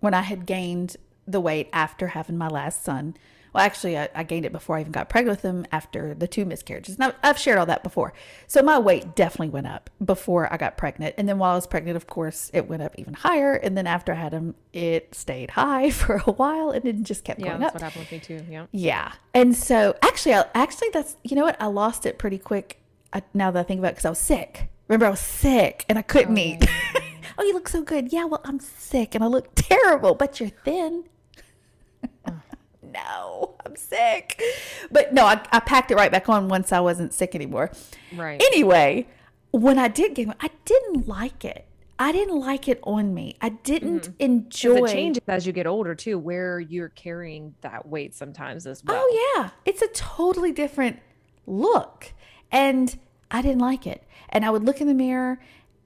when 0.00 0.12
I 0.12 0.22
had 0.22 0.44
gained 0.44 0.96
the 1.26 1.40
weight 1.40 1.68
after 1.72 2.08
having 2.08 2.36
my 2.36 2.48
last 2.48 2.84
son. 2.84 3.16
Well, 3.54 3.64
actually, 3.64 3.96
I, 3.96 4.08
I 4.16 4.24
gained 4.24 4.44
it 4.44 4.50
before 4.50 4.76
I 4.76 4.80
even 4.80 4.90
got 4.90 5.08
pregnant 5.08 5.38
with 5.38 5.42
him 5.42 5.64
after 5.70 6.12
the 6.12 6.26
two 6.26 6.44
miscarriages. 6.44 6.98
Now, 6.98 7.12
I've 7.22 7.38
shared 7.38 7.56
all 7.58 7.66
that 7.66 7.84
before. 7.84 8.12
So 8.48 8.62
my 8.62 8.80
weight 8.80 9.14
definitely 9.14 9.50
went 9.50 9.68
up 9.68 9.90
before 10.04 10.52
I 10.52 10.56
got 10.56 10.76
pregnant. 10.76 11.14
And 11.16 11.28
then 11.28 11.38
while 11.38 11.52
I 11.52 11.54
was 11.54 11.68
pregnant, 11.68 11.96
of 11.96 12.08
course, 12.08 12.50
it 12.52 12.68
went 12.68 12.82
up 12.82 12.96
even 12.98 13.14
higher. 13.14 13.54
And 13.54 13.78
then 13.78 13.86
after 13.86 14.12
I 14.12 14.16
had 14.16 14.32
him, 14.32 14.56
it 14.72 15.14
stayed 15.14 15.50
high 15.50 15.90
for 15.92 16.16
a 16.26 16.32
while 16.32 16.70
and 16.70 16.84
it 16.84 17.00
just 17.04 17.22
kept 17.22 17.38
Yeah, 17.38 17.50
going 17.50 17.60
that's 17.60 17.68
up. 17.68 17.74
what 17.74 17.82
happened 17.82 18.08
with 18.10 18.12
me 18.12 18.18
too. 18.18 18.44
Yeah. 18.50 18.66
Yeah. 18.72 19.12
And 19.34 19.54
so 19.54 19.96
actually, 20.02 20.34
I, 20.34 20.46
actually, 20.54 20.88
that's, 20.92 21.16
you 21.22 21.36
know 21.36 21.44
what? 21.44 21.56
I 21.60 21.66
lost 21.66 22.06
it 22.06 22.18
pretty 22.18 22.38
quick 22.38 22.80
I, 23.12 23.22
now 23.32 23.52
that 23.52 23.60
I 23.60 23.62
think 23.62 23.78
about 23.78 23.88
it 23.88 23.92
because 23.92 24.04
I 24.06 24.10
was 24.10 24.18
sick. 24.18 24.68
Remember, 24.88 25.06
I 25.06 25.10
was 25.10 25.20
sick 25.20 25.84
and 25.88 25.96
I 25.96 26.02
couldn't 26.02 26.36
oh, 26.36 26.42
eat. 26.42 26.66
oh, 27.38 27.44
you 27.44 27.54
look 27.54 27.68
so 27.68 27.82
good. 27.82 28.12
Yeah, 28.12 28.24
well, 28.24 28.40
I'm 28.44 28.58
sick 28.58 29.14
and 29.14 29.22
I 29.22 29.28
look 29.28 29.50
terrible, 29.54 30.16
but 30.16 30.40
you're 30.40 30.48
thin. 30.64 31.04
No, 32.94 33.56
I'm 33.66 33.76
sick. 33.76 34.40
But 34.90 35.12
no, 35.12 35.26
I, 35.26 35.40
I 35.52 35.60
packed 35.60 35.90
it 35.90 35.96
right 35.96 36.10
back 36.10 36.28
on 36.28 36.48
once 36.48 36.72
I 36.72 36.80
wasn't 36.80 37.12
sick 37.12 37.34
anymore. 37.34 37.70
Right. 38.14 38.42
Anyway, 38.42 39.06
when 39.50 39.78
I 39.78 39.88
did 39.88 40.14
get, 40.14 40.28
I 40.40 40.50
didn't 40.64 41.06
like 41.06 41.44
it. 41.44 41.66
I 41.98 42.10
didn't 42.10 42.40
like 42.40 42.66
it 42.68 42.80
on 42.82 43.14
me. 43.14 43.36
I 43.40 43.50
didn't 43.50 44.02
mm-hmm. 44.02 44.12
enjoy 44.18 44.74
Because 44.74 44.90
it 44.90 44.94
changes 44.94 45.22
as 45.28 45.46
you 45.46 45.52
get 45.52 45.66
older 45.66 45.94
too, 45.94 46.18
where 46.18 46.58
you're 46.58 46.88
carrying 46.88 47.54
that 47.60 47.86
weight 47.86 48.14
sometimes 48.14 48.66
as 48.66 48.82
oh, 48.88 48.92
well. 48.92 49.04
Oh 49.04 49.34
yeah, 49.36 49.50
it's 49.64 49.80
a 49.80 49.88
totally 49.88 50.50
different 50.50 50.98
look, 51.46 52.12
and 52.50 52.98
I 53.30 53.42
didn't 53.42 53.60
like 53.60 53.86
it. 53.86 54.02
And 54.30 54.44
I 54.44 54.50
would 54.50 54.64
look 54.64 54.80
in 54.80 54.88
the 54.88 54.94
mirror, 54.94 55.40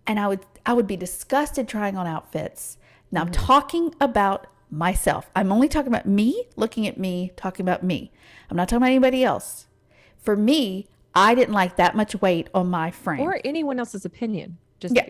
and 0.06 0.18
I 0.18 0.28
would 0.28 0.40
I 0.64 0.72
would 0.72 0.86
be 0.86 0.96
disgusted 0.96 1.68
trying 1.68 1.96
on 1.96 2.06
outfits. 2.06 2.78
Now 3.10 3.22
I'm 3.22 3.30
mm-hmm. 3.30 3.44
talking 3.44 3.94
about 4.00 4.46
myself. 4.70 5.30
I'm 5.34 5.50
only 5.52 5.68
talking 5.68 5.88
about 5.88 6.06
me, 6.06 6.44
looking 6.56 6.86
at 6.86 6.98
me, 6.98 7.32
talking 7.36 7.64
about 7.64 7.82
me. 7.82 8.10
I'm 8.50 8.56
not 8.56 8.68
talking 8.68 8.78
about 8.78 8.86
anybody 8.90 9.24
else. 9.24 9.66
For 10.18 10.36
me, 10.36 10.86
I 11.14 11.34
didn't 11.34 11.54
like 11.54 11.76
that 11.76 11.96
much 11.96 12.20
weight 12.20 12.48
on 12.54 12.68
my 12.68 12.90
frame. 12.90 13.20
Or 13.20 13.40
anyone 13.44 13.78
else's 13.78 14.04
opinion. 14.04 14.58
Just 14.80 14.94
Yeah. 14.94 15.06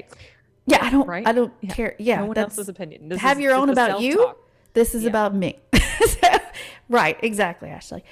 yeah, 0.67 0.79
I 0.83 0.91
don't. 0.91 1.07
Right? 1.07 1.27
I 1.27 1.33
don't 1.33 1.53
Yeah. 1.61 1.75
care. 1.75 1.95
Yeah, 1.99 2.21
no 2.21 2.27
one 2.27 2.39
else's 2.39 2.69
opinion. 2.69 3.09
This 3.09 3.21
have 3.21 3.39
is 3.39 3.43
your 3.43 3.55
own 3.55 3.69
about 3.71 4.01
you. 4.01 4.35
This 4.75 4.95
is 4.95 5.03
Yeah. 5.03 5.09
about 5.11 5.35
me. 5.35 5.59
right, 6.89 7.19
exactly, 7.23 7.69
Ashley. 7.69 8.05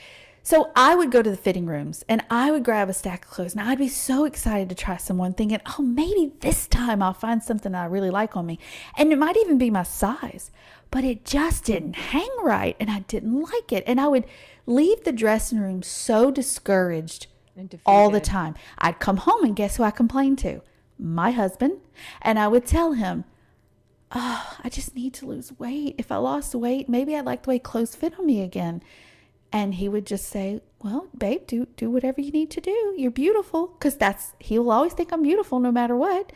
So 0.42 0.70
I 0.76 0.94
would 0.94 1.10
go 1.10 1.22
to 1.22 1.30
the 1.30 1.36
fitting 1.36 1.66
rooms 1.66 2.04
and 2.08 2.22
I 2.30 2.52
would 2.52 2.64
grab 2.64 2.88
a 2.88 2.92
stack 2.92 3.24
of 3.24 3.30
clothes 3.32 3.54
and 3.56 3.68
I'd 3.68 3.78
be 3.78 3.88
so 3.88 4.24
excited 4.24 4.68
to 4.68 4.76
try 4.76 4.96
someone 4.96 5.32
thinking, 5.32 5.60
oh, 5.76 5.82
maybe 5.82 6.34
this 6.38 6.68
time 6.68 7.02
I'll 7.02 7.12
find 7.14 7.42
something 7.42 7.74
I 7.74 7.86
really 7.86 8.10
like 8.10 8.36
on 8.36 8.46
me. 8.46 8.60
And 8.96 9.12
it 9.12 9.18
might 9.18 9.36
even 9.36 9.58
be 9.58 9.70
my 9.70 9.82
size, 9.82 10.52
but 10.90 11.04
it 11.04 11.24
just 11.24 11.64
didn't 11.64 11.94
hang 11.96 12.30
right 12.42 12.76
and 12.80 12.90
I 12.90 13.00
didn't 13.00 13.40
like 13.42 13.72
it. 13.72 13.84
And 13.86 14.00
I 14.00 14.08
would 14.08 14.24
leave 14.66 15.04
the 15.04 15.12
dressing 15.12 15.60
room 15.60 15.82
so 15.82 16.30
discouraged 16.30 17.26
all 17.84 18.10
the 18.10 18.20
time. 18.20 18.54
I'd 18.78 18.98
come 18.98 19.18
home 19.18 19.44
and 19.44 19.56
guess 19.56 19.76
who 19.76 19.82
I 19.82 19.90
complained 19.90 20.38
to? 20.40 20.62
My 20.98 21.30
husband. 21.32 21.78
And 22.22 22.38
I 22.38 22.48
would 22.48 22.66
tell 22.66 22.92
him, 22.92 23.24
Oh, 24.12 24.56
I 24.62 24.68
just 24.68 24.94
need 24.94 25.14
to 25.14 25.26
lose 25.26 25.52
weight. 25.58 25.96
If 25.98 26.12
I 26.12 26.16
lost 26.16 26.54
weight, 26.54 26.88
maybe 26.88 27.16
I'd 27.16 27.26
like 27.26 27.42
the 27.42 27.50
way 27.50 27.58
clothes 27.58 27.96
fit 27.96 28.18
on 28.18 28.26
me 28.26 28.40
again. 28.42 28.82
and 29.52 29.74
he 29.76 29.88
would 29.88 30.04
just 30.04 30.26
say, 30.28 30.60
"Well, 30.82 31.06
babe, 31.16 31.46
do 31.46 31.66
do 31.76 31.88
whatever 31.88 32.20
you 32.20 32.32
need 32.32 32.50
to 32.50 32.60
do. 32.60 32.94
You're 32.98 33.12
beautiful." 33.12 33.68
Cuz 33.80 33.94
that's 33.96 34.34
he 34.40 34.58
will 34.58 34.72
always 34.72 34.92
think 34.92 35.12
I'm 35.12 35.22
beautiful 35.22 35.60
no 35.60 35.70
matter 35.72 35.96
what. 35.96 36.32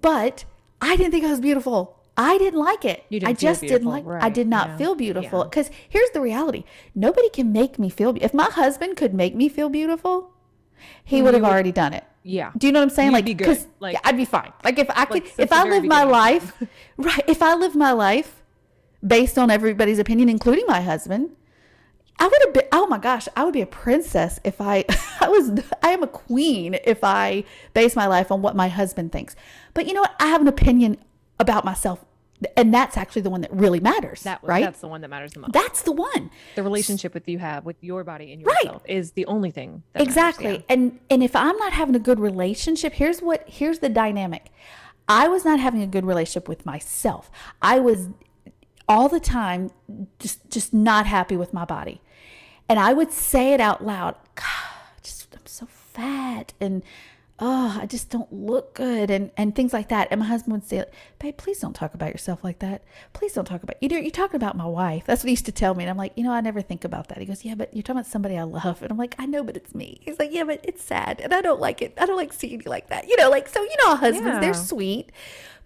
But 0.00 0.44
I 0.80 0.96
didn't 0.96 1.12
think 1.12 1.24
I 1.24 1.30
was 1.30 1.40
beautiful. 1.40 1.95
I 2.16 2.38
didn't 2.38 2.60
like 2.60 2.84
it. 2.84 3.04
You 3.08 3.20
didn't 3.20 3.30
I 3.30 3.34
just 3.34 3.60
didn't 3.60 3.88
like 3.88 4.06
I 4.06 4.30
did 4.30 4.48
not 4.48 4.68
yeah, 4.68 4.76
feel 4.78 4.94
beautiful 4.94 5.40
yeah. 5.40 5.50
cuz 5.50 5.70
here's 5.88 6.10
the 6.10 6.20
reality. 6.20 6.64
Nobody 6.94 7.28
can 7.28 7.52
make 7.52 7.78
me 7.78 7.90
feel 7.90 8.16
if 8.20 8.32
my 8.32 8.46
husband 8.50 8.96
could 8.96 9.12
make 9.14 9.34
me 9.34 9.48
feel 9.48 9.68
beautiful, 9.68 10.30
he 11.04 11.20
mm, 11.20 11.24
would 11.24 11.34
have 11.34 11.44
already 11.44 11.72
done 11.72 11.92
it. 11.92 12.04
Yeah. 12.22 12.50
Do 12.56 12.66
you 12.66 12.72
know 12.72 12.80
what 12.80 12.84
I'm 12.84 12.90
saying? 12.90 13.10
You'd 13.10 13.14
like, 13.14 13.24
be 13.24 13.34
good. 13.34 13.46
'cause, 13.46 13.66
Like- 13.80 13.94
yeah, 13.94 14.00
I'd 14.04 14.16
be 14.16 14.24
fine. 14.24 14.52
Like, 14.64 14.78
if 14.78 14.90
I 14.90 15.04
could, 15.04 15.24
Like, 15.24 15.32
if 15.38 15.52
I 15.52 15.62
live 15.64 15.84
my 15.84 16.02
life, 16.04 16.60
right? 16.96 17.22
If 17.28 17.42
I 17.42 17.54
live 17.54 17.76
my 17.76 17.92
life 17.92 18.42
based 19.06 19.38
on 19.38 19.50
everybody's 19.50 19.98
opinion, 19.98 20.28
including 20.28 20.64
my 20.66 20.80
husband, 20.80 21.30
I 22.18 22.24
would 22.26 22.42
have 22.46 22.54
been. 22.54 22.64
Oh 22.72 22.86
my 22.86 22.98
gosh, 22.98 23.28
I 23.36 23.44
would 23.44 23.52
be 23.52 23.60
a 23.60 23.66
princess 23.66 24.40
if 24.42 24.60
I, 24.60 24.84
I 25.20 25.28
was. 25.28 25.50
I 25.82 25.90
am 25.90 26.02
a 26.02 26.06
queen 26.06 26.78
if 26.84 27.04
I 27.04 27.44
base 27.74 27.94
my 27.94 28.06
life 28.06 28.32
on 28.32 28.40
what 28.42 28.56
my 28.56 28.68
husband 28.68 29.12
thinks. 29.12 29.36
But 29.74 29.86
you 29.86 29.92
know 29.92 30.00
what? 30.00 30.14
I 30.18 30.28
have 30.28 30.40
an 30.40 30.48
opinion 30.48 30.96
about 31.38 31.64
myself, 31.66 32.04
and 32.56 32.72
that's 32.72 32.96
actually 32.96 33.22
the 33.22 33.30
one 33.30 33.40
that 33.42 33.52
really 33.52 33.80
matters. 33.80 34.22
That 34.22 34.40
right? 34.42 34.64
that's 34.64 34.80
the 34.80 34.88
one 34.88 35.00
that 35.02 35.08
matters 35.08 35.32
the 35.32 35.40
most. 35.40 35.52
that's 35.52 35.82
the 35.82 35.92
one. 35.92 36.30
the 36.54 36.62
relationship 36.62 37.14
with 37.14 37.28
you 37.28 37.38
have 37.38 37.64
with 37.64 37.76
your 37.82 38.04
body 38.04 38.32
and 38.32 38.44
Right. 38.44 38.56
yourself 38.64 38.82
is 38.86 39.12
the 39.12 39.26
only 39.26 39.50
thing 39.50 39.82
that 39.92 40.00
matters, 40.00 40.08
exactly 40.08 40.52
yeah. 40.52 40.62
and 40.68 40.98
and 41.10 41.22
if 41.22 41.34
i'm 41.36 41.56
not 41.56 41.72
having 41.72 41.94
a 41.94 41.98
good 41.98 42.18
relationship 42.20 42.94
here's 42.94 43.20
what 43.20 43.44
here's 43.48 43.78
the 43.80 43.88
dynamic 43.88 44.46
i 45.08 45.26
was 45.28 45.44
not 45.44 45.58
having 45.60 45.82
a 45.82 45.86
good 45.86 46.04
relationship 46.04 46.48
with 46.48 46.64
myself 46.66 47.30
i 47.62 47.78
was 47.78 48.08
all 48.88 49.08
the 49.08 49.20
time 49.20 49.70
just 50.18 50.48
just 50.50 50.72
not 50.74 51.06
happy 51.06 51.36
with 51.36 51.52
my 51.52 51.64
body 51.64 52.00
and 52.68 52.78
i 52.78 52.92
would 52.92 53.12
say 53.12 53.52
it 53.52 53.60
out 53.60 53.84
loud 53.84 54.14
god 54.34 54.44
just 55.02 55.34
i'm 55.34 55.40
so 55.46 55.66
fat 55.66 56.52
and 56.60 56.82
oh 57.38 57.78
i 57.82 57.84
just 57.84 58.08
don't 58.08 58.32
look 58.32 58.72
good 58.74 59.10
and 59.10 59.30
and 59.36 59.54
things 59.54 59.72
like 59.72 59.88
that. 59.90 60.08
And 60.10 60.20
my 60.20 60.26
husband 60.26 60.54
would 60.54 60.64
say 60.64 60.84
babe 61.18 61.36
please 61.36 61.58
don't 61.58 61.74
talk 61.74 61.92
about 61.92 62.10
yourself 62.10 62.42
like 62.42 62.60
that. 62.60 62.82
Please 63.12 63.34
don't 63.34 63.44
talk 63.44 63.62
about 63.62 63.76
you 63.82 63.88
know 63.90 63.98
you're 63.98 64.10
talking 64.10 64.36
about 64.36 64.56
my 64.56 64.64
wife. 64.64 65.04
That's 65.04 65.22
what 65.22 65.28
he 65.28 65.32
used 65.32 65.44
to 65.46 65.52
tell 65.52 65.74
me. 65.74 65.84
And 65.84 65.90
i'm 65.90 65.98
like 65.98 66.12
you 66.16 66.24
know 66.24 66.32
i 66.32 66.40
never 66.40 66.62
think 66.62 66.82
about 66.84 67.08
that. 67.08 67.18
He 67.18 67.26
goes 67.26 67.44
yeah 67.44 67.54
but 67.54 67.74
you're 67.74 67.82
talking 67.82 67.98
about 68.00 68.06
somebody 68.10 68.38
i 68.38 68.42
love. 68.42 68.80
And 68.80 68.90
i'm 68.90 68.96
like 68.96 69.14
i 69.18 69.26
know 69.26 69.42
but 69.44 69.54
it's 69.56 69.74
me. 69.74 70.00
He's 70.00 70.18
like 70.18 70.30
yeah 70.32 70.44
but 70.44 70.60
it's 70.64 70.82
sad 70.82 71.20
and 71.20 71.34
i 71.34 71.42
don't 71.42 71.60
like 71.60 71.82
it. 71.82 71.92
I 71.98 72.06
don't 72.06 72.16
like 72.16 72.32
seeing 72.32 72.62
you 72.62 72.70
like 72.70 72.88
that. 72.88 73.06
You 73.08 73.16
know 73.18 73.28
like 73.28 73.48
so 73.48 73.60
you 73.62 73.76
know 73.84 73.96
husbands 73.96 74.26
Yeah. 74.28 74.40
they're 74.40 74.54
sweet. 74.54 75.12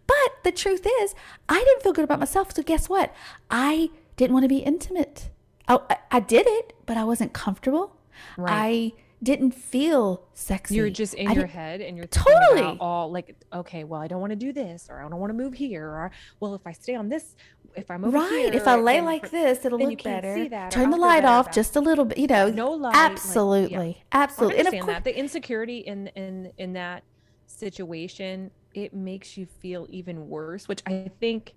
But 0.08 0.42
the 0.42 0.50
truth 0.52 0.84
is 1.02 1.14
i 1.48 1.58
didn't 1.58 1.82
feel 1.82 1.92
good 1.92 2.04
about 2.04 2.18
myself. 2.18 2.52
So 2.52 2.64
guess 2.64 2.88
what? 2.88 3.14
I 3.48 3.90
didn't 4.16 4.32
want 4.34 4.42
to 4.44 4.48
be 4.48 4.58
intimate. 4.58 5.30
I, 5.68 5.78
I, 5.88 5.96
I 6.10 6.20
did 6.20 6.46
it 6.48 6.72
but 6.84 6.96
i 6.96 7.04
wasn't 7.04 7.32
comfortable. 7.32 7.94
Right. 8.36 8.52
i 8.52 8.92
didn't 9.22 9.52
feel 9.52 10.26
sexy 10.32 10.74
you're 10.74 10.88
just 10.88 11.12
in 11.14 11.28
I 11.28 11.32
your 11.34 11.46
head 11.46 11.80
and 11.82 11.96
you're 11.96 12.06
Totally. 12.06 12.76
all 12.80 13.10
like 13.12 13.36
okay 13.52 13.84
well 13.84 14.00
i 14.00 14.08
don't 14.08 14.20
want 14.20 14.30
to 14.30 14.36
do 14.36 14.52
this 14.52 14.86
or 14.88 14.98
i 14.98 15.08
don't 15.08 15.20
want 15.20 15.30
to 15.30 15.34
move 15.36 15.52
here 15.52 15.84
or 15.86 16.10
well 16.40 16.54
if 16.54 16.66
i 16.66 16.72
stay 16.72 16.94
on 16.94 17.08
this 17.10 17.36
if 17.76 17.90
i'm 17.90 18.04
over 18.04 18.16
Right. 18.18 18.30
here 18.30 18.52
If 18.54 18.66
I 18.66 18.76
lay 18.76 18.96
then 18.96 19.04
like 19.04 19.30
this, 19.30 19.64
it'll 19.64 19.78
look 19.78 20.02
better. 20.02 20.34
see 20.34 20.48
that, 20.48 20.68
or 20.68 20.80
Turn 20.80 20.90
the 20.90 20.96
light 20.96 21.24
off 21.24 21.46
about 21.46 21.54
just 21.54 21.76
a 21.76 21.80
little 21.80 22.04
bit, 22.04 22.18
you 22.18 22.26
know. 22.26 22.48
no 22.50 22.70
light 22.72 22.92
like, 22.92 22.94
yeah. 22.96 23.06
Absolutely. 23.12 24.02
I 24.10 24.22
Absolutely. 24.22 24.58
And 24.58 24.66
of 24.66 24.74
understand 24.74 24.84
course, 24.86 24.96
that 24.96 25.04
the 25.04 25.16
insecurity 25.18 25.78
in 25.78 26.06
in 26.08 26.52
in 26.58 26.72
that 26.72 27.04
situation 27.46 28.50
it 28.74 28.94
makes 28.94 29.36
you 29.36 29.46
feel 29.46 29.86
even 29.90 30.28
worse 30.28 30.66
which 30.68 30.82
i 30.86 31.10
think 31.20 31.54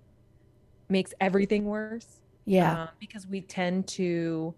makes 0.88 1.14
everything 1.20 1.64
worse 1.64 2.20
yeah. 2.44 2.82
um, 2.82 2.88
because 3.00 3.26
we 3.26 3.40
tend 3.40 3.86
to 3.86 4.54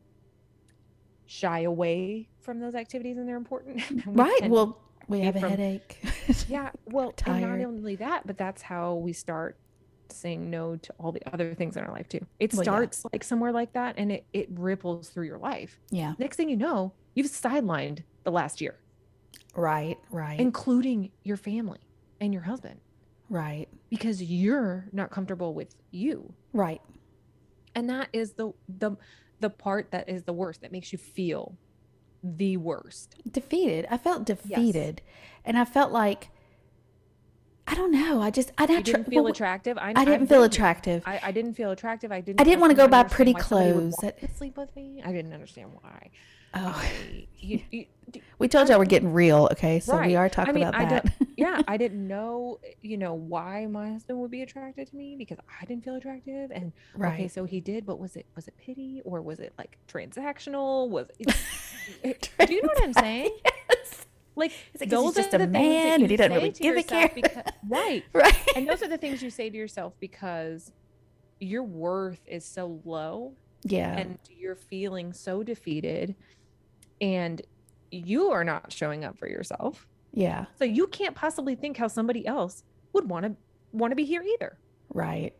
shy 1.27 1.61
away 1.61 2.29
from 2.47 2.61
those 2.61 2.75
activities 2.75 3.19
and 3.19 3.29
they're 3.29 3.37
important 3.37 3.83
We 4.07 4.13
right. 4.15 4.49
Well, 4.49 4.79
we 5.09 5.21
have 5.21 5.37
a 5.37 5.41
from- 5.41 5.51
headache. 5.51 5.99
yeah 6.49 6.71
well 6.87 7.13
and 7.27 7.43
not 7.43 7.61
only 7.61 7.97
that 7.97 8.27
but 8.27 8.39
that's 8.39 8.63
how 8.63 8.95
we 8.95 9.13
start 9.13 9.59
saying 10.09 10.49
no 10.51 10.77
to 10.77 10.95
all 11.01 11.11
the 11.13 11.21
other 11.33 11.53
things 11.55 11.77
in 11.77 11.83
our 11.85 11.91
life 11.93 12.09
too 12.09 12.25
it 12.41 12.53
Well, 12.55 12.63
yeah. 12.63 12.71
starts 12.71 13.05
like 13.13 13.23
somewhere 13.25 13.53
like 13.53 13.73
that 13.75 13.97
and 13.99 14.11
it, 14.13 14.25
it 14.33 14.49
ripples 14.53 15.09
through 15.11 15.27
your 15.27 15.39
life 15.39 15.79
yeah. 15.91 16.15
next 16.19 16.37
thing 16.37 16.49
you 16.49 16.57
know 16.57 16.93
you've 17.15 17.27
sidelined 17.27 18.03
the 18.25 18.31
last 18.31 18.61
year 18.61 18.77
Right. 19.55 19.99
Right. 20.11 20.39
including 20.39 21.11
your 21.25 21.37
family 21.37 21.81
and 22.21 22.33
your 22.33 22.43
husband 22.43 22.79
right. 23.29 23.67
because 23.91 24.23
you're 24.23 24.87
not 24.93 25.11
comfortable 25.11 25.53
with 25.55 25.75
you 25.91 26.33
Right. 26.53 26.81
and 27.75 27.91
that 27.91 28.09
is 28.13 28.33
the 28.35 28.53
the 28.69 28.93
the 29.41 29.51
part 29.51 29.91
that 29.91 30.09
is 30.09 30.23
the 30.25 30.33
worst 30.33 30.61
that 30.63 30.73
makes 30.73 30.93
you 30.93 30.99
feel 30.99 31.57
the 32.37 32.57
worst. 32.57 33.15
Defeated. 33.31 33.87
I 33.91 33.99
felt 33.99 34.25
defeated, 34.25 35.03
and 35.45 35.59
I 35.59 35.65
felt 35.65 35.93
like 35.93 36.31
I 37.69 37.75
don't 37.75 37.91
know. 37.91 38.21
I 38.23 38.31
just 38.31 38.53
I 38.59 38.67
didn't, 38.67 39.09
feel 39.09 39.25
well, 39.25 39.33
attractive 39.33 39.77
I, 39.79 39.91
I 39.91 40.05
didn't 40.05 40.23
I've 40.23 40.29
feel 40.29 40.45
attractive. 40.45 41.03
I, 41.07 41.21
I 41.23 41.33
didn't 41.33 41.55
feel 41.55 41.71
attractive 41.73 42.13
i 42.13 42.21
didn't 42.21 42.41
I 42.41 42.45
didn't 42.45 42.61
wanna 42.61 42.75
go 42.75 42.87
buy 42.89 43.03
pretty 43.03 43.33
why 43.33 43.41
somebody 43.41 43.73
would 43.73 43.93
clothes. 43.95 43.97
That- 44.21 44.37
sleep 44.37 44.57
with 44.57 44.75
me 44.77 45.03
i 45.05 45.11
didn't 45.13 45.33
understand 45.33 45.71
why 45.81 46.11
oh, 46.55 46.61
I, 46.83 47.27
you, 47.39 47.61
you, 47.71 47.87
we 48.39 48.47
told 48.49 48.69
y'all 48.69 48.79
we're 48.79 48.85
getting 48.85 49.13
real. 49.13 49.49
Okay, 49.53 49.81
so 49.81 50.01
we 50.01 50.15
are 50.15 50.29
talking 50.29 50.51
I 50.51 50.53
mean, 50.55 50.63
about 50.69 50.81
I 50.81 50.85
that. 50.87 51.13
yeah 51.37 51.61
i 51.69 51.77
didn't 51.77 52.07
know 52.07 52.61
you 52.83 52.97
know 52.97 53.15
why 53.15 53.67
my 53.67 53.91
husband 53.91 54.19
would 54.21 54.31
be 54.31 54.43
attracted 54.43 54.89
to 54.89 54.97
me 54.97 55.17
because 55.19 55.39
i 55.61 55.65
didn't 55.65 55.85
feel 55.85 55.97
attractive 55.97 56.51
and 56.53 56.73
okay 57.03 57.27
so 57.29 57.45
he 57.45 57.61
did 57.61 57.85
but 57.85 57.99
was 57.99 58.15
it 58.17 58.27
was 58.37 58.47
it 58.49 58.55
pity 58.59 59.03
or 59.05 59.21
was 59.23 59.41
it 59.41 59.53
like 59.59 59.77
transactional 59.89 60.89
was 60.89 61.09
it, 61.19 61.35
it- 62.05 62.31
do 62.47 62.55
you 62.55 62.63
know 62.63 62.69
what 62.73 62.83
i'm 62.85 62.93
saying 62.95 63.37
Yes. 63.71 64.06
Like 64.37 64.53
It's 64.75 64.81
like, 64.83 64.91
'cause 64.91 65.03
he's 65.05 65.15
those 65.15 65.25
just 65.25 65.33
are 65.35 65.37
a 65.37 65.47
the 65.47 65.47
man 65.49 65.95
and 65.95 66.03
you 66.03 66.09
he 66.09 66.17
doesn't 66.17 66.33
really 66.33 66.51
give 66.51 66.77
a 66.77 66.83
care. 66.83 67.11
because- 67.15 67.43
right 67.69 68.05
Right. 68.13 68.37
and 68.55 68.69
those 68.69 68.83
are 68.83 68.89
the 68.89 68.99
things 68.99 69.23
you 69.23 69.31
say 69.31 69.51
to 69.51 69.57
yourself 69.57 69.95
because 70.01 70.73
your 71.41 71.63
worth 71.65 72.21
is 72.27 72.45
so 72.45 72.81
low 72.85 73.35
yeah. 73.65 73.97
and 73.99 74.19
you're 74.39 74.55
feeling 74.55 75.13
so 75.13 75.43
defeated 75.43 76.15
and 77.01 77.43
you 77.91 78.31
are 78.31 78.45
not 78.45 78.73
showing 78.73 79.05
up 79.05 79.19
for 79.19 79.29
yourself 79.29 79.87
yeah. 80.13 80.47
so 80.59 80.65
you 80.65 80.87
can't 80.87 81.15
possibly 81.15 81.55
think 81.55 81.77
how 81.77 81.89
somebody 81.89 82.27
else 82.27 82.63
would 82.93 83.09
want 83.09 83.25
to 83.27 83.37
want 83.73 83.91
to 83.91 83.97
be 83.97 84.05
here 84.05 84.23
either 84.23 84.57
Right. 84.93 85.35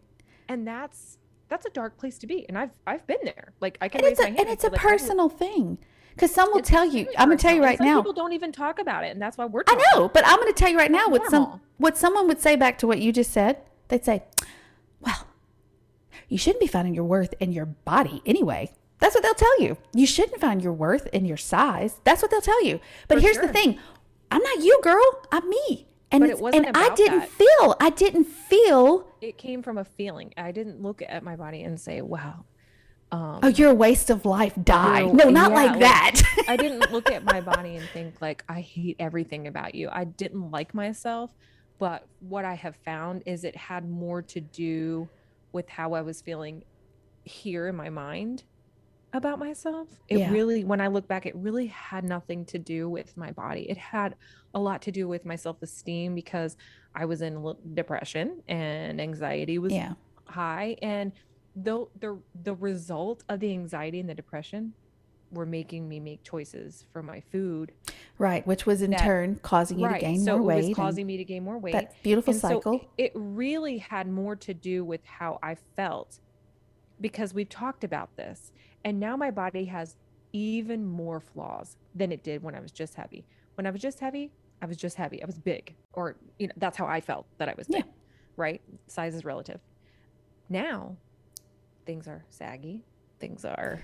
and 0.49 0.67
that's 0.67 1.19
that's 1.49 1.65
a 1.65 1.71
dark 1.71 1.97
place 1.97 2.19
to 2.19 2.27
be 2.27 2.47
and 2.49 2.59
i've 2.59 2.73
i've 2.87 3.07
been 3.07 3.21
there 3.25 3.53
like 3.61 3.79
i 3.81 3.89
can 3.89 4.01
And 4.01 4.07
raise 4.09 4.19
it's 4.19 4.21
a 4.21 4.23
my 4.25 4.29
hand 4.31 4.41
and 4.41 4.49
it's 4.51 4.65
a 4.65 4.69
like, 4.71 4.81
personal 4.81 5.29
thing. 5.29 5.79
Because 6.17 6.33
some 6.35 6.51
will 6.51 6.59
it's 6.59 6.69
tell 6.69 6.85
you, 6.85 7.07
I'm 7.19 7.29
gonna 7.29 7.37
tell 7.37 7.55
you 7.55 7.63
right 7.63 7.77
some 7.79 7.87
now. 7.87 7.99
people 8.01 8.13
don't 8.15 8.33
even 8.33 8.51
talk 8.51 8.79
about 8.81 9.05
it 9.05 9.13
and 9.13 9.21
that's 9.23 9.37
why 9.39 9.45
we're 9.47 9.63
I 9.69 9.81
know, 9.95 10.09
but 10.09 10.27
I'm 10.27 10.37
going 10.37 10.53
to 10.53 10.59
tell 10.59 10.71
you 10.71 10.79
right 10.79 10.91
now 10.91 11.09
what 11.09 11.27
some 11.31 11.61
what 11.77 11.97
someone 11.99 12.27
would 12.27 12.41
say 12.41 12.57
back 12.57 12.79
to 12.79 12.87
what 12.87 12.99
you 13.01 13.13
just 13.13 13.31
said. 13.33 13.59
They'd 13.89 14.05
say, 14.05 14.25
"Well, 15.01 15.27
you 16.29 16.39
shouldn't 16.39 16.61
be 16.61 16.67
finding 16.67 16.95
your 16.95 17.05
worth 17.05 17.35
in 17.39 17.53
your 17.53 17.67
body 17.67 18.23
anyway." 18.27 18.73
That's 18.99 19.15
what 19.15 19.23
they'll 19.23 19.35
tell 19.35 19.61
you. 19.61 19.77
You 19.95 20.07
shouldn't 20.07 20.41
find 20.41 20.63
your 20.63 20.73
worth 20.73 21.07
in 21.09 21.27
your 21.27 21.37
size. 21.37 22.01
That's 22.05 22.23
what 22.23 22.31
they'll 22.31 22.41
tell 22.41 22.65
you. 22.65 22.81
But 23.09 23.17
For 23.17 23.21
here's 23.21 23.37
the 23.39 23.49
thing: 23.49 23.79
I'm 24.31 24.43
not 24.43 24.61
you, 24.65 24.81
girl. 24.83 25.21
I'm 25.31 25.49
me. 25.51 25.87
And 26.11 26.23
But 26.23 26.31
it 26.31 26.39
wasn't 26.39 26.67
and 26.67 26.77
I 26.77 26.95
didn't 26.95 27.19
that. 27.21 27.29
feel. 27.29 27.77
I 27.79 27.91
didn't 27.91 28.25
feel. 28.25 29.13
it 29.21 29.37
came 29.37 29.63
from 29.63 29.77
a 29.77 29.85
feeling 29.85 30.33
i 30.37 30.51
didn't 30.53 30.81
look 30.81 31.03
at 31.07 31.23
my 31.23 31.35
body 31.37 31.63
and 31.63 31.79
say 31.81 32.01
wow 32.01 32.45
um 33.13 33.41
Oh, 33.43 33.49
you're 33.49 33.71
a 33.71 33.75
waste 33.75 34.11
of 34.11 34.25
life. 34.25 34.55
Die. 34.63 35.07
No, 35.07 35.31
not 35.31 35.51
yeah, 35.51 35.57
like 35.57 35.71
like, 35.71 35.81
that. 35.81 36.23
I 36.49 36.57
didn't 36.57 36.91
look 36.93 37.11
at 37.11 37.25
my 37.25 37.41
body 37.41 37.77
and 37.77 37.89
think 37.91 38.21
like 38.21 38.45
I 38.49 38.61
hate 38.61 38.97
everything 38.99 39.47
about 39.47 39.75
you. 39.75 39.89
I 39.91 40.05
didn't 40.05 40.51
like 40.51 40.75
myself, 40.75 41.31
but 41.79 42.07
what 42.21 42.45
I 42.45 42.55
have 42.55 42.77
found 42.85 43.23
is 43.27 43.45
it 43.45 43.57
had 43.57 43.89
more 43.89 44.23
to 44.23 44.41
do 44.41 45.09
with 45.53 45.69
how 45.69 45.95
I 45.95 46.03
was 46.03 46.21
feeling 46.21 46.65
here 47.25 47.69
in 47.69 47.77
my 47.77 47.91
mind 47.91 48.45
about 49.13 49.39
myself. 49.39 49.89
It 50.09 50.19
Yeah. 50.19 50.31
really 50.31 50.65
when 50.65 50.81
I 50.81 50.89
look 50.89 51.09
back 51.09 51.27
it 51.27 51.35
really 51.37 51.67
had 51.67 52.05
nothing 52.05 52.45
to 52.47 52.59
do 52.59 52.89
with 52.91 53.17
my 53.17 53.31
body. 53.33 53.69
It 53.71 53.79
had 53.79 54.17
a 54.55 54.61
lot 54.61 54.83
to 54.83 54.93
do 54.93 55.09
with 55.09 55.25
my 55.25 55.37
self-esteem 55.37 56.15
because 56.15 56.57
I 56.95 57.05
was 57.05 57.23
in 57.23 57.55
depression 57.75 58.43
and 58.49 59.01
anxiety 59.01 59.59
was 59.59 59.73
yeah. 59.73 59.95
high 60.25 60.77
and 60.83 61.13
the 61.57 61.87
the 62.01 62.19
the 62.45 62.55
result 62.55 63.25
of 63.29 63.41
the 63.41 63.51
anxiety 63.51 63.99
and 64.01 64.09
the 64.09 64.15
depression 64.15 64.75
were 65.33 65.47
making 65.47 65.89
me 65.89 65.99
make 65.99 66.23
choices 66.23 66.85
for 66.93 67.03
my 67.03 67.21
food 67.21 67.73
Right. 68.19 68.47
Which 68.47 68.65
was 68.65 68.81
in 68.81 68.93
That- 68.93 69.01
turn 69.01 69.37
causing 69.43 69.79
you 69.79 69.89
to 69.89 69.99
gain 69.99 70.21
so 70.21 70.39
more 70.39 70.53
it 70.53 70.55
weight. 70.55 70.69
was 70.69 70.77
causing 70.77 71.07
me 71.07 71.17
to 71.19 71.25
gain 71.25 71.43
more 71.45 71.59
weight 71.59 71.73
that 71.73 72.01
beautiful 72.03 72.33
and 72.33 72.41
cycle. 72.41 72.75
it- 72.75 72.89
it 73.07 73.13
really 73.15 73.79
had 73.79 74.09
more 74.09 74.37
to 74.37 74.55
do 74.55 74.85
with 74.85 75.05
how 75.05 75.39
i 75.43 75.55
felt 75.55 76.21
because 77.01 77.35
we've 77.35 77.49
talked 77.49 77.85
about 77.85 78.15
this 78.17 78.53
and 78.85 78.99
now 79.01 79.17
my 79.17 79.31
body 79.31 79.65
has 79.67 79.97
even 80.33 80.87
more 80.87 81.21
flaws 81.21 81.77
than 81.95 82.13
it 82.13 82.23
did 82.23 82.43
when 82.43 82.55
i 82.55 82.61
was 82.61 82.71
just 82.73 82.95
heavy 82.95 83.27
when 83.57 83.67
i 83.67 83.71
was 83.71 83.81
just 83.83 84.01
heavy 84.01 84.31
i 84.63 84.67
was 84.67 84.77
just 84.77 84.97
heavy 84.97 85.23
i 85.23 85.27
was 85.27 85.39
big 85.39 85.75
or 85.93 86.17
you 86.39 86.47
know 86.47 86.53
that's 86.57 86.77
how 86.79 86.87
i 86.87 87.01
felt 87.01 87.27
that 87.39 87.49
i 87.49 87.55
was 87.57 87.67
Yeah. 87.69 87.81
big 87.83 87.91
right 88.37 88.63
size 88.87 89.15
is 89.15 89.25
relative 89.25 89.61
now 90.49 90.97
things 91.87 92.07
are 92.09 92.25
saggy 92.31 92.85
things 93.19 93.45
are 93.47 93.81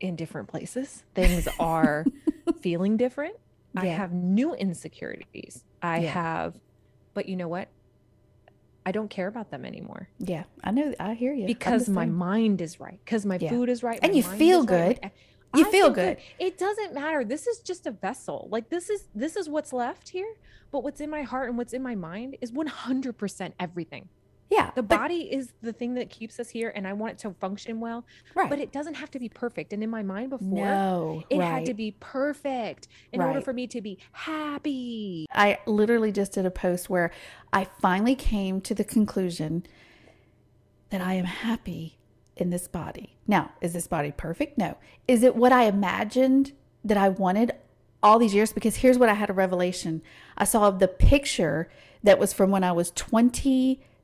in 0.00 0.16
different 0.16 0.48
places. 0.48 1.02
Things 1.14 1.48
are 1.60 2.06
feeling 2.62 2.96
different. 2.96 3.34
I 3.76 3.86
have 3.86 4.12
new 4.12 4.54
insecurities. 4.54 5.64
I 5.82 6.00
Yeah. 6.00 6.10
have, 6.12 6.58
but 7.14 7.28
you 7.28 7.36
know 7.36 7.48
what? 7.48 7.70
I 8.86 8.92
don't 8.92 9.10
care 9.10 9.26
about 9.28 9.50
them 9.50 9.64
anymore 9.66 10.08
Yeah, 10.18 10.44
I 10.64 10.70
know. 10.70 10.94
I 10.98 11.14
hear 11.14 11.34
you. 11.34 11.46
Because 11.46 11.88
my 11.88 12.06
mind 12.06 12.60
is 12.62 12.80
right, 12.80 12.98
because 13.04 13.26
my 13.26 13.38
Yeah. 13.40 13.50
food 13.50 13.68
is 13.68 13.82
right, 13.82 13.98
And 14.02 14.14
you 14.16 14.22
feel 14.22 14.60
is 14.60 14.66
right, 14.68 15.00
good. 15.00 15.10
You 15.54 15.66
I 15.66 15.70
feel 15.70 15.90
good. 15.90 16.18
It 16.38 16.56
doesn't 16.58 16.94
matter. 16.94 17.24
This 17.24 17.46
is 17.48 17.58
just 17.60 17.86
a 17.86 17.90
vessel. 17.90 18.48
Like 18.50 18.70
this 18.70 18.88
is 18.88 19.08
this 19.14 19.34
is 19.36 19.48
what's 19.48 19.72
left 19.72 20.08
here, 20.10 20.32
but 20.70 20.82
what's 20.84 21.00
in 21.00 21.10
my 21.10 21.22
heart 21.22 21.48
and 21.48 21.58
what's 21.58 21.72
in 21.72 21.82
my 21.82 21.96
mind 21.96 22.36
is 22.40 22.52
100% 22.52 23.52
everything. 23.58 24.08
Yeah, 24.50 24.72
The 24.74 24.82
but- 24.82 24.98
body 24.98 25.32
is 25.32 25.52
the 25.62 25.72
thing 25.72 25.94
that 25.94 26.10
keeps 26.10 26.40
us 26.40 26.50
here 26.50 26.72
and 26.74 26.86
I 26.86 26.92
want 26.92 27.12
it 27.12 27.18
to 27.20 27.30
function 27.34 27.78
well, 27.78 28.04
right? 28.34 28.50
but 28.50 28.58
it 28.58 28.72
doesn't 28.72 28.94
have 28.94 29.10
to 29.12 29.20
be 29.20 29.28
perfect. 29.28 29.72
And 29.72 29.82
in 29.82 29.90
my 29.90 30.02
mind 30.02 30.30
before, 30.30 30.66
no, 30.66 31.22
it 31.30 31.38
right. 31.38 31.46
had 31.46 31.66
to 31.66 31.74
be 31.74 31.94
perfect 32.00 32.88
in 33.12 33.20
order 33.22 33.40
for 33.40 33.52
me 33.52 33.68
to 33.68 33.80
be 33.80 33.98
happy. 34.12 35.26
I 35.32 35.58
literally 35.66 36.10
just 36.10 36.32
did 36.32 36.46
a 36.46 36.50
post 36.50 36.90
where 36.90 37.12
I 37.52 37.68
finally 37.80 38.16
came 38.16 38.60
to 38.62 38.74
the 38.74 38.82
conclusion 38.84 39.64
that 40.90 41.00
I 41.00 41.14
am 41.14 41.26
happy 41.26 41.98
in 42.36 42.50
this 42.50 42.66
body. 42.66 43.16
Now, 43.28 43.52
is 43.60 43.72
this 43.72 43.86
body 43.86 44.10
perfect? 44.10 44.58
No. 44.58 44.76
Is 45.06 45.22
it 45.22 45.36
what 45.36 45.52
I 45.52 45.64
imagined 45.64 46.52
that 46.84 46.96
I 46.96 47.08
wanted 47.08 47.52
all 48.02 48.18
these 48.18 48.34
years? 48.34 48.52
Because 48.52 48.76
here's 48.76 48.98
what 48.98 49.08
I 49.08 49.14
had 49.14 49.30
a 49.30 49.34
revelation. 49.34 50.02
I 50.36 50.44
saw 50.44 50.70
the 50.70 50.88
picture 50.88 51.68
that 52.02 52.18
was 52.18 52.32
from 52.32 52.50
when 52.50 52.64
I 52.64 52.72
was 52.72 52.90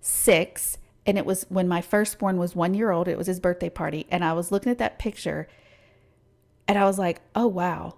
26, 0.00 0.78
and 1.06 1.18
it 1.18 1.26
was 1.26 1.46
when 1.48 1.68
my 1.68 1.80
firstborn 1.80 2.38
was 2.38 2.54
one 2.56 2.74
year 2.74 2.90
old. 2.90 3.08
It 3.08 3.18
was 3.18 3.26
his 3.26 3.40
birthday 3.40 3.70
party. 3.70 4.06
And 4.10 4.24
I 4.24 4.32
was 4.32 4.50
looking 4.50 4.72
at 4.72 4.78
that 4.78 4.98
picture 4.98 5.46
and 6.68 6.76
I 6.78 6.84
was 6.84 6.98
like, 6.98 7.20
oh, 7.34 7.46
wow. 7.46 7.94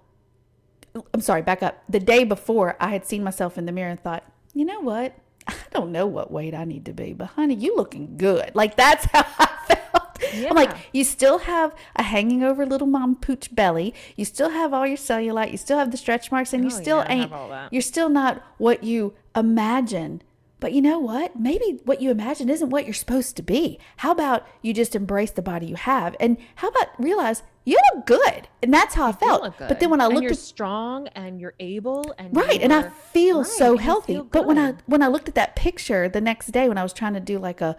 I'm 1.13 1.21
sorry, 1.21 1.41
back 1.41 1.63
up. 1.63 1.83
The 1.89 1.99
day 1.99 2.23
before, 2.23 2.75
I 2.79 2.89
had 2.89 3.05
seen 3.05 3.23
myself 3.23 3.57
in 3.57 3.65
the 3.65 3.71
mirror 3.71 3.89
and 3.89 3.99
thought, 3.99 4.23
you 4.53 4.65
know 4.65 4.79
what? 4.81 5.15
I 5.47 5.55
don't 5.71 5.91
know 5.91 6.05
what 6.05 6.31
weight 6.31 6.53
I 6.53 6.65
need 6.65 6.85
to 6.85 6.93
be, 6.93 7.13
but 7.13 7.29
honey, 7.29 7.55
you 7.55 7.75
looking 7.75 8.17
good. 8.17 8.51
Like 8.53 8.75
that's 8.75 9.05
how 9.11 9.25
I 9.39 9.47
felt. 9.67 10.05
I'm 10.33 10.55
like, 10.55 10.75
you 10.93 11.03
still 11.03 11.39
have 11.39 11.73
a 11.95 12.03
hanging 12.03 12.43
over 12.43 12.65
little 12.65 12.85
mom 12.87 13.15
pooch 13.15 13.53
belly. 13.55 13.95
You 14.15 14.25
still 14.25 14.49
have 14.49 14.73
all 14.73 14.85
your 14.85 14.97
cellulite. 14.97 15.51
You 15.51 15.57
still 15.57 15.77
have 15.79 15.89
the 15.91 15.97
stretch 15.97 16.31
marks, 16.31 16.53
and 16.53 16.63
you 16.63 16.69
Oh, 16.71 16.81
still 16.81 16.97
yeah, 16.97 17.11
ain't. 17.11 17.71
You're 17.71 17.81
still 17.81 18.09
not 18.09 18.43
what 18.57 18.83
you 18.83 19.13
imagine. 19.35 20.21
But 20.59 20.73
you 20.73 20.81
know 20.81 20.99
what? 20.99 21.39
Maybe 21.39 21.79
what 21.85 22.01
you 22.01 22.11
imagine 22.11 22.49
isn't 22.49 22.69
what 22.69 22.85
you're 22.85 22.93
supposed 22.93 23.37
to 23.37 23.41
be. 23.41 23.79
How 23.97 24.11
about 24.11 24.45
you 24.61 24.73
just 24.73 24.95
embrace 24.95 25.31
the 25.31 25.41
body 25.41 25.67
you 25.67 25.75
have? 25.75 26.15
And 26.19 26.37
how 26.55 26.67
about 26.67 26.87
realize 26.99 27.43
you 27.63 27.79
look 27.93 28.05
good? 28.05 28.47
And 28.61 28.73
that's 28.73 28.95
how 28.95 29.07
I 29.07 29.11
felt. 29.13 29.57
But 29.57 29.79
then 29.79 29.89
when 29.89 30.01
I 30.01 30.05
good. 30.05 30.11
and 30.11 30.15
looked 30.15 30.23
you're 30.23 30.31
at 30.33 30.37
strong 30.37 31.07
and 31.09 31.39
you're 31.39 31.53
able 31.59 32.13
and 32.17 32.35
right 32.35 32.61
and 32.61 32.73
i 32.73 32.89
feel 32.89 33.39
right, 33.39 33.47
so 33.47 33.77
healthy 33.77 34.13
feel 34.13 34.23
but 34.23 34.45
when 34.45 34.57
i 34.57 34.73
when 34.85 35.01
i 35.01 35.07
looked 35.07 35.27
at 35.27 35.35
that 35.35 35.55
picture 35.55 36.09
the 36.09 36.21
next 36.21 36.47
day 36.47 36.67
when 36.67 36.77
i 36.77 36.83
was 36.83 36.93
trying 36.93 37.13
to 37.13 37.19
do 37.19 37.37
like 37.39 37.61
a 37.61 37.75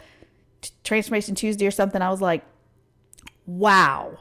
transformation 0.85 1.35
tuesday 1.35 1.67
or 1.67 1.71
something 1.71 2.03
i 2.03 2.11
was 2.11 2.21
like 2.21 2.45
wow 3.47 4.19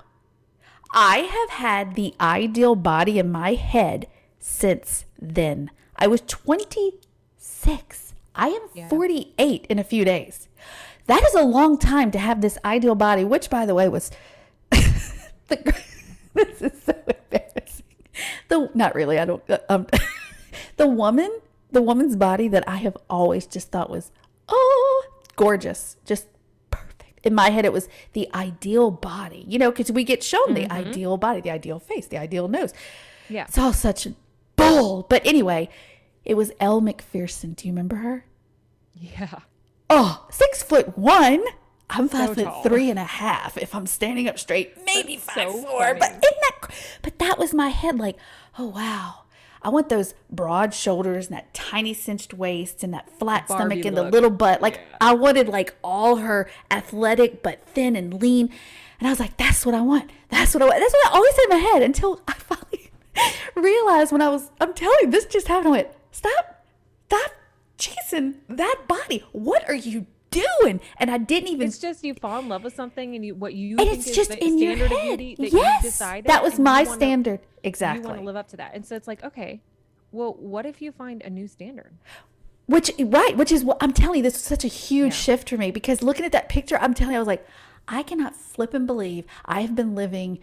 i 0.92 1.20
have 1.20 1.50
had 1.60 1.96
the 1.96 2.14
ideal 2.20 2.76
body 2.76 3.20
in 3.20 3.32
my 3.32 3.54
head 3.54 4.08
since 4.40 5.06
then 5.20 5.70
i 5.96 6.08
was 6.08 6.22
26 6.22 8.09
i 8.40 8.48
am 8.50 8.62
Yeah. 8.74 8.88
48 8.90 9.66
in 9.70 9.80
a 9.80 9.84
few 9.84 10.04
days 10.06 10.48
that 11.08 11.24
is 11.24 11.34
a 11.36 11.44
long 11.44 11.78
time 11.78 12.12
to 12.12 12.20
have 12.20 12.42
this 12.42 12.58
ideal 12.64 12.96
body 12.96 13.24
which 13.24 13.50
by 13.50 13.66
the 13.66 13.76
way 13.76 13.88
was 13.90 14.12
the, 14.70 15.56
this 16.34 16.62
is 16.62 16.84
so 16.84 16.94
embarrassing. 17.08 17.86
The 18.50 18.70
not 18.76 18.94
really. 18.96 19.18
I 19.20 19.26
don't. 19.26 19.44
uh, 19.50 19.58
Um, 19.70 19.88
the 20.78 20.88
woman, 20.88 21.32
the 21.72 21.82
woman's 21.82 22.16
body 22.16 22.48
that 22.50 22.68
I 22.68 22.78
have 22.78 22.96
always 23.10 23.46
just 23.48 23.72
thought 23.72 23.90
was 23.90 24.12
oh 24.48 25.06
gorgeous, 25.36 25.98
just 26.06 26.28
perfect. 26.70 27.26
In 27.26 27.34
my 27.34 27.50
head, 27.50 27.66
it 27.66 27.74
was 27.74 27.88
the 28.14 28.30
ideal 28.34 28.92
body. 28.92 29.44
You 29.48 29.58
know, 29.60 29.72
because 29.72 29.92
we 29.92 30.04
get 30.04 30.22
shown 30.24 30.54
the 30.54 30.72
ideal 30.72 31.18
body, 31.18 31.42
the 31.42 31.52
ideal 31.52 31.80
face, 31.80 32.08
the 32.08 32.18
ideal 32.18 32.48
nose. 32.48 32.74
yeah. 33.30 33.46
It's 33.48 33.58
all 33.58 33.74
such 33.74 34.06
a 34.06 34.14
bull. 34.56 35.06
But 35.10 35.26
anyway, 35.26 35.70
it 36.26 36.36
was 36.36 36.52
Elle 36.60 36.82
Macpherson. 36.82 37.54
Do 37.54 37.68
you 37.68 37.74
remember 37.74 37.98
her? 37.98 38.26
Yeah. 39.00 39.40
Oh, 39.90 40.28
six 40.30 40.62
foot 40.62 40.98
one. 40.98 41.44
I'm 41.90 42.08
five 42.08 42.36
foot 42.36 42.44
tall. 42.44 42.62
three 42.62 42.90
and 42.92 43.00
a 43.00 43.04
half 43.04 43.58
if 43.58 43.74
I'm 43.74 43.88
standing 43.88 44.28
up 44.28 44.38
straight, 44.38 44.76
maybe 44.86 45.16
That's 45.16 45.26
five 45.34 45.52
so 45.52 45.64
four. 45.64 45.96
But 45.96 46.10
funny. 46.10 46.16
in 46.18 46.22
that, 46.42 46.70
but 47.02 47.18
that 47.20 47.40
was 47.40 47.54
my 47.54 47.70
head. 47.70 47.98
Like, 47.98 48.16
oh 48.60 48.68
wow, 48.68 49.22
I 49.64 49.70
want 49.70 49.90
those 49.90 50.14
broad 50.30 50.74
shoulders 50.76 51.28
and 51.28 51.36
that 51.38 51.52
tiny 51.54 51.96
cinched 51.96 52.34
waist 52.36 52.84
and 52.84 52.94
that 52.94 53.10
flat 53.18 53.48
Barbie 53.48 53.82
stomach 53.82 53.86
and 53.86 53.98
the 53.98 54.04
little 54.04 54.30
butt. 54.30 54.62
Like, 54.62 54.76
Yeah. 54.76 54.98
I 55.02 55.14
wanted 55.14 55.48
like 55.48 55.76
all 55.84 56.18
her 56.18 56.48
athletic 56.70 57.42
but 57.42 57.66
thin 57.68 57.96
and 57.96 58.22
lean. 58.22 58.52
And 59.00 59.08
I 59.08 59.12
was 59.12 59.20
like, 59.20 59.38
that's 59.38 59.66
what 59.66 59.74
I 59.74 59.82
want. 59.82 60.12
That's 60.30 60.54
what 60.54 60.62
I 60.62 60.66
want. 60.68 60.80
That's 60.80 60.94
what 60.94 61.08
I 61.12 61.16
always 61.16 61.36
had 61.36 61.44
in 61.44 61.50
my 61.50 61.70
head 61.72 61.82
until 61.82 62.22
I 62.28 62.34
finally 62.38 62.92
realized 63.56 64.12
when 64.12 64.22
I 64.22 64.30
was. 64.30 64.52
I'm 64.62 64.74
telling 64.76 64.98
you, 65.02 65.10
this 65.10 65.26
just 65.26 65.48
happened. 65.48 65.68
I 65.70 65.72
went, 65.72 65.88
stop, 66.12 66.64
stop 67.08 67.32
chasing 67.80 68.36
that 68.48 68.84
body. 68.88 69.24
What 69.32 69.68
are 69.68 69.76
you 69.76 70.06
doing? 70.30 70.80
And 70.98 71.10
I 71.10 71.18
didn't 71.18 71.50
even 71.50 71.68
It's 71.70 71.80
just 71.80 72.04
you 72.04 72.14
fall 72.14 72.40
in 72.40 72.48
love 72.50 72.64
with 72.64 72.76
something 72.76 73.16
and 73.16 73.26
you 73.26 73.34
what 73.34 73.56
you 73.56 73.78
and 73.80 73.88
think 73.90 74.00
it's 74.00 74.10
is 74.10 74.16
just 74.16 74.32
in 74.36 74.60
your 74.60 74.76
head. 74.76 75.20
that 75.20 75.52
yes, 75.52 76.00
you 76.02 76.22
that 76.24 76.44
was 76.44 76.60
my 76.60 76.84
wanna- 76.84 76.96
standard. 76.96 77.40
You 77.42 77.48
Exactly. 77.64 78.06
want 78.08 78.20
to 78.20 78.26
live 78.26 78.36
up 78.36 78.48
to 78.50 78.58
that. 78.58 78.76
And 78.76 78.86
so 78.86 78.96
it's 78.96 79.08
like, 79.08 79.24
okay, 79.24 79.62
well, 80.12 80.34
what 80.40 80.66
if 80.66 80.82
you 80.82 80.92
find 80.92 81.22
a 81.24 81.30
new 81.30 81.48
standard? 81.48 81.94
Which 82.68 82.92
right, 83.00 83.36
which 83.36 83.52
is 83.52 83.64
what 83.64 83.78
I'm 83.82 83.94
telling 83.94 84.18
you, 84.18 84.24
this 84.24 84.34
was 84.36 84.44
such 84.44 84.64
a 84.64 84.68
huge 84.68 85.14
Yeah. 85.14 85.20
shift 85.20 85.50
for 85.50 85.58
me 85.58 85.72
because 85.72 86.04
looking 86.04 86.26
at 86.26 86.32
that 86.34 86.50
picture, 86.50 86.78
I'm 86.80 86.94
telling 86.94 87.14
you, 87.14 87.18
I 87.18 87.22
was 87.22 87.28
like, 87.28 87.46
I 87.88 88.04
cannot 88.04 88.36
flip 88.36 88.76
and 88.76 88.86
believe 88.86 89.26
I 89.46 89.62
have 89.62 89.74
been 89.76 89.96
living 89.96 90.38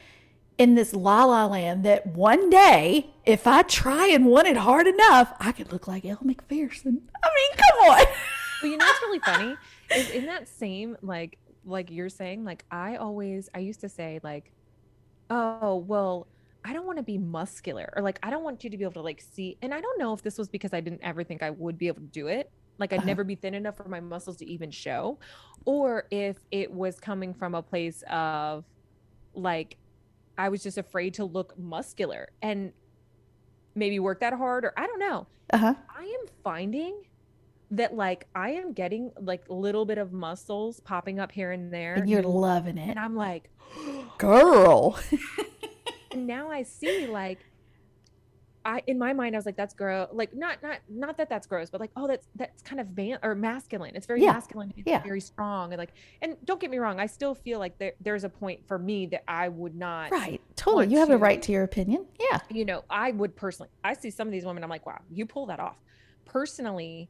in 0.59 0.75
this 0.75 0.95
la 0.95 1.25
la 1.25 1.47
land 1.47 1.85
that 1.85 2.07
one 2.07 2.49
day, 2.51 3.11
if 3.25 3.47
I 3.47 3.63
try 3.63 4.09
and 4.09 4.27
want 4.27 4.49
it 4.49 4.57
hard 4.57 4.87
enough, 4.87 5.35
I 5.39 5.53
could 5.53 5.71
look 5.73 5.87
like 5.87 6.05
Elle 6.05 6.19
Macpherson. 6.23 7.03
I 7.23 7.29
mean, 7.37 7.51
come 7.57 7.91
on. 7.91 8.07
But 8.63 8.69
you 8.69 8.79
know 8.79 8.87
what's 8.87 9.03
really 9.03 9.19
funny 9.19 9.55
is 9.95 10.11
in 10.11 10.25
that 10.27 10.49
same 10.49 10.97
like 11.03 11.39
like 11.67 11.91
you're 11.91 12.09
saying 12.09 12.43
like 12.43 12.65
I 12.71 12.97
always 12.97 13.51
I 13.55 13.59
used 13.59 13.81
to 13.83 13.89
say 13.91 14.19
like 14.23 14.51
oh 15.29 15.77
well 15.77 16.27
I 16.65 16.73
don't 16.73 16.87
want 16.87 16.97
to 16.97 17.03
be 17.03 17.19
muscular 17.19 17.93
or 17.95 18.03
like 18.03 18.19
I 18.23 18.31
don't 18.31 18.43
want 18.43 18.65
you 18.65 18.71
to 18.71 18.79
be 18.79 18.85
able 18.85 18.95
to 18.95 19.03
like 19.03 19.21
see 19.21 19.59
and 19.61 19.75
I 19.75 19.81
don't 19.83 19.99
know 19.99 20.15
if 20.15 20.23
this 20.23 20.39
was 20.39 20.49
because 20.49 20.73
I 20.73 20.81
didn't 20.81 21.03
ever 21.03 21.23
think 21.23 21.43
I 21.43 21.51
would 21.51 21.77
be 21.77 21.89
able 21.89 22.01
to 22.01 22.07
do 22.07 22.29
it 22.29 22.51
like 22.79 22.95
I'd 22.95 23.01
Uh-huh. 23.01 23.07
never 23.09 23.25
be 23.25 23.35
thin 23.35 23.53
enough 23.53 23.77
for 23.77 23.89
my 23.89 24.01
muscles 24.01 24.39
to 24.39 24.47
even 24.47 24.71
show 24.71 25.19
or 25.67 26.07
if 26.11 26.39
it 26.51 26.73
was 26.73 26.99
coming 26.99 27.35
from 27.35 27.55
a 27.55 27.63
place 27.63 28.03
of 28.11 28.65
like 29.35 29.77
I 30.39 30.49
was 30.49 30.63
just 30.63 30.79
afraid 30.79 31.15
to 31.15 31.25
look 31.25 31.59
muscular 31.59 32.29
and 32.43 32.73
maybe 33.75 33.99
work 33.99 34.21
that 34.21 34.33
hard 34.33 34.65
or 34.65 34.73
I 34.77 34.87
don't 34.87 34.99
know 35.01 35.27
Uh 35.53 35.57
huh. 35.59 35.75
I 35.95 36.05
am 36.05 36.27
finding 36.45 37.03
that 37.73 37.95
like 37.95 38.27
I 38.35 38.51
am 38.51 38.73
getting 38.73 39.11
like 39.21 39.49
a 39.49 39.55
little 39.55 39.85
bit 39.85 39.99
of 39.99 40.13
muscles 40.13 40.79
popping 40.81 41.19
up 41.19 41.33
here 41.33 41.51
and 41.53 41.73
there. 41.73 41.95
And 41.95 42.09
you're 42.09 42.23
new- 42.23 42.29
loving 42.29 42.79
it. 42.79 42.89
and 42.91 42.99
I'm 42.99 43.17
like, 43.17 43.51
Girl. 44.19 44.99
and 46.13 46.27
now 46.27 46.51
I 46.51 46.63
see 46.63 47.07
like 47.07 47.41
I 48.67 48.83
in 48.89 48.99
my 48.99 49.13
mind 49.13 49.35
I 49.35 49.39
was 49.39 49.47
like 49.47 49.57
that's 49.57 49.73
gross 49.75 50.09
like 50.13 50.35
not 50.35 50.63
not 50.63 50.79
not 50.89 51.17
that 51.19 51.29
that's 51.31 51.47
gross 51.47 51.71
but 51.71 51.81
like 51.81 51.93
oh 51.97 52.07
that's 52.09 52.27
that's 52.35 52.63
kind 52.63 52.81
of 52.81 52.97
man 52.97 53.19
or 53.23 53.35
masculine 53.37 53.95
it's 53.95 54.07
very 54.07 54.21
Yeah. 54.23 54.33
masculine 54.33 54.69
to 54.71 54.75
be 54.75 54.83
Yeah. 54.91 55.03
very 55.03 55.21
strong 55.21 55.73
and 55.73 55.79
like 55.79 55.93
and 56.21 56.37
don't 56.45 56.61
get 56.61 56.71
me 56.71 56.79
wrong 56.79 56.99
I 56.99 57.07
still 57.07 57.35
feel 57.35 57.59
like 57.61 57.79
there, 57.79 57.93
there's 58.01 58.25
a 58.25 58.29
point 58.29 58.67
for 58.67 58.79
me 58.79 59.07
that 59.07 59.23
I 59.29 59.49
would 59.49 59.75
not 59.77 60.11
Right. 60.11 60.41
Totally. 60.57 60.89
You 60.89 60.99
have 60.99 61.11
a 61.11 61.17
right 61.17 61.41
to 61.43 61.53
your 61.53 61.63
opinion. 61.63 62.07
Yeah. 62.19 62.41
you 62.51 62.65
know, 62.65 62.83
I 62.91 63.13
would 63.13 63.37
personally, 63.37 63.69
I 63.85 63.95
see 63.95 64.11
some 64.11 64.27
of 64.27 64.33
these 64.33 64.45
women, 64.45 64.65
I'm 64.65 64.71
like, 64.71 64.85
wow, 64.85 65.01
you 65.11 65.27
pull 65.27 65.47
that 65.47 65.61
off. 65.61 65.77
Personally, 66.25 67.09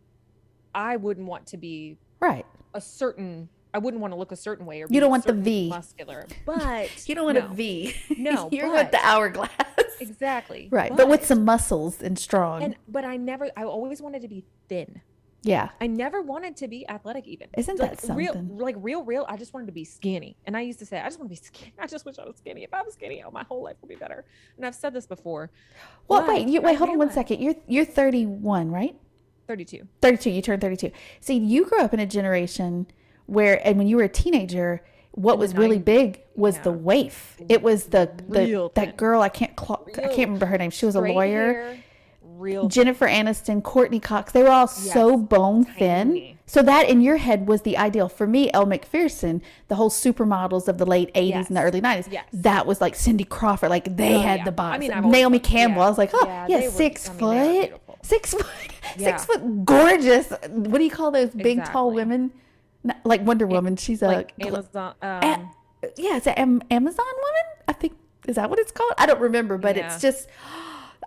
I 0.74 0.96
wouldn't 0.96 1.26
want 1.26 1.46
to 1.48 1.56
be 1.56 1.96
Right. 2.20 2.44
a 2.74 2.80
certain, 2.80 3.48
I 3.72 3.78
wouldn't 3.78 4.00
want 4.00 4.12
to 4.12 4.16
look 4.18 4.30
a 4.32 4.36
certain 4.36 4.66
way 4.66 4.76
or 4.82 4.84
You 4.84 4.88
be 4.88 5.00
don't 5.00 5.10
want 5.10 5.24
the 5.24 5.32
V. 5.32 5.68
muscular, 5.70 6.26
but 6.44 6.90
You 7.08 7.14
don't 7.14 7.24
want 7.24 7.38
no, 7.38 7.46
a 7.46 7.54
V. 7.54 7.94
No, 8.18 8.48
you 8.52 8.66
want 8.70 8.90
the 8.92 8.98
houraglass. 8.98 9.50
Exactly. 10.00 10.68
Right. 10.70 10.94
But, 10.96 11.08
with 11.08 11.24
some 11.24 11.44
muscles 11.44 12.02
and 12.02 12.18
strong. 12.18 12.62
and, 12.62 12.76
but 12.88 13.04
I 13.04 13.16
never, 13.16 13.50
I 13.56 13.64
always 13.64 14.00
wanted 14.02 14.22
to 14.22 14.28
be 14.28 14.44
thin. 14.68 15.00
yeah. 15.42 15.68
I 15.80 15.86
never 15.86 16.22
wanted 16.22 16.56
to 16.58 16.68
be 16.68 16.88
athletic 16.88 17.26
even. 17.26 17.48
Isn't 17.56 17.78
like 17.78 18.00
that 18.00 18.16
real, 18.16 18.32
something? 18.34 18.58
like 18.58 18.74
real, 18.78 19.02
real. 19.04 19.24
I 19.28 19.36
just 19.36 19.54
wanted 19.54 19.66
to 19.66 19.72
be 19.72 19.84
skinny. 19.84 20.36
And 20.46 20.56
I 20.56 20.62
used 20.62 20.78
to 20.80 20.86
say, 20.86 20.98
I 21.00 21.04
just 21.04 21.18
want 21.18 21.30
to 21.30 21.40
be 21.40 21.46
skinny. 21.46 21.72
I 21.78 21.86
just 21.86 22.04
wish 22.04 22.18
I 22.18 22.24
was 22.24 22.36
skinny. 22.36 22.64
If 22.64 22.74
I 22.74 22.82
was 22.82 22.94
skinny, 22.94 23.22
oh, 23.24 23.30
my 23.30 23.44
whole 23.44 23.62
life 23.62 23.76
would 23.80 23.88
be 23.88 23.94
better. 23.94 24.24
And 24.56 24.66
I've 24.66 24.74
said 24.74 24.92
this 24.92 25.06
before. 25.06 25.50
Well, 26.08 26.22
but 26.22 26.28
wait, 26.28 26.48
you 26.48 26.60
wait, 26.60 26.76
hold 26.76 26.90
on 26.90 26.98
one 26.98 27.10
second. 27.12 27.40
You're 27.40 27.54
you're 27.68 27.84
31, 27.84 28.70
right? 28.70 28.96
32. 29.46 29.86
32. 30.02 30.30
You 30.30 30.42
turned 30.42 30.60
32. 30.60 30.90
See, 31.20 31.38
you 31.38 31.64
grew 31.66 31.80
up 31.80 31.94
in 31.94 32.00
a 32.00 32.06
generation 32.06 32.86
where, 33.26 33.64
and 33.66 33.78
when 33.78 33.86
you 33.86 33.96
were 33.96 34.02
a 34.02 34.08
teenager, 34.08 34.82
what 35.16 35.38
was 35.38 35.54
really 35.54 35.78
big 35.78 36.20
was 36.36 36.56
yeah. 36.56 36.62
the 36.62 36.72
waif. 36.72 37.36
It 37.48 37.62
was 37.62 37.84
the, 37.86 38.10
the 38.28 38.70
that 38.74 38.96
girl 38.96 39.20
I 39.22 39.28
can't 39.28 39.58
cl- 39.58 39.84
I 39.96 40.00
can't 40.08 40.18
remember 40.28 40.46
her 40.46 40.58
name. 40.58 40.70
She 40.70 40.86
was 40.86 40.94
a 40.94 41.00
lawyer. 41.00 41.52
hair, 41.52 41.78
real 42.22 42.68
Jennifer 42.68 43.06
Aniston, 43.06 43.62
Courteney 43.62 43.98
Cox, 44.00 44.32
they 44.32 44.42
were 44.42 44.50
all 44.50 44.66
so 44.68 45.16
Yes, 45.18 45.28
bone 45.28 45.64
thin. 45.64 46.36
So 46.48 46.62
that 46.62 46.88
in 46.88 47.00
your 47.00 47.16
head 47.16 47.48
was 47.48 47.62
the 47.62 47.76
ideal. 47.76 48.08
For 48.08 48.26
me, 48.26 48.50
Elle 48.52 48.66
Macpherson, 48.66 49.42
the 49.66 49.74
whole 49.74 49.90
supermodels 49.90 50.68
of 50.68 50.78
the 50.78 50.86
late 50.86 51.12
80s 51.14 51.48
and 51.48 51.56
the 51.56 51.62
early 51.62 51.80
90s, 51.80 52.08
Yes. 52.12 52.24
that 52.32 52.66
was 52.66 52.80
like 52.80 52.94
Cindy 52.94 53.24
Crawford. 53.24 53.70
Like 53.70 53.96
they 53.96 54.14
Oh, 54.14 54.20
had 54.20 54.40
yeah. 54.40 54.50
the 54.50 54.62
I 54.62 54.78
mean, 54.78 55.10
Naomi 55.10 55.38
Campbell. 55.40 55.82
I 55.82 55.88
was 55.88 55.98
like, 55.98 56.10
oh, 56.12 56.24
Yeah, 56.26 56.46
yeah, 56.48 56.60
they 56.60 56.66
were- 56.68 56.72
six 56.72 57.08
I 57.08 57.12
mean, 57.12 57.18
foot. 57.70 57.80
Six 58.02 58.34
foot. 58.34 58.46
Six 58.98 59.24
foot 59.24 59.64
gorgeous. 59.64 60.30
What 60.48 60.78
do 60.78 60.84
you 60.84 60.90
call 60.90 61.10
those 61.10 61.30
big, 61.30 61.64
tall 61.64 61.90
women? 61.90 62.30
N- 62.88 62.96
Like 63.04 63.22
Wonder 63.26 63.46
Woman. 63.46 63.76
She's 63.76 64.02
a. 64.02 64.06
like 64.08 64.32
Amazon. 64.40 64.94
Um, 65.02 65.22
a- 65.22 65.50
yeah, 65.96 66.16
it's 66.16 66.26
an 66.26 66.34
Am- 66.34 66.62
Amazon 66.70 67.06
woman. 67.06 67.64
I 67.68 67.72
think 67.72 67.94
is 68.26 68.36
that 68.36 68.50
what 68.50 68.58
it's 68.58 68.72
called. 68.72 68.92
I 68.98 69.06
don't 69.06 69.20
remember, 69.20 69.58
but 69.58 69.76
Yeah. 69.76 69.86
it's 69.92 70.00
just. 70.00 70.28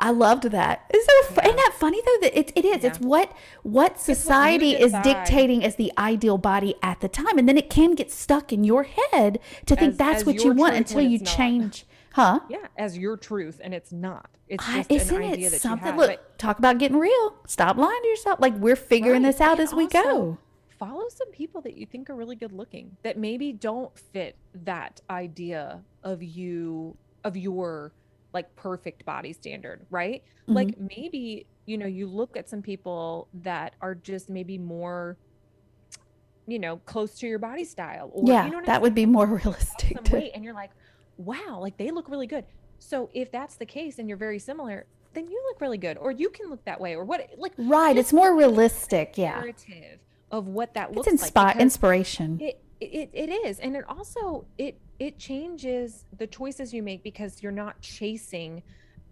I 0.01 0.11
loved 0.11 0.43
that. 0.43 0.85
It's 0.91 1.05
so 1.05 1.33
yeah. 1.35 1.43
isn't 1.47 1.57
that 1.57 1.73
funny 1.77 1.99
though? 2.05 2.17
That 2.21 2.39
it, 2.39 2.53
it 2.55 2.63
is. 2.63 2.85
It's 2.85 2.99
what 3.01 3.33
what 3.63 3.99
society 3.99 4.71
is 4.71 4.93
dictating 5.03 5.61
as 5.65 5.75
the 5.75 5.91
ideal 5.97 6.37
body 6.37 6.75
at 6.81 7.01
the 7.01 7.09
time, 7.09 7.37
and 7.37 7.49
then 7.49 7.57
it 7.57 7.69
can 7.69 7.95
get 7.95 8.09
stuck 8.09 8.53
in 8.53 8.63
your 8.63 8.83
head 8.83 9.39
to 9.65 9.75
think 9.75 9.91
As- 9.93 9.97
that's 9.97 10.19
as 10.21 10.25
what 10.25 10.41
you 10.43 10.53
want 10.53 10.75
until 10.75 11.01
you 11.01 11.17
not. 11.19 11.27
change, 11.27 11.85
huh? 12.13 12.39
yeah, 12.49 12.67
as 12.77 12.97
your 12.97 13.17
truth, 13.17 13.59
and 13.61 13.73
it's 13.73 13.91
not. 13.91 14.29
It's 14.47 14.63
I- 14.65 14.77
just 14.77 14.91
Isn't 14.91 15.21
an 15.21 15.31
idea 15.33 15.47
it 15.47 15.49
that 15.51 15.61
something? 15.61 15.85
you 15.87 15.91
have. 15.91 15.99
Look, 15.99 16.09
but- 16.11 16.37
talk 16.39 16.59
about 16.59 16.77
getting 16.77 16.97
real. 16.97 17.33
Stop 17.45 17.75
lying 17.75 18.01
to 18.01 18.07
yourself. 18.07 18.39
Like 18.39 18.55
we're 18.55 18.77
figuring 18.77 19.23
Right, 19.23 19.31
this 19.33 19.41
out 19.41 19.59
as 19.59 19.73
we 19.73 19.83
also, 19.85 20.01
go. 20.03 20.37
Follow 20.79 21.09
some 21.09 21.29
people 21.31 21.61
that 21.61 21.75
you 21.75 21.85
think 21.85 22.09
are 22.09 22.15
really 22.15 22.37
good 22.37 22.53
looking 22.53 22.95
that 23.03 23.17
maybe 23.17 23.51
don't 23.51 23.97
fit 23.97 24.37
that 24.63 25.01
idea 25.09 25.81
of 26.03 26.23
you 26.23 26.95
of 27.25 27.35
your 27.35 27.91
like 28.33 28.55
perfect 28.55 29.05
body 29.05 29.33
standard, 29.33 29.85
right? 29.89 30.23
Mm-hmm. 30.43 30.53
Like 30.53 30.79
maybe, 30.79 31.45
you 31.65 31.77
know, 31.77 31.85
you 31.85 32.07
look 32.07 32.37
at 32.37 32.49
some 32.49 32.61
people 32.61 33.27
that 33.43 33.73
are 33.81 33.93
just 33.95 34.29
maybe 34.29 34.57
more 34.57 35.17
you 36.47 36.57
know, 36.57 36.77
close 36.77 37.13
to 37.19 37.27
your 37.27 37.37
body 37.37 37.63
style 37.63 38.09
or 38.11 38.23
Yeah, 38.25 38.45
you 38.45 38.49
know 38.51 38.57
what 38.57 38.63
I'm 38.63 38.65
that 38.67 38.81
would 38.81 38.95
be 38.95 39.05
more 39.05 39.25
realistic. 39.43 40.03
to- 40.03 40.15
weight 40.15 40.31
and 40.33 40.43
you're 40.43 40.53
like, 40.53 40.71
wow, 41.17 41.59
like 41.59 41.77
they 41.77 41.91
look 41.91 42.09
really 42.09 42.25
good. 42.25 42.45
So 42.79 43.09
if 43.13 43.31
that's 43.31 43.55
the 43.55 43.65
case 43.65 43.99
and 43.99 44.07
you're 44.07 44.17
very 44.17 44.39
similar, 44.39 44.85
then 45.13 45.27
you 45.27 45.41
look 45.47 45.61
really 45.61 45.77
good, 45.77 45.97
or 45.97 46.11
you 46.11 46.29
can 46.29 46.49
look 46.49 46.63
that 46.65 46.79
way, 46.79 46.95
or 46.95 47.03
what? 47.03 47.29
Like 47.37 47.53
Right, 47.57 47.97
it's 47.97 48.13
more 48.13 48.35
realistic. 48.35 49.17
Yeah, 49.17 49.39
narrative 49.39 49.99
of 50.31 50.47
what 50.47 50.73
that 50.73 50.89
it's 50.89 50.97
looks 50.97 51.09
inspi- 51.11 51.35
like. 51.35 51.57
inspiration. 51.57 52.39
It, 52.41 52.61
it 52.79 53.09
it 53.13 53.29
is, 53.29 53.59
and 53.59 53.75
it 53.75 53.83
also 53.89 54.45
it 54.57 54.79
it 54.99 55.17
changes 55.19 56.05
the 56.17 56.27
choices 56.27 56.73
you 56.73 56.81
make 56.83 57.03
because 57.03 57.41
you're 57.43 57.51
not 57.51 57.79
chasing 57.81 58.63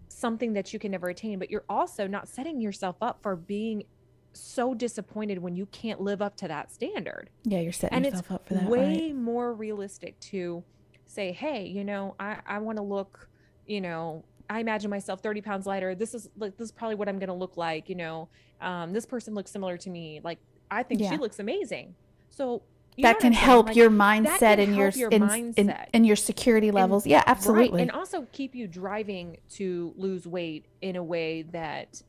something 0.08 0.52
that 0.54 0.72
you 0.72 0.78
can 0.78 0.90
never 0.90 1.08
attain, 1.08 1.38
but 1.38 1.50
you're 1.50 1.64
also 1.68 2.06
not 2.06 2.28
setting 2.28 2.60
yourself 2.60 2.96
up 3.02 3.22
for 3.22 3.36
being 3.36 3.84
so 4.32 4.74
disappointed 4.74 5.38
when 5.38 5.54
you 5.56 5.66
can't 5.66 6.00
live 6.00 6.22
up 6.22 6.36
to 6.36 6.46
that 6.46 6.70
standard 6.70 7.28
yeah, 7.44 7.58
you're 7.58 7.72
setting 7.72 7.96
and 7.96 8.06
it's 8.06 8.16
yourself 8.16 8.32
up 8.32 8.46
for 8.46 8.54
that. 8.54 8.68
way 8.68 9.06
right? 9.06 9.14
more 9.16 9.52
realistic 9.52 10.18
to 10.20 10.62
say 11.06 11.32
hey 11.32 11.64
you 11.66 11.82
know 11.82 12.14
i 12.20 12.36
i 12.46 12.58
want 12.58 12.76
to 12.76 12.82
look 12.82 13.28
you 13.66 13.80
know 13.80 14.22
i 14.48 14.60
imagine 14.60 14.90
myself 14.90 15.20
30 15.22 15.40
pounds 15.40 15.66
lighter 15.66 15.94
this 15.94 16.14
is 16.14 16.28
like 16.36 16.56
this 16.56 16.66
is 16.66 16.72
probably 16.72 16.94
what 16.94 17.08
i'm 17.08 17.18
going 17.18 17.28
to 17.28 17.34
look 17.34 17.56
like 17.56 17.88
you 17.88 17.94
know 17.96 18.28
um 18.60 18.92
this 18.92 19.06
person 19.06 19.34
looks 19.34 19.50
similar 19.50 19.76
to 19.78 19.90
me 19.90 20.20
like 20.22 20.38
i 20.70 20.82
think 20.82 21.00
Yeah. 21.00 21.10
she 21.10 21.16
looks 21.16 21.38
amazing 21.38 21.94
so 22.30 22.62
that 23.00 23.20
can 23.20 23.32
help 23.32 23.66
Like, 23.66 23.76
your 23.76 23.90
mindset 23.90 24.58
and 24.58 24.74
your, 24.74 24.88
your 24.88 25.08
in, 25.10 25.22
in, 25.22 25.28
mindset. 25.68 25.86
and 25.94 26.04
your 26.04 26.16
security 26.16 26.72
levels. 26.72 27.06
yeah, 27.06 27.22
absolutely. 27.28 27.70
Right. 27.78 27.82
And 27.82 27.92
also 27.92 28.26
keep 28.32 28.56
you 28.56 28.66
driving 28.66 29.36
to 29.50 29.94
lose 29.96 30.26
weight 30.26 30.64
in 30.82 30.96
a 30.96 31.02
way 31.04 31.42
that 31.52 32.02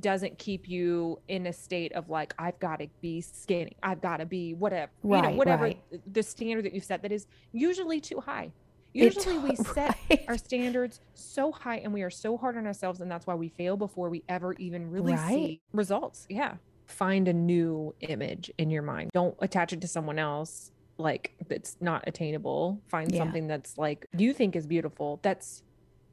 doesn't 0.00 0.36
keep 0.38 0.68
you 0.68 1.20
in 1.28 1.46
a 1.46 1.52
state 1.52 1.92
of 1.92 2.10
like, 2.10 2.34
I've 2.36 2.58
got 2.58 2.80
to 2.80 2.88
be 3.00 3.20
skinny. 3.20 3.76
I've 3.80 4.00
got 4.00 4.16
to 4.16 4.26
be 4.26 4.54
whatever, 4.54 4.90
you 5.04 5.10
know, 5.10 5.20
Right, 5.20 5.36
whatever 5.36 5.62
right. 5.64 5.78
the 6.12 6.22
standard 6.24 6.64
that 6.64 6.74
you've 6.74 6.82
set 6.82 7.02
that 7.02 7.12
is 7.12 7.28
usually 7.52 8.00
too 8.00 8.18
high. 8.18 8.50
Usually 8.92 9.38
we 9.38 9.54
set 9.74 9.96
right. 10.10 10.24
our 10.26 10.36
standards 10.36 10.98
so 11.14 11.52
high 11.52 11.76
and 11.76 11.92
we 11.92 12.02
are 12.02 12.10
so 12.10 12.36
hard 12.36 12.56
on 12.56 12.66
ourselves. 12.66 13.00
And 13.00 13.08
that's 13.08 13.24
why 13.28 13.36
we 13.36 13.50
fail 13.50 13.76
before 13.76 14.10
we 14.10 14.24
ever 14.28 14.54
even 14.54 14.90
really 14.90 15.12
Right. 15.12 15.28
see 15.28 15.60
results. 15.72 16.26
Yeah. 16.28 16.54
Find 16.86 17.28
a 17.28 17.32
new 17.32 17.94
image 18.00 18.50
in 18.58 18.70
your 18.70 18.82
mind. 18.82 19.10
Don't 19.12 19.34
attach 19.40 19.72
it 19.72 19.80
to 19.80 19.88
someone 19.88 20.18
else 20.18 20.70
like 20.98 21.32
that's 21.48 21.76
not 21.80 22.04
attainable. 22.06 22.80
Find 22.86 23.10
Yeah. 23.10 23.18
something 23.18 23.46
that's 23.46 23.76
like 23.78 24.06
you 24.16 24.32
think 24.32 24.54
is 24.54 24.66
beautiful. 24.66 25.18
That's 25.22 25.62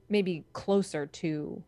maybe 0.09 0.43
closer 0.53 1.05
to 1.05 1.63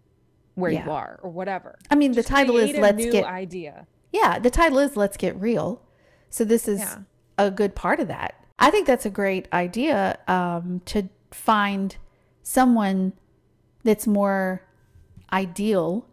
where 0.55 0.71
Yeah. 0.71 0.85
you 0.85 0.91
are 0.91 1.19
or 1.23 1.29
whatever. 1.29 1.77
I 1.91 1.95
mean, 1.95 2.13
the 2.13 2.23
title 2.23 2.57
is 2.57 2.75
a 2.75 2.81
"Let's 2.81 2.97
new 2.97 3.11
Get." 3.11 3.25
idea. 3.25 3.87
Yeah, 4.11 4.39
the 4.39 4.49
title 4.49 4.79
is 4.79 4.95
"Let's 4.95 5.17
Get 5.17 5.39
Real," 5.39 5.81
so 6.29 6.43
this 6.43 6.67
is 6.67 6.79
Yeah. 6.79 6.99
a 7.37 7.51
good 7.51 7.75
part 7.75 7.99
of 7.99 8.07
that. 8.07 8.35
I 8.59 8.69
think 8.71 8.87
that's 8.87 9.05
a 9.05 9.09
great 9.09 9.47
idea 9.51 10.17
um, 10.27 10.81
to 10.85 11.09
find 11.31 11.95
someone 12.43 13.13
that's 13.83 14.05
more 14.07 14.61
ideal, 15.31 16.05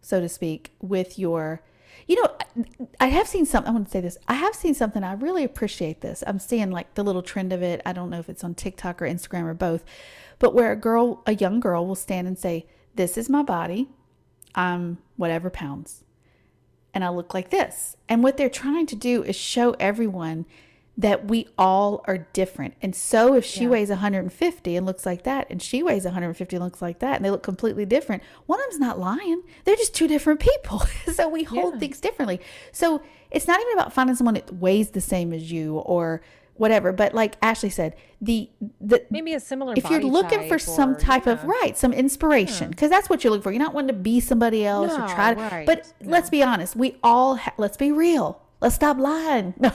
so 0.00 0.20
to 0.20 0.28
speak, 0.28 0.72
with 0.80 1.18
your. 1.18 1.62
You 2.06 2.22
know, 2.22 2.64
I- 3.00 3.06
have 3.08 3.26
seen 3.28 3.46
something. 3.46 3.70
I 3.70 3.72
want 3.72 3.86
to 3.86 3.90
say 3.90 4.00
this. 4.00 4.18
I 4.28 4.34
have 4.34 4.54
seen 4.54 4.74
something. 4.74 5.02
I 5.02 5.14
really 5.14 5.44
appreciate 5.44 6.00
this. 6.00 6.22
I'm 6.26 6.38
seeing 6.38 6.70
like 6.70 6.94
the 6.94 7.04
little 7.04 7.22
trend 7.22 7.52
of 7.52 7.62
it. 7.62 7.80
I 7.84 7.92
don't 7.92 8.10
know 8.10 8.18
if 8.18 8.28
it's 8.28 8.44
on 8.44 8.54
TikTok 8.54 9.02
or 9.02 9.06
Instagram 9.06 9.44
or 9.44 9.54
both, 9.54 9.84
but 10.38 10.54
where 10.54 10.72
a 10.72 10.76
girl, 10.76 11.22
a 11.26 11.34
young 11.34 11.60
girl, 11.60 11.86
will 11.86 11.94
stand 11.94 12.26
and 12.28 12.38
say, 12.38 12.66
"This 12.94 13.16
is 13.18 13.28
my 13.28 13.42
body. 13.42 13.88
I'm 14.54 14.98
whatever 15.16 15.50
pounds." 15.50 16.04
and 16.96 17.04
I 17.04 17.10
look 17.10 17.34
like 17.34 17.50
this. 17.50 17.98
And 18.08 18.22
what 18.22 18.38
they're 18.38 18.48
trying 18.48 18.86
to 18.86 18.96
do 18.96 19.22
is 19.22 19.36
show 19.36 19.72
everyone 19.78 20.46
that 20.98 21.26
we 21.28 21.46
all 21.58 22.02
are 22.06 22.18
different. 22.32 22.72
And 22.80 22.94
so 22.94 23.34
if 23.34 23.44
she 23.44 23.64
Yeah. 23.64 23.68
weighs 23.70 23.90
150 23.90 24.76
and 24.76 24.86
looks 24.86 25.04
like 25.04 25.24
that, 25.24 25.46
and 25.50 25.60
she 25.60 25.82
weighs 25.82 26.04
150 26.06 26.56
and 26.56 26.64
looks 26.64 26.80
like 26.80 27.00
that, 27.00 27.16
and 27.16 27.24
they 27.24 27.30
look 27.30 27.42
completely 27.42 27.84
different, 27.84 28.22
one 28.46 28.58
of 28.60 28.64
them's 28.70 28.80
not 28.80 28.98
lying. 28.98 29.42
They're 29.64 29.76
just 29.76 29.94
two 29.94 30.08
different 30.08 30.40
people. 30.40 30.82
so 31.12 31.28
we 31.28 31.42
hold 31.44 31.74
Yeah. 31.74 31.80
things 31.80 32.00
differently. 32.00 32.40
So 32.72 33.02
it's 33.30 33.46
not 33.46 33.60
even 33.60 33.74
about 33.74 33.92
finding 33.92 34.16
someone 34.16 34.34
that 34.34 34.54
weighs 34.54 34.90
the 34.90 35.00
same 35.02 35.32
as 35.34 35.52
you 35.52 35.76
or 35.80 36.22
whatever. 36.54 36.90
But 36.92 37.12
like 37.12 37.36
Ashley 37.42 37.68
said, 37.68 37.94
the 38.22 38.48
the 38.80 39.04
Maybe 39.10 39.34
a 39.34 39.40
similar 39.40 39.74
if 39.76 39.90
you're 39.90 40.00
looking 40.00 40.48
for 40.48 40.58
some 40.58 40.92
or- 40.92 40.98
type 40.98 41.26
of 41.26 41.44
right 41.44 41.76
some 41.76 41.92
inspiration 41.92 42.70
because 42.70 42.88
that's 42.88 43.10
what 43.10 43.22
you're 43.22 43.30
looking 43.30 43.42
for 43.42 43.52
you're 43.52 43.62
not 43.62 43.74
wanting 43.74 43.88
to 43.88 43.92
be 44.02 44.20
somebody 44.20 44.64
else 44.64 44.90
or 44.92 45.06
try 45.08 45.34
to 45.34 45.40
right. 45.40 45.66
but 45.66 45.92
No. 46.00 46.12
let's 46.12 46.30
be 46.30 46.42
honest 46.42 46.74
we 46.74 46.96
all 47.02 47.36
ha- 47.36 47.52
let's 47.58 47.76
be 47.76 47.92
real 47.92 48.40
let's 48.62 48.74
stop 48.74 48.96
lying 48.96 49.52
no 49.60 49.70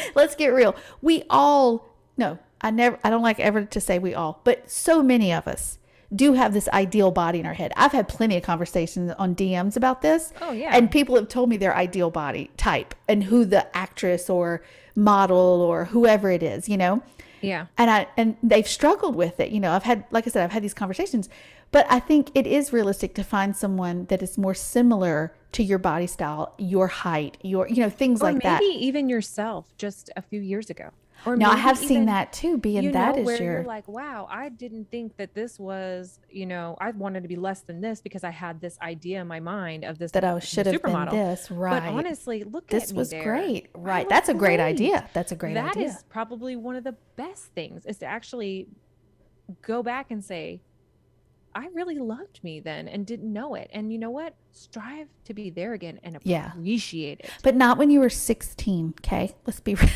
let's 0.14 0.34
get 0.34 0.48
real. 0.48 0.76
We 1.00 1.24
all 1.30 1.88
no 2.16 2.38
i 2.60 2.70
never 2.70 2.98
i 3.04 3.10
don't 3.10 3.22
like 3.22 3.38
ever 3.38 3.64
to 3.64 3.80
say 3.80 3.98
we 3.98 4.14
all 4.14 4.40
but 4.44 4.70
so 4.70 5.02
many 5.02 5.32
of 5.32 5.46
us 5.46 5.78
do 6.14 6.34
have 6.34 6.52
this 6.54 6.68
ideal 6.68 7.10
body 7.10 7.40
in 7.40 7.46
our 7.46 7.54
head. 7.54 7.72
I've 7.76 7.90
had 7.90 8.06
plenty 8.06 8.36
of 8.36 8.44
conversations 8.44 9.10
on 9.18 9.34
dms 9.34 9.76
about 9.76 10.02
this. 10.02 10.32
Oh, 10.40 10.52
yeah. 10.52 10.70
and 10.76 10.88
people 10.88 11.16
have 11.16 11.28
told 11.28 11.48
me 11.48 11.56
their 11.56 11.74
ideal 11.74 12.10
body 12.10 12.50
type 12.56 12.94
and 13.08 13.24
who 13.24 13.44
the 13.44 13.76
actress 13.76 14.30
or 14.30 14.62
model 14.96 15.36
or 15.36 15.84
whoever 15.86 16.30
it 16.30 16.42
is 16.42 16.68
you 16.68 16.76
know 16.76 17.02
Yeah. 17.42 17.66
and 17.78 17.90
I 17.90 18.06
and 18.16 18.36
they've 18.42 18.66
struggled 18.66 19.14
with 19.14 19.38
it. 19.40 19.50
You 19.52 19.60
know, 19.60 19.72
I've 19.72 19.82
had 19.84 20.04
like 20.10 20.26
I 20.26 20.30
said, 20.30 20.42
I've 20.42 20.52
had 20.52 20.62
these 20.62 20.74
conversations, 20.74 21.28
but 21.70 21.86
I 21.90 22.00
think 22.00 22.30
it 22.34 22.46
is 22.46 22.72
realistic 22.72 23.14
to 23.16 23.22
find 23.22 23.54
someone 23.54 24.06
that 24.06 24.22
is 24.22 24.38
more 24.38 24.54
similar 24.54 25.34
to 25.52 25.62
your 25.62 25.78
body 25.78 26.06
style, 26.06 26.54
your 26.58 26.88
height, 26.88 27.36
your 27.42 27.68
you 27.68 27.80
know 27.82 27.90
things 27.90 28.20
Or 28.22 28.24
like 28.24 28.34
maybe 28.36 28.42
that. 28.44 28.60
Maybe 28.62 28.84
even 28.86 29.08
yourself 29.08 29.66
just 29.76 30.10
a 30.16 30.22
few 30.22 30.40
years 30.40 30.70
ago. 30.70 30.88
Or 31.24 31.36
Now 31.36 31.50
I 31.50 31.56
have 31.56 31.78
seen 31.78 32.06
that 32.06 32.32
too. 32.32 32.58
Being 32.58 32.84
you 32.84 32.92
that 32.92 33.14
know, 33.16 33.20
is 33.22 33.26
where 33.26 33.42
your 33.42 33.62
like, 33.64 33.88
wow, 33.88 34.28
I 34.30 34.48
didn't 34.48 34.90
think 34.90 35.16
that 35.16 35.34
this 35.34 35.58
was, 35.58 36.20
you 36.28 36.46
know, 36.46 36.76
I 36.80 36.90
wanted 36.90 37.22
to 37.22 37.28
be 37.28 37.36
less 37.36 37.62
than 37.62 37.80
this 37.80 38.00
because 38.00 38.22
I 38.22 38.30
had 38.30 38.60
this 38.60 38.78
idea 38.80 39.20
in 39.20 39.26
my 39.26 39.40
mind 39.40 39.84
of 39.84 39.98
this 39.98 40.12
that 40.12 40.24
I 40.24 40.38
should 40.40 40.66
have 40.66 40.82
been 40.82 41.08
this 41.10 41.50
right. 41.50 41.80
But 41.82 41.88
honestly, 41.92 42.44
look 42.44 42.68
this 42.68 42.92
was 42.92 43.10
there. 43.10 43.22
great. 43.22 43.68
Right, 43.74 44.08
that's 44.08 44.28
a 44.28 44.34
great, 44.34 44.60
idea. 44.60 45.08
That's 45.14 45.32
a 45.32 45.36
great 45.36 45.54
That 45.54 45.76
idea. 45.76 45.88
is 45.88 46.04
probably 46.08 46.54
one 46.56 46.76
of 46.76 46.84
the 46.84 46.96
best 47.16 47.46
things 47.54 47.86
is 47.86 47.98
to 47.98 48.06
actually 48.06 48.68
go 49.62 49.82
back 49.82 50.10
and 50.10 50.24
say, 50.24 50.60
I 51.54 51.68
really 51.72 51.98
loved 51.98 52.40
me 52.44 52.60
then 52.60 52.86
and 52.86 53.06
didn't 53.06 53.32
know 53.32 53.54
it. 53.54 53.70
And 53.72 53.90
you 53.90 53.98
know 53.98 54.10
what? 54.10 54.34
Strive 54.52 55.08
to 55.24 55.32
be 55.34 55.48
there 55.48 55.72
again 55.72 55.98
and 56.02 56.18
Yeah. 56.22 56.52
appreciate 56.52 57.20
it. 57.20 57.30
but 57.42 57.56
not 57.56 57.78
when 57.78 57.90
you 57.90 58.00
were 58.00 58.10
16. 58.10 58.94
Okay, 59.00 59.34
let's 59.46 59.60
be. 59.60 59.74
real. 59.76 59.88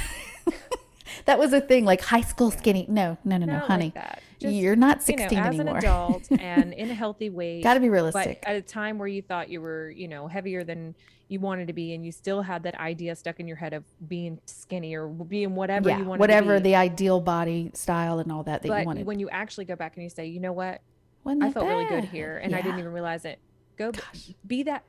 That 1.24 1.38
was 1.38 1.52
a 1.52 1.60
thing, 1.60 1.84
like 1.84 2.00
high 2.00 2.20
school 2.20 2.50
skinny. 2.50 2.86
No, 2.88 3.18
no, 3.24 3.36
no, 3.36 3.46
no, 3.46 3.54
Not 3.54 3.66
honey. 3.66 3.92
like. 3.94 4.18
Just, 4.38 4.54
You're 4.54 4.74
not 4.76 5.06
you 5.06 5.16
know, 5.16 5.22
16 5.22 5.38
as 5.38 5.46
anymore. 5.46 5.76
an 5.76 5.84
adult 5.84 6.28
and 6.40 6.72
in 6.72 6.90
a 6.90 6.94
healthy 6.94 7.28
weight. 7.28 7.62
Got 7.62 7.74
to 7.74 7.80
be 7.80 7.90
realistic. 7.90 8.42
at 8.46 8.56
a 8.56 8.62
time 8.62 8.98
where 8.98 9.06
you 9.06 9.20
thought 9.20 9.50
you 9.50 9.60
were, 9.60 9.90
you 9.90 10.08
know, 10.08 10.28
heavier 10.28 10.64
than 10.64 10.94
you 11.28 11.40
wanted 11.40 11.66
to 11.66 11.74
be, 11.74 11.94
and 11.94 12.04
you 12.06 12.10
still 12.10 12.40
had 12.40 12.62
that 12.62 12.74
idea 12.80 13.14
stuck 13.14 13.38
in 13.38 13.46
your 13.46 13.58
head 13.58 13.74
of 13.74 13.84
being 14.08 14.40
skinny 14.46 14.94
or 14.94 15.08
being 15.08 15.54
whatever 15.54 15.90
yeah, 15.90 15.98
you 15.98 16.04
wanted 16.04 16.20
whatever 16.20 16.54
to 16.54 16.60
be. 16.60 16.70
the 16.70 16.76
ideal 16.76 17.20
body 17.20 17.70
style 17.74 18.18
and 18.18 18.32
all 18.32 18.42
that 18.42 18.62
that 18.62 18.68
you 18.68 18.74
but 18.74 18.86
wanted. 18.86 19.06
when 19.06 19.20
you 19.20 19.28
actually 19.28 19.66
go 19.66 19.76
back 19.76 19.94
and 19.96 20.02
you 20.04 20.10
say, 20.10 20.26
you 20.26 20.40
know 20.40 20.52
what, 20.52 20.80
I 21.26 21.52
felt 21.52 21.66
really 21.66 21.84
good 21.84 22.04
here, 22.04 22.38
and 22.42 22.54
I 22.54 22.62
didn't 22.62 22.78
even 22.78 22.92
realize 22.92 23.24
it. 23.26 23.38
Go 23.76 23.92
Gosh. 23.92 24.30
be 24.46 24.62
that. 24.64 24.84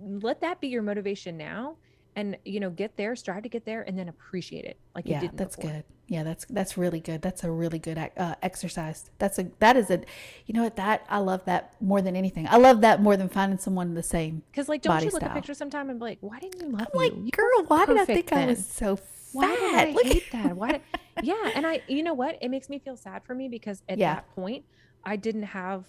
Let 0.00 0.40
that 0.40 0.60
be 0.60 0.68
your 0.68 0.82
motivation 0.82 1.36
now, 1.36 1.76
and 2.14 2.36
you 2.44 2.60
know, 2.60 2.70
get 2.70 2.96
there, 2.96 3.16
strive 3.16 3.42
to 3.44 3.48
get 3.48 3.64
there, 3.64 3.82
and 3.82 3.98
then 3.98 4.08
appreciate 4.08 4.64
it 4.64 4.76
like 4.94 5.06
you 5.06 5.12
Yeah, 5.14 5.28
that's 5.32 5.56
before. 5.56 5.70
good. 5.72 5.84
Yeah, 6.08 6.24
that's 6.24 6.44
that's 6.46 6.76
really 6.76 7.00
good. 7.00 7.22
That's 7.22 7.42
a 7.42 7.50
really 7.50 7.78
good 7.78 7.96
uh, 8.18 8.34
exercise. 8.42 9.10
That's 9.18 9.38
a 9.38 9.46
that 9.60 9.76
is 9.78 9.88
a, 9.90 10.02
you 10.46 10.52
know 10.52 10.62
what 10.64 10.76
that 10.76 11.06
I 11.08 11.18
love 11.18 11.44
that 11.46 11.74
more 11.80 12.02
than 12.02 12.14
anything. 12.16 12.46
I 12.48 12.56
love 12.58 12.82
that 12.82 13.00
more 13.00 13.16
than 13.16 13.28
finding 13.30 13.58
someone 13.58 13.94
the 13.94 14.02
same. 14.02 14.42
Because 14.50 14.68
like, 14.68 14.82
don't 14.82 14.98
you 15.00 15.06
look 15.10 15.16
style. 15.20 15.30
at 15.30 15.34
pictures 15.36 15.56
sometime 15.56 15.88
and 15.88 15.98
be 15.98 16.04
like, 16.04 16.18
why 16.20 16.38
didn't 16.38 16.60
you 16.60 16.68
love 16.68 16.88
I'm 16.92 16.98
like, 16.98 17.12
you? 17.16 17.30
Girl, 17.30 17.64
why 17.68 17.86
did 17.86 17.96
I 17.96 18.04
think 18.04 18.30
I 18.32 18.46
was 18.46 18.66
so 18.66 18.96
fat? 18.96 19.06
Why 19.32 19.46
did 19.56 19.74
I 19.74 19.90
Look 19.94 20.04
hate 20.06 20.24
at- 20.34 20.42
that? 20.42 20.56
Why? 20.56 20.72
Did, 20.72 20.80
yeah, 21.22 21.50
and 21.54 21.66
I, 21.66 21.80
you 21.88 22.02
know 22.02 22.12
what? 22.14 22.36
It 22.42 22.50
makes 22.50 22.68
me 22.68 22.78
feel 22.78 22.96
sad 22.98 23.22
for 23.24 23.34
me 23.34 23.48
because 23.48 23.82
at 23.88 23.96
Yeah. 23.96 24.16
that 24.16 24.34
point, 24.34 24.66
I 25.04 25.16
didn't 25.16 25.44
have. 25.44 25.86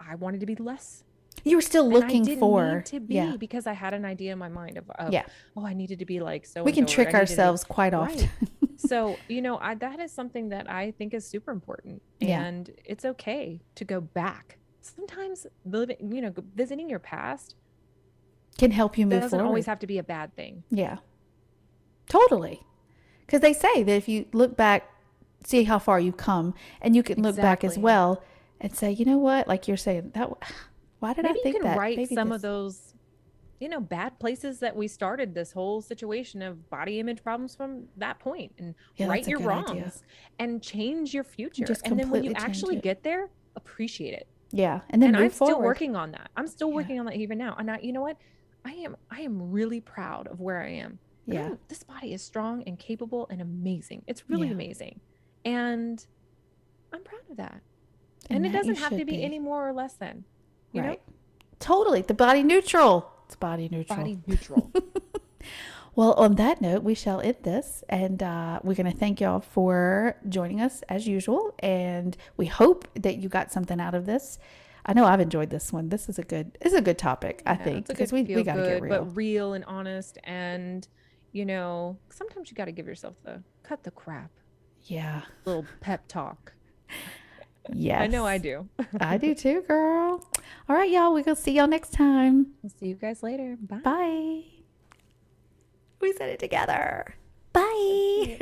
I 0.00 0.16
wanted 0.16 0.40
to 0.40 0.46
be 0.46 0.56
less. 0.56 1.04
You 1.44 1.56
were 1.56 1.62
still 1.62 1.88
looking 1.88 2.38
for 2.38 2.82
to 2.86 3.00
be 3.00 3.14
yeah, 3.16 3.36
because 3.38 3.66
I 3.66 3.74
had 3.74 3.92
an 3.92 4.04
idea 4.06 4.32
in 4.32 4.38
my 4.38 4.48
mind 4.48 4.78
of, 4.78 4.90
of 4.90 5.12
yeah. 5.12 5.26
oh, 5.56 5.66
I 5.66 5.74
needed 5.74 5.98
to 5.98 6.06
be 6.06 6.20
like 6.20 6.46
so. 6.46 6.62
We 6.62 6.72
can 6.72 6.84
I 6.84 6.86
trick 6.86 7.14
ourselves 7.14 7.64
quite 7.64 7.92
often. 7.92 8.30
Right. 8.40 8.70
so 8.78 9.16
you 9.28 9.42
know, 9.42 9.58
I, 9.58 9.74
that 9.74 10.00
is 10.00 10.10
something 10.10 10.48
that 10.48 10.70
I 10.70 10.92
think 10.92 11.12
is 11.12 11.26
super 11.28 11.50
important, 11.50 12.02
Yeah. 12.18 12.42
and 12.42 12.70
it's 12.84 13.04
okay 13.04 13.60
to 13.74 13.84
go 13.84 14.00
back. 14.00 14.58
Sometimes 14.80 15.46
living, 15.66 15.96
you 16.12 16.22
know, 16.22 16.32
visiting 16.54 16.88
your 16.88 16.98
past 16.98 17.56
Can 18.58 18.70
help 18.70 18.96
you 18.96 19.06
move 19.06 19.20
doesn't 19.20 19.38
forward. 19.38 19.46
always 19.46 19.66
have 19.66 19.78
to 19.80 19.86
be 19.86 19.98
a 19.98 20.02
bad 20.02 20.34
thing. 20.36 20.64
Yeah. 20.70 20.98
Totally. 22.08 22.62
Because 23.26 23.40
they 23.40 23.52
say 23.52 23.82
that 23.82 23.92
if 23.92 24.08
you 24.08 24.26
look 24.32 24.56
back, 24.56 24.90
see 25.44 25.64
how 25.64 25.78
far 25.78 26.00
you've 26.00 26.16
come, 26.16 26.54
and 26.80 26.94
you 26.96 27.02
can 27.02 27.22
look 27.22 27.36
back 27.36 27.64
as 27.64 27.78
well 27.78 28.22
and 28.60 28.74
say, 28.74 28.90
you 28.90 29.04
know 29.04 29.18
what, 29.18 29.46
like 29.46 29.68
you're 29.68 29.76
saying, 29.76 30.12
that. 30.14 30.30
Why 31.04 31.12
did 31.12 31.24
maybe 31.26 31.38
I 31.40 31.42
think 31.42 31.56
you 31.56 31.60
can 31.60 31.70
that? 31.70 31.78
write 31.78 31.96
Maybe 31.98 32.14
some 32.14 32.30
this- 32.30 32.36
of 32.36 32.42
those 32.42 32.94
you 33.60 33.68
know 33.68 33.80
bad 33.80 34.18
places 34.18 34.58
that 34.60 34.74
we 34.74 34.88
started 34.88 35.34
this 35.34 35.52
whole 35.52 35.80
situation 35.80 36.42
of 36.42 36.68
body 36.70 36.98
image 36.98 37.22
problems 37.22 37.54
from 37.54 37.84
that 37.98 38.18
point 38.18 38.52
and 38.58 38.74
Yeah, 38.96 39.06
right 39.08 39.26
your 39.28 39.38
wrongs 39.40 39.70
idea. 39.70 39.92
and 40.40 40.62
change 40.62 41.14
your 41.14 41.24
future 41.24 41.64
Just 41.64 41.86
and 41.86 41.98
then 41.98 42.10
when 42.10 42.24
you 42.24 42.32
actually 42.34 42.76
it. 42.78 42.82
get 42.82 43.02
there 43.04 43.30
appreciate 43.54 44.12
it 44.14 44.26
Yeah, 44.50 44.80
and 44.90 45.00
then 45.00 45.14
and 45.14 45.24
i'm 45.24 45.30
still 45.30 45.60
working 45.60 45.94
on 45.94 46.10
that 46.12 46.30
i'm 46.36 46.48
still 46.48 46.68
Yeah. 46.70 46.74
working 46.74 46.98
on 46.98 47.06
that 47.06 47.14
even 47.16 47.38
now 47.38 47.54
and 47.58 47.70
I, 47.70 47.78
you 47.80 47.92
know 47.92 48.02
what 48.02 48.16
i 48.64 48.72
am 48.72 48.96
i 49.10 49.20
am 49.20 49.50
really 49.52 49.80
proud 49.80 50.26
of 50.26 50.40
where 50.40 50.60
i 50.62 50.68
am 50.70 50.98
Yeah, 51.26 51.42
I'm- 51.44 51.58
this 51.68 51.84
body 51.84 52.12
is 52.12 52.22
strong 52.22 52.64
and 52.66 52.76
capable 52.78 53.28
and 53.30 53.40
amazing 53.40 54.02
it's 54.08 54.28
really 54.28 54.48
Yeah. 54.48 54.54
amazing 54.54 55.00
and 55.44 56.04
i'm 56.92 57.04
proud 57.04 57.22
of 57.30 57.36
that 57.36 57.60
and, 58.30 58.38
And 58.38 58.46
it 58.46 58.52
that 58.52 58.64
you 58.66 58.72
doesn't 58.72 58.82
have 58.90 58.98
to 58.98 59.04
be, 59.04 59.12
be. 59.18 59.22
any 59.22 59.38
more 59.38 59.66
or 59.68 59.72
less 59.72 59.94
than 59.94 60.24
you 60.74 60.82
right. 60.82 61.00
know 61.06 61.14
Totally. 61.64 62.02
The 62.02 62.14
body 62.14 62.42
neutral. 62.42 63.10
It's 63.24 63.36
body 63.36 63.70
neutral. 63.70 63.98
body 63.98 64.18
neutral 64.26 64.70
Well, 65.96 66.12
on 66.14 66.34
that 66.34 66.60
note, 66.60 66.82
we 66.82 66.94
shall 66.94 67.20
end 67.20 67.36
this, 67.42 67.84
and 67.88 68.20
uh, 68.20 68.58
we're 68.64 68.74
going 68.74 68.90
to 68.90 68.98
thank 68.98 69.20
y'all 69.20 69.38
for 69.38 70.16
joining 70.28 70.60
us 70.60 70.82
as 70.88 71.06
usual. 71.06 71.54
And 71.60 72.16
we 72.36 72.46
hope 72.46 72.88
that 73.00 73.18
you 73.18 73.28
got 73.28 73.52
something 73.52 73.80
out 73.80 73.94
of 73.94 74.04
this. 74.04 74.40
I 74.84 74.92
know 74.92 75.04
I've 75.04 75.20
enjoyed 75.20 75.50
this 75.50 75.72
one. 75.72 75.90
This 75.90 76.08
is 76.08 76.18
a 76.18 76.24
good, 76.24 76.58
this 76.60 76.72
is 76.72 76.78
a 76.80 76.82
good 76.82 76.98
topic. 76.98 77.42
I 77.46 77.54
think 77.54 77.86
because 77.86 78.12
we 78.12 78.24
we 78.24 78.42
got 78.42 78.56
to 78.56 78.62
get 78.62 78.82
real. 78.82 78.88
but 78.90 79.16
real 79.16 79.52
and 79.54 79.64
honest. 79.66 80.18
And 80.24 80.86
you 81.30 81.46
know, 81.46 81.96
sometimes 82.10 82.50
you 82.50 82.56
got 82.56 82.64
to 82.64 82.72
give 82.72 82.88
yourself 82.88 83.14
the 83.22 83.40
cut 83.62 83.84
the 83.84 83.92
crap, 83.92 84.32
yeah. 84.82 85.22
little 85.44 85.64
pep 85.80 86.08
talk. 86.08 86.54
Yes. 87.72 88.02
I 88.02 88.06
know 88.06 88.26
I 88.26 88.38
do. 88.38 88.68
I 89.00 89.16
do 89.16 89.34
too, 89.44 89.62
girl. 89.62 90.26
All 90.68 90.76
right, 90.76 90.90
y'all. 90.90 91.12
We're 91.12 91.22
going 91.22 91.36
to 91.36 91.42
see 91.42 91.52
y'all 91.52 91.66
next 91.66 91.92
time. 91.92 92.48
We'll 92.62 92.72
see 92.78 92.88
you 92.88 92.94
guys 92.94 93.22
later. 93.22 93.56
Bye. 93.60 93.78
Bye. 93.78 94.42
We 96.00 96.12
said 96.12 96.28
it 96.28 96.38
together. 96.38 97.14
Bye. 97.52 98.38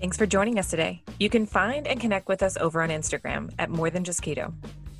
Thanks 0.00 0.16
for 0.16 0.26
joining 0.26 0.58
us 0.58 0.70
today. 0.70 1.02
You 1.18 1.28
can 1.28 1.46
find 1.46 1.86
and 1.86 2.00
connect 2.00 2.28
with 2.28 2.42
us 2.42 2.56
over 2.56 2.82
on 2.82 2.88
Instagram 2.88 3.52
at 3.58 3.70
More 3.70 3.90
Than 3.90 4.04
Just 4.04 4.22
Keto. 4.22 4.52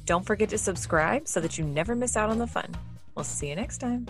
Don't 0.06 0.24
forget 0.24 0.48
to 0.50 0.58
subscribe 0.58 1.28
so 1.28 1.40
that 1.40 1.58
you 1.58 1.64
never 1.64 1.94
miss 1.94 2.16
out 2.16 2.30
on 2.30 2.38
the 2.38 2.46
fun. 2.46 2.74
We'll 3.14 3.24
see 3.24 3.48
you 3.48 3.56
next 3.56 3.78
time. 3.78 4.06